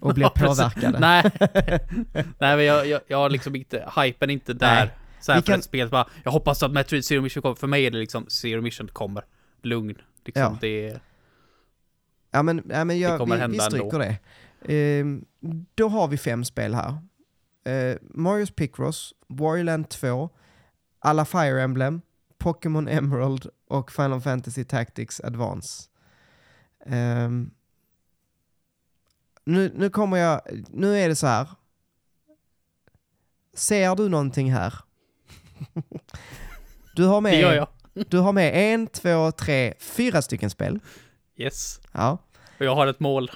[0.01, 0.99] och blir påverkade?
[0.99, 1.23] Nej,
[2.39, 4.85] nej men jag, jag, jag har liksom inte, hypen är inte där.
[4.85, 4.95] Nej.
[5.21, 7.55] Så här Vi för kan- ett spel, bara, jag hoppas att Metroid Zero Mission kommer.
[7.55, 9.25] För mig är det liksom Zero Mission kommer.
[9.63, 9.99] Lugn.
[10.25, 10.59] Liksom, Ja.
[10.61, 11.01] det
[12.31, 14.19] Ja men, ja, men jag, vi, vi stryker det.
[14.75, 15.25] Ehm,
[15.75, 16.91] då har vi fem spel här.
[17.69, 20.31] Uh, Marios Picross, Warriorland 2,
[21.01, 22.01] alla Fire Emblem,
[22.39, 25.85] Pokémon Emerald och Final Fantasy Tactics Advance.
[26.87, 27.51] Ehm,
[29.49, 31.47] nu, nu kommer jag, nu är det så här.
[33.55, 34.75] Ser du någonting här?
[36.97, 37.69] Du har det gör med, jag.
[38.09, 40.81] du har med en, två, tre, fyra stycken spel.
[41.37, 41.81] Yes.
[41.93, 42.19] Ja.
[42.59, 43.31] Och jag har ett mål.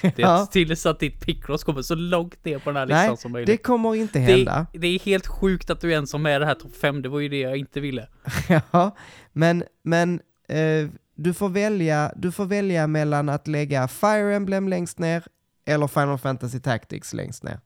[0.00, 0.46] Det är Ja.
[0.46, 3.32] till så att ditt Picross kommer så långt ner på den här listan Nej, som
[3.32, 3.62] det möjligt.
[3.62, 4.66] kommer inte hända.
[4.72, 7.08] Det, det är helt sjukt att du ens har med det här topp 5, det
[7.08, 8.08] var ju det jag inte ville.
[8.70, 8.96] Ja,
[9.32, 14.98] men, men eh, du, får välja, du får välja mellan att lägga Fire Emblem längst
[14.98, 15.24] ner
[15.66, 17.60] eller Final Fantasy Tactics längst ner.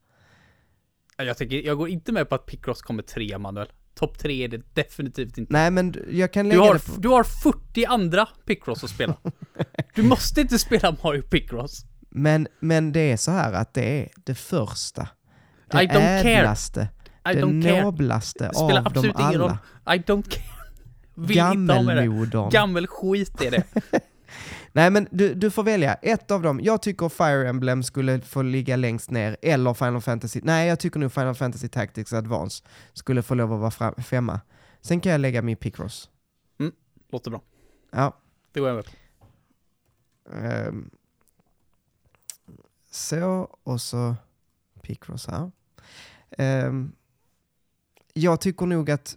[1.16, 3.68] Jag, tänker, jag går inte med på att Picross kommer trea, Manuel.
[3.94, 5.52] Topp tre är det definitivt inte.
[5.52, 7.01] Nej, men du- jag kan Du lägga har, det på...
[7.01, 9.16] du har 40 andra Picross att spela.
[9.94, 11.85] Du måste inte spela Mario Picross.
[12.10, 15.09] Men, men det är så här att det är det första.
[15.70, 16.32] Det I don't care.
[16.32, 16.89] ädlaste,
[17.31, 17.82] I det care.
[17.82, 19.56] noblaste spelar av dem absolut ingen roll.
[19.85, 19.97] alla.
[19.97, 20.44] I don't care.
[21.14, 21.36] Vill.
[21.36, 22.51] Gammelmodern.
[22.51, 23.64] Gammelskit är det.
[24.77, 26.61] Nej men du, du får välja ett av dem.
[26.62, 30.40] Jag tycker Fire Emblem skulle få ligga längst ner, eller Final Fantasy...
[30.43, 34.40] Nej, jag tycker nog Final Fantasy Tactics Advance skulle få lov att vara fram, femma.
[34.81, 36.11] Sen kan jag lägga min Picross.
[37.12, 37.43] Låter bra.
[37.90, 38.16] Ja.
[38.53, 38.90] Det går jag med på.
[40.36, 40.90] ehm,
[42.90, 44.16] så, och så
[44.82, 45.51] Picross här.
[46.39, 46.93] Ehm,
[48.12, 49.16] jag tycker nog att,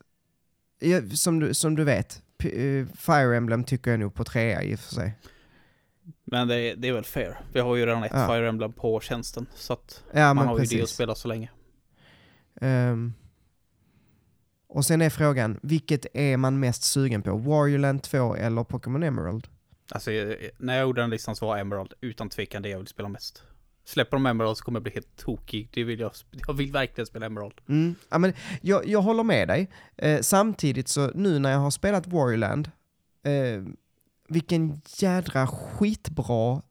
[1.14, 4.80] som, du, som du vet, eh, Fire Emblem tycker jag nog på trea i och
[4.80, 5.15] för sig.
[6.31, 7.39] Men det är, det är väl fair.
[7.53, 8.27] Vi har ju redan ett Ja.
[8.27, 9.45] Fire Emblem på tjänsten.
[9.56, 10.89] Så att Ja, man har ju det att precis.
[10.95, 11.49] spela så länge.
[12.61, 13.14] Ehm,
[14.68, 17.38] och sen är frågan, vilket är man mest sugen på?
[17.38, 19.47] Warriorland 2 eller Pokémon Emerald?
[19.91, 22.88] Alltså, eh, när jag gjorde den listan så var Emerald utan tvekan det jag vill
[22.88, 23.43] spela mest.
[23.85, 25.69] Släpper de Emerald så kommer jag bli helt tokig.
[25.73, 26.11] Det vill jag,
[26.47, 27.53] jag vill verkligen spela Emerald.
[27.69, 27.95] Mm.
[28.10, 29.69] Ja, men jag, jag håller med dig.
[29.97, 32.72] Eh, samtidigt så nu när jag har spelat Warriorland,
[33.23, 33.64] eh,
[34.30, 36.61] vilken jädra skitbra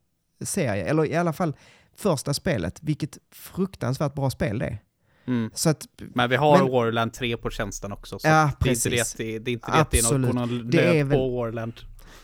[0.41, 1.57] serie, eller i alla fall
[1.97, 4.79] första spelet, vilket fruktansvärt bra spel det är.
[5.27, 5.51] Mm.
[5.55, 8.19] Så att, Men vi har Men- Warland 3 på tjänsten också.
[8.19, 11.05] Så Ja, det är inte det det, det, är inte det någon, någon Det är
[11.05, 11.73] väl- på Warland.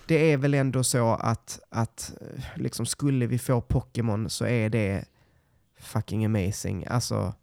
[0.06, 4.70] det är väl ändå så att, att eh, liksom skulle vi få Pokémon så är
[4.70, 5.04] det
[5.80, 6.86] fucking amazing.
[6.86, 7.34] Alltså,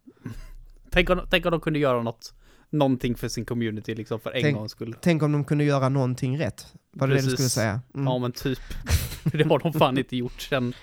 [0.90, 2.34] Tänk om, tänk om de kunde göra något,
[2.72, 4.96] någonting för sin community liksom för en Tänk- gångs skull.
[5.00, 6.66] tänk om de kunde göra någonting rätt.
[6.92, 7.80] Var det det du skulle säga?
[7.94, 8.06] Mm.
[8.06, 8.58] Ja men typ.
[9.32, 10.74] det har de fan inte gjort sedan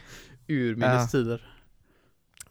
[0.47, 1.45] urminnes tider.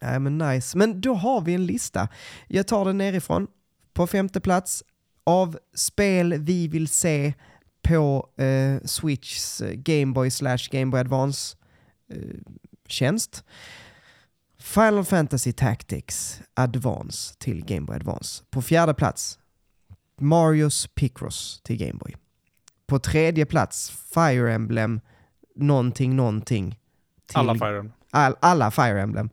[0.01, 0.79] Nej men nice.
[0.79, 2.09] Men då har vi en lista.
[2.49, 3.47] Jag tar den nerifrån.
[3.93, 4.85] På femte plats
[5.25, 7.35] av spel vi vill se
[7.83, 11.57] på eh, Switchs eh, Gameboy slash Gameboy Advance
[12.13, 12.19] eh,
[12.89, 13.45] tjänst.
[14.59, 18.45] Final Fantasy Tactics Advance till Gameboy Advance.
[18.51, 19.39] På fjärde plats
[20.21, 22.17] Marios Picross till Gameboy.
[22.87, 25.01] På tredje plats Fire Emblem
[25.55, 26.79] någonting någonting.
[27.35, 27.93] Alla Fire Emblem.
[28.11, 29.31] all, alla Fire Emblem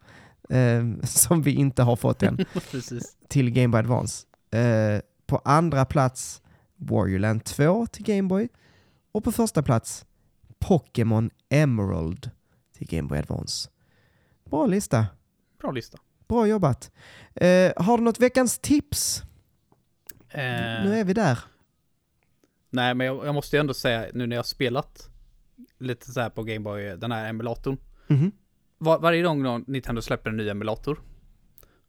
[0.50, 2.46] eh, som vi inte har fått än
[3.28, 4.28] till Game Boy Advance.
[4.52, 6.42] Eh, på andra plats
[6.76, 8.50] Warriorland 2 till Game Boy
[9.12, 10.06] och på första plats
[10.60, 12.32] Pokémon Emerald
[12.78, 13.70] till Game Boy Advance.
[14.50, 15.06] Bra lista.
[15.60, 15.98] Bra lista.
[16.28, 16.92] Bra jobbat.
[17.36, 19.24] Eh, har du något veckans tips?
[20.30, 20.42] Eh,
[20.84, 21.40] Nu är vi där.
[22.70, 25.10] Nej men jag, jag måste ju ändå säga nu när jag har spelat
[25.78, 27.78] lite så här på Gameboy, den här emulatorn.
[28.08, 28.32] Mhm.
[28.78, 31.00] Var, varje gång Nintendo släpper en ny emulator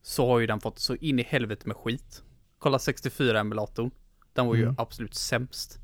[0.03, 2.23] så har ju den fått så in i helvete med skit.
[2.59, 3.91] Kolla 64-emulatorn.
[4.33, 4.75] Den var ju Mm.
[4.79, 5.79] absolut sämst.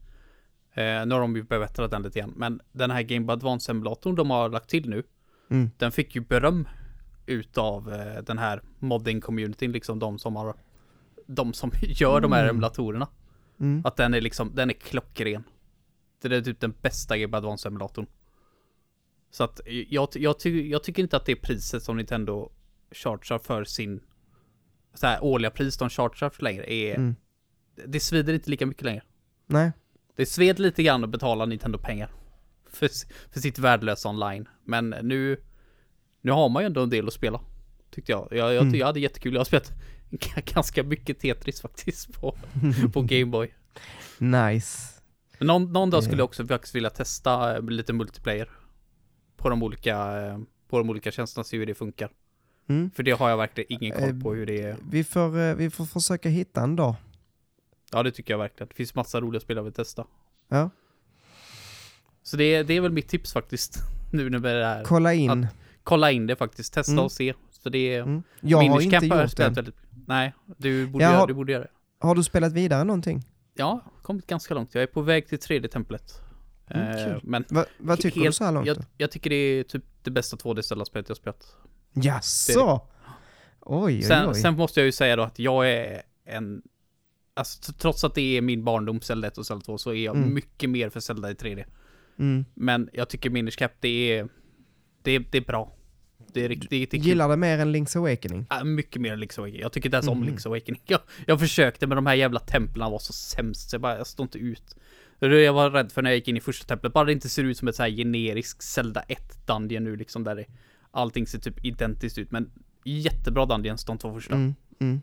[0.75, 2.33] Eh, nu har de ju förbättrat den lite grann.
[2.37, 5.03] Men den här Game Boy Advance-emulatorn de har lagt till nu.
[5.51, 5.71] Mm.
[5.79, 6.69] Den fick ju beröm
[7.27, 10.55] utav eh, den här modding-communityn, liksom de som har
[11.27, 12.51] de som gör de här Mm.
[12.57, 13.09] emulatorerna.
[13.61, 13.83] Mm.
[13.85, 15.45] Att den är liksom, den är klockren.
[16.23, 18.07] Det är typ den bästa Game Advance-emulatorn.
[19.31, 22.51] Så att jag, jag, ty, jag tycker inte att det priset som Nintendo
[22.93, 24.01] chargear för sin
[24.95, 27.15] så här årliga pris de chargear för längre är Mm.
[27.87, 29.03] Det svider inte lika mycket längre.
[29.47, 29.73] Nej.
[30.17, 32.11] Det sved lite grann att betala Nintendo pengar
[32.73, 32.89] för,
[33.33, 34.49] för sitt värdelösa online.
[34.65, 35.41] Men nu
[36.21, 37.41] Nu har man ju ändå en del att spela.
[37.91, 38.29] Tyckte jag.
[38.31, 38.75] Jag, jag, Mm.
[38.75, 39.33] jag hade jättekul.
[39.33, 39.73] Jag har spelat
[40.55, 42.37] ganska mycket Tetris faktiskt på,
[42.93, 43.55] på Gameboy.
[44.19, 45.01] Nice.
[45.39, 48.51] Men någon, någon dag skulle jag också faktiskt vilja testa eh, lite multiplayer.
[49.37, 50.39] På de olika, eh,
[50.69, 52.11] på de olika tjänsterna, se hur det funkar.
[52.69, 52.91] Mm.
[52.91, 54.77] För det har jag verkligen ingen koll på Eh, hur det är.
[54.91, 56.95] Vi, får, vi får försöka hitta en dag.
[57.93, 58.69] Ja, det tycker jag verkligen.
[58.69, 60.07] Det finns massa roliga spel jag vill testa.
[60.49, 60.71] Ja.
[62.23, 63.79] Så det, är- det är väl mitt tips faktiskt.
[64.13, 65.47] Nu när det är Kolla in.
[65.85, 67.05] Kolla in det faktiskt, testa Mm.
[67.05, 67.35] och se.
[67.51, 68.03] Så det är...
[68.03, 68.23] Mm.
[68.41, 69.49] Jag har inte har gjort det.
[69.49, 69.75] väldigt...
[70.07, 71.71] Nej, du borde, Jag göra, har- du borde göra det.
[72.07, 73.23] Har du spelat vidare någonting?
[73.55, 74.75] Ja, kommit ganska långt.
[74.75, 76.21] Jag är på väg till tredje templet.
[76.69, 77.21] Mm, Eh, kul.
[77.23, 78.67] men Va, vad tycker du helt- så här långt?
[78.67, 81.57] jag, jag tycker det är typ det bästa 2D-spelet jag spelat.
[81.93, 82.81] Jaså?
[83.61, 84.35] Oj, oj, Sen, oj.
[84.35, 86.63] sen måste jag ju säga då att jag är en...
[87.35, 90.17] Alltså trots att det är min barndom, Zelda 1 och Zelda 2, så är jag
[90.17, 90.35] Mm.
[90.35, 91.65] mycket mer för Zelda i 3D.
[92.19, 92.45] Mm.
[92.55, 94.29] Men jag tycker Minish Cap, det är...
[95.03, 95.77] Det är, det är bra.
[96.33, 97.07] Det är riktigt, det är kul.
[97.07, 98.47] Gillar det mer än Link's Awakening?
[98.51, 99.61] Ja, mycket mer än Link's Awakening.
[99.61, 100.29] Jag tycker inte ens om Mhm.
[100.29, 100.83] Link's Awakening.
[100.87, 104.07] Jag, jag försökte men de här jävla templen var så sämst så jag bara, jag
[104.07, 104.77] står inte ut.
[105.19, 107.29] Det Jag var rädd för när jag gick in i första templet, bara det inte
[107.29, 110.45] ser ut som ett så här generiskt Zelda 1 Dungeon nu liksom där det,
[110.91, 112.31] allting ser typ identiskt ut.
[112.31, 112.51] Men
[112.85, 114.35] jättebra Dungeons de två första.
[114.35, 114.55] Mm.
[114.81, 115.01] Mm.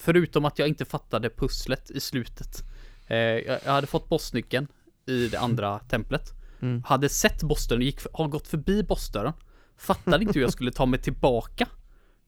[0.00, 2.62] Förutom att jag inte fattade pusslet i slutet.
[3.06, 4.68] Eh, jag, jag hade fått bossnyckeln
[5.06, 6.32] i det andra templet.
[6.60, 6.82] Mm.
[6.86, 9.32] Hade sett bossdörren, gick, har gått förbi bossdörren.
[9.76, 11.68] fattade inte hur jag skulle ta mig tillbaka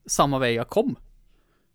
[0.07, 0.97] samma väg jag kom.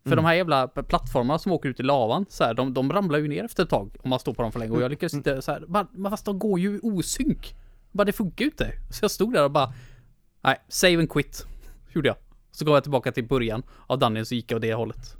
[0.04, 3.18] För de här jävla plattformarna som åker ut i lavan, så här, de, de ramlar
[3.18, 4.72] ju ner efter ett tag om man står på dem för länge.
[4.72, 7.54] Och jag lyckades inte så här, bara, fast de går ju i osynk.
[7.92, 8.72] Bara det funkar ju inte.
[8.90, 9.72] Så jag stod där och bara,
[10.40, 11.46] nej, save and quit.
[11.92, 12.16] Gjorde jag.
[12.50, 15.16] Så går jag tillbaka till början av Dungeon så gick jag åt det hållet.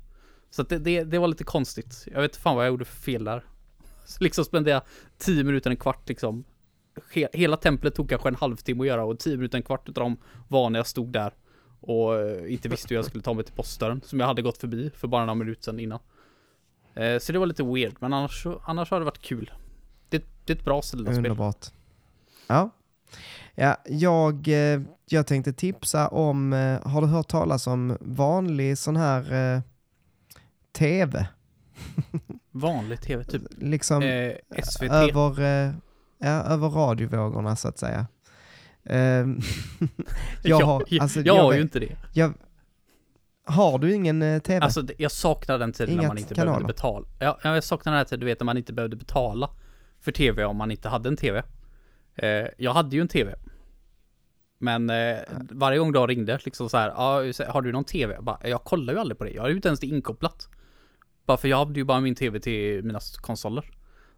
[0.51, 2.07] Så det, det, det var lite konstigt.
[2.13, 3.45] Jag vet fan vad jag gjorde för fel där.
[4.21, 6.45] Liksom spenderade jag 10 minuter, en kvart liksom.
[7.33, 10.17] Hela templet tog kanske en halvtimme att göra och 10 minuter, en kvart utav dem
[10.49, 11.35] var när jag stod där
[11.81, 14.59] och eh, inte visste hur jag skulle ta mig till postdörren som jag hade gått
[14.59, 16.01] förbi för bara några minuter sedan innan.
[16.95, 19.53] Eh, så det var lite weird, men annars, annars har det varit kul.
[20.09, 21.17] Det, det är ett bra Zelda-spel.
[21.17, 21.67] Underbart.
[22.47, 22.71] Ja.
[23.55, 26.53] Ja, jag, eh, jag tänkte tipsa om,
[26.85, 29.61] har du hört talas om vanlig sån här eh,
[30.73, 31.29] TV?
[32.51, 34.33] Vanlig tv, typ Liksom eh,
[34.65, 34.83] SVT.
[34.93, 35.73] över, eh,
[36.19, 38.07] ja, över radiovågorna så att säga.
[38.85, 39.41] Ehm,
[40.43, 41.97] jag har, alltså, jag jag har ju inte det.
[42.13, 42.33] jag,
[43.45, 44.65] har du ingen eh, TV?
[44.65, 46.51] Alltså jag saknar den tiden när Inga man inte kanaler.
[46.53, 47.07] behövde betala.
[47.19, 49.51] Ja, ja, jag saknar den här tiden, du vet när man inte behövde betala
[50.01, 51.43] för tv om man inte hade en tv.
[52.17, 53.35] Eh, jag hade ju en tv.
[54.59, 55.17] Men eh,
[55.51, 58.15] varje gång de ringde liksom så här, så- har du någon tv?
[58.15, 60.49] Jag, bara, jag kollar ju aldrig på det, jag har ju inte ens det inkopplat.
[61.27, 63.71] Bara för jag hade ju bara min tv till mina konsoler.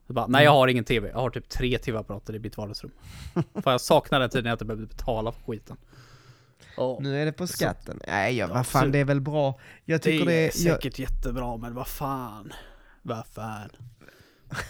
[0.06, 2.90] Så bara, nej jag har ingen tv, jag har typ tre tv-apparater i mitt vardagsrum.
[3.34, 5.76] för jag saknar den tiden jag inte behövde betala för skiten.
[6.76, 8.00] Och Nu är det på skatten.
[8.06, 9.60] Nej, ja, vad fan, så- det är väl bra.
[9.84, 10.66] Jag tycker det, det är är...
[10.68, 12.52] Jag, säkert jättebra, men vad fan.
[13.02, 13.70] Vad fan.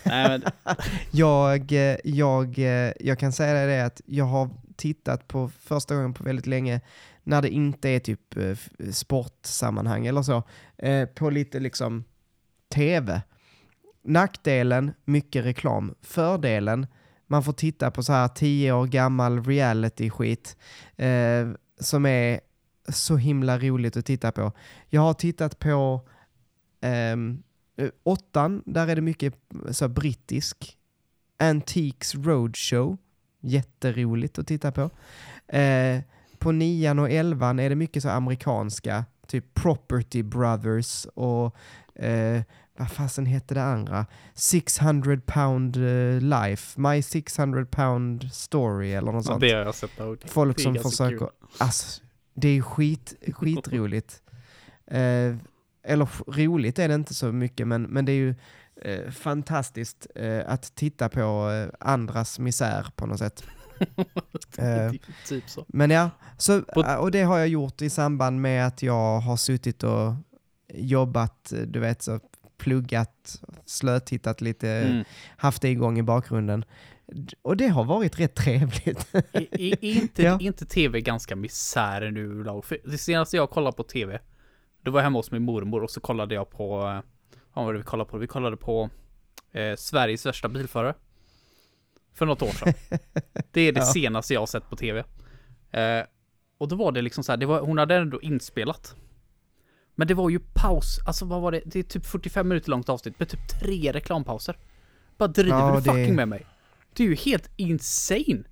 [0.04, 0.42] Nej men,
[1.10, 1.72] jag,
[2.04, 2.58] jag,
[3.00, 6.80] jag kan säga det att jag har tittat på första gången på väldigt länge
[7.22, 8.56] när det inte är typ eh,
[8.92, 10.42] sportsammanhang eller så,
[10.78, 12.04] eh, på lite liksom
[12.72, 13.22] tv.
[14.04, 15.94] Nackdelen, mycket reklam.
[16.02, 16.86] Fördelen,
[17.26, 20.56] man får titta på så här tio år gammal reality-skit
[20.96, 21.48] eh,
[21.80, 22.40] som är
[22.88, 24.52] så himla roligt att titta på.
[24.88, 26.08] Jag har tittat på
[26.80, 27.16] eh,
[28.02, 29.34] åttan, där är det mycket
[29.70, 30.78] så här, brittisk.
[31.38, 32.96] Antiques Roadshow,
[33.40, 34.90] jätteroligt att titta på.
[35.56, 36.00] Eh,
[36.38, 41.56] på nian och elvan är det mycket så amerikanska, typ Property Brothers och
[41.94, 42.42] eh,
[42.78, 44.06] vad fasen heter det andra?
[44.34, 49.40] 600 pound eh, life, My 600 pound story eller något ja, sånt.
[49.40, 49.90] det har jag sett.
[50.24, 51.28] Folk som försöker, kul.
[51.58, 52.02] alltså
[52.34, 54.22] det är skit, skitroligt.
[54.86, 55.36] eh,
[55.84, 58.34] eller roligt är det inte så mycket men, men det är ju
[58.82, 63.44] eh, fantastiskt eh, att titta på eh, andras misär på något sätt.
[64.58, 64.92] Eh,
[65.28, 65.64] Typ- så.
[65.68, 69.36] men ja, så, äh, och det har jag gjort i samband med att jag har
[69.36, 70.14] suttit och
[70.74, 72.20] jobbat, eh, du vet, så
[72.58, 75.04] pluggat, slötittat lite, Mm.
[75.36, 76.64] haft det igång i bakgrunden.
[77.42, 79.14] Och det har varit rätt trevligt.
[79.14, 80.38] Är, är, inte, Ja.
[80.40, 82.64] inte tv ganska misär nu överlag?
[82.64, 84.20] För det senaste jag kollade på tv,
[84.82, 87.00] då var jag hemma hos min mormor och så kollade jag på, eh,
[87.54, 88.18] vad var det vi kollade på?
[88.18, 88.90] Vi kollade på
[89.52, 90.94] eh, Sveriges värsta bilförare.
[92.14, 92.74] För något år sedan.
[93.50, 93.86] Det är det Ja.
[93.86, 95.04] senaste jag har sett på tv.
[95.70, 96.04] Eh,
[96.58, 98.96] och då var det liksom så här, det var, hon hade ändå inspelat.
[99.94, 101.60] Men det var ju paus, alltså vad var det?
[101.64, 104.58] Det är typ 45 minuter långt avsnitt med typ tre reklampauser.
[105.18, 106.46] Bara driver Ja, du det- fucking med mig?
[106.92, 108.42] Det är ju helt insane!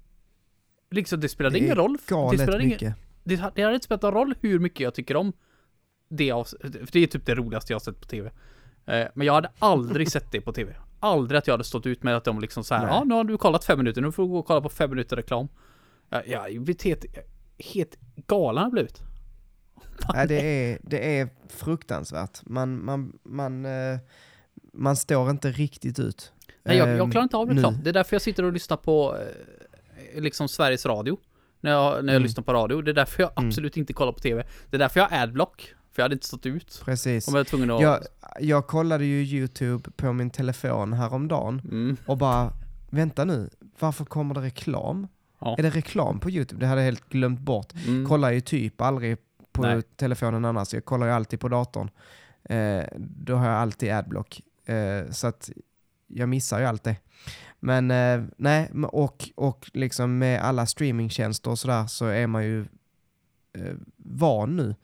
[0.91, 1.97] Liksom det spelade Det ingen roll.
[2.09, 2.95] Det, spelade ingen, mycket.
[3.25, 5.33] det, ha- det hade inte spelat någon roll hur mycket jag tycker om
[6.09, 8.31] det av, för det är typ det roligaste jag har sett på tv.
[8.87, 10.75] Eh, men jag hade aldrig sett det på tv.
[11.01, 12.95] Aldrig att jag hade stått ut med att de liksom så här, Nej.
[12.95, 14.91] ja nu har du kollat fem minuter, nu får du gå och kolla på fem
[14.91, 15.49] minuter reklam.
[16.09, 17.05] Ja, jag blir helt,
[17.75, 17.97] helt
[18.27, 19.01] galen har jag blivit.
[20.13, 20.41] Ja, det,
[20.73, 22.41] är, det är fruktansvärt.
[22.47, 23.99] Man, man, man, eh,
[24.73, 26.33] man står inte riktigt ut.
[26.63, 27.55] Nej, jag, Ehm, jag klarar inte av nu.
[27.55, 27.75] reklam.
[27.83, 29.17] Det är därför jag sitter och lyssnar på
[30.15, 31.19] eh, liksom Sveriges Radio.
[31.61, 32.23] När jag, när jag Mm.
[32.23, 32.83] lyssnar på radio.
[32.83, 33.49] Det är därför jag Mm.
[33.49, 34.47] absolut inte kollar på tv.
[34.71, 35.75] Det är därför jag har adblock.
[36.01, 36.83] För jag hade inte stått ut.
[36.85, 37.29] Precis.
[37.29, 37.81] Om jag var tvungen att...
[37.81, 38.01] Jag,
[38.41, 41.97] jag kollade ju YouTube på min telefon häromdagen Mm.
[42.07, 42.53] och bara,
[42.91, 45.09] vänta nu, varför kommer det reklam?
[45.41, 45.57] Ja.
[45.59, 46.61] Är det reklam på YouTube?
[46.61, 47.73] Det hade jag helt glömt bort.
[47.87, 48.07] Mm.
[48.09, 49.17] Kollar ju typ aldrig
[49.53, 49.83] på Nej.
[49.83, 51.91] telefonen annars, jag kollar ju alltid på datorn.
[52.45, 54.41] Eh, då har jag alltid adblock.
[54.67, 55.51] Eh, så att
[56.07, 56.97] jag missar ju allt det.
[57.61, 62.61] Men eh, nej, och, och liksom med alla streamingtjänster och sådär så är man ju
[63.59, 64.75] eh, van nu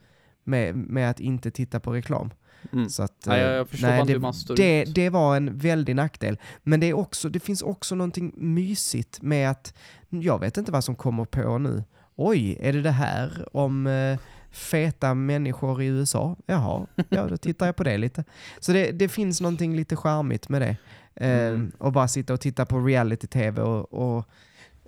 [0.47, 2.31] med, med att inte titta på reklam.
[2.73, 2.89] Mm.
[2.89, 6.39] Så att, Nej, eh, jag förstår inte det, man det, det var en väldig nackdel.
[6.63, 9.75] Men det, är också, det finns också någonting mysigt med att,
[10.09, 11.85] jag vet inte vad som kommer på nu.
[12.17, 14.19] Oj, är det det här om eh,
[14.51, 16.37] feta människor i USA?
[16.47, 18.25] Jaha, ja då tittar jag på det lite.
[18.61, 20.77] Så det, det finns någonting lite charmigt med det.
[21.15, 21.73] Eh, Mm.
[21.79, 24.29] Och bara sitta och titta på reality-tv och, och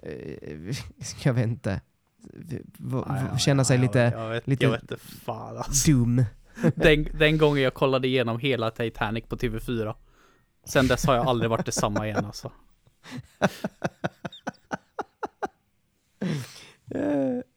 [0.03, 0.77] eh,
[1.25, 1.81] jag vet inte,
[3.39, 5.91] känna sig lite Jag vet, lite- jag vet inte fan alltså.
[5.91, 6.25] dum.
[6.75, 9.95] den, den gången jag kollade igenom hela Titanic på TV4.
[10.65, 12.53] Sen dess har jag aldrig varit detsamma igen alltså.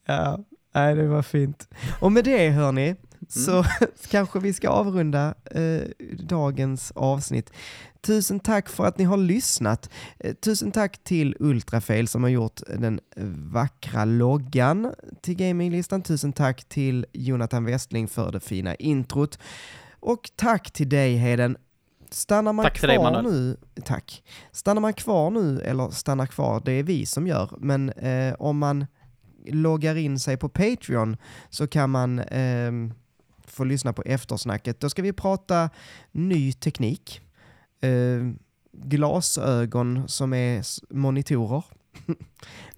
[0.06, 0.40] Ja,
[0.74, 1.68] nej det var fint.
[2.00, 2.96] Och med det hörni,
[3.30, 3.64] så
[4.12, 5.82] kanske vi ska avrunda eh,
[6.20, 7.52] dagens avsnitt.
[8.02, 9.90] Tusen tack för att ni har lyssnat.
[10.20, 13.00] Eh, tusen tack till Ultrafail som har gjort den
[13.52, 16.02] vackra loggan till gaminglistan.
[16.02, 19.40] Tusen tack till Jonathan Westling för det fina introt.
[20.00, 21.58] Och tack till dig Heden.
[22.10, 23.34] Stannar man Tack dig, kvar Manuel.
[23.34, 24.24] nu, tack.
[24.52, 28.58] Stannar man kvar nu, eller stannar kvar, det är vi som gör, men eh, om
[28.58, 28.86] man
[29.48, 31.18] loggar in sig på Patreon
[31.50, 32.94] så kan man ehm,
[33.48, 34.80] få lyssna på eftersnacket.
[34.80, 35.70] Då ska vi prata
[36.12, 37.22] ny teknik,
[37.82, 38.32] eh,
[38.72, 41.64] glasögon som är monitorer.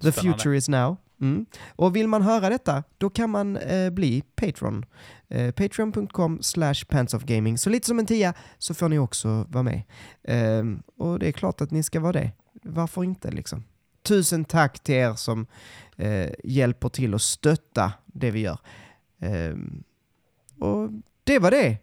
[0.01, 0.37] The Spännande.
[0.37, 0.97] future is now.
[1.21, 1.45] Mm.
[1.75, 4.85] Och vill man höra detta, då kan man eh, bli Patreon.
[5.27, 7.57] Eh, Patreon.com slash pantsofgaming.
[7.57, 9.83] Så lite som en tia så får ni också vara med.
[10.23, 12.31] Ehm, och det är klart att ni ska vara det.
[12.63, 13.63] Varför inte liksom?
[14.01, 15.47] Tusen tack till er som
[15.97, 18.57] eh, hjälper till att stötta det vi gör.
[19.19, 19.83] Ehm,
[20.59, 20.89] och
[21.23, 21.77] det var det.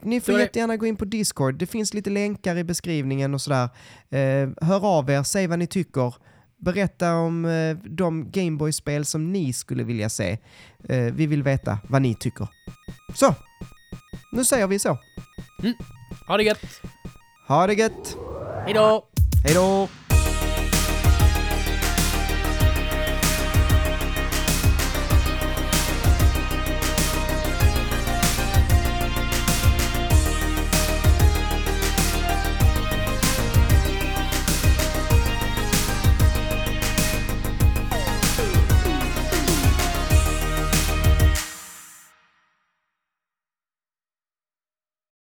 [0.00, 1.54] Ni får jättegärna gå in på Discord.
[1.54, 3.68] Det finns lite länkar i beskrivningen och sådär.
[4.10, 6.14] Eh, hör av er, säg vad ni tycker.
[6.58, 10.38] Berätta om eh, de Gameboy-spel som ni skulle vilja se.
[10.88, 12.48] Eh, vi vill veta vad ni tycker.
[13.14, 13.34] Så,
[14.32, 14.98] nu säger vi så.
[16.28, 16.80] Ha det gött!
[17.48, 18.16] Ha det gött!
[18.64, 19.04] Hejdå!
[19.44, 19.88] Hej då!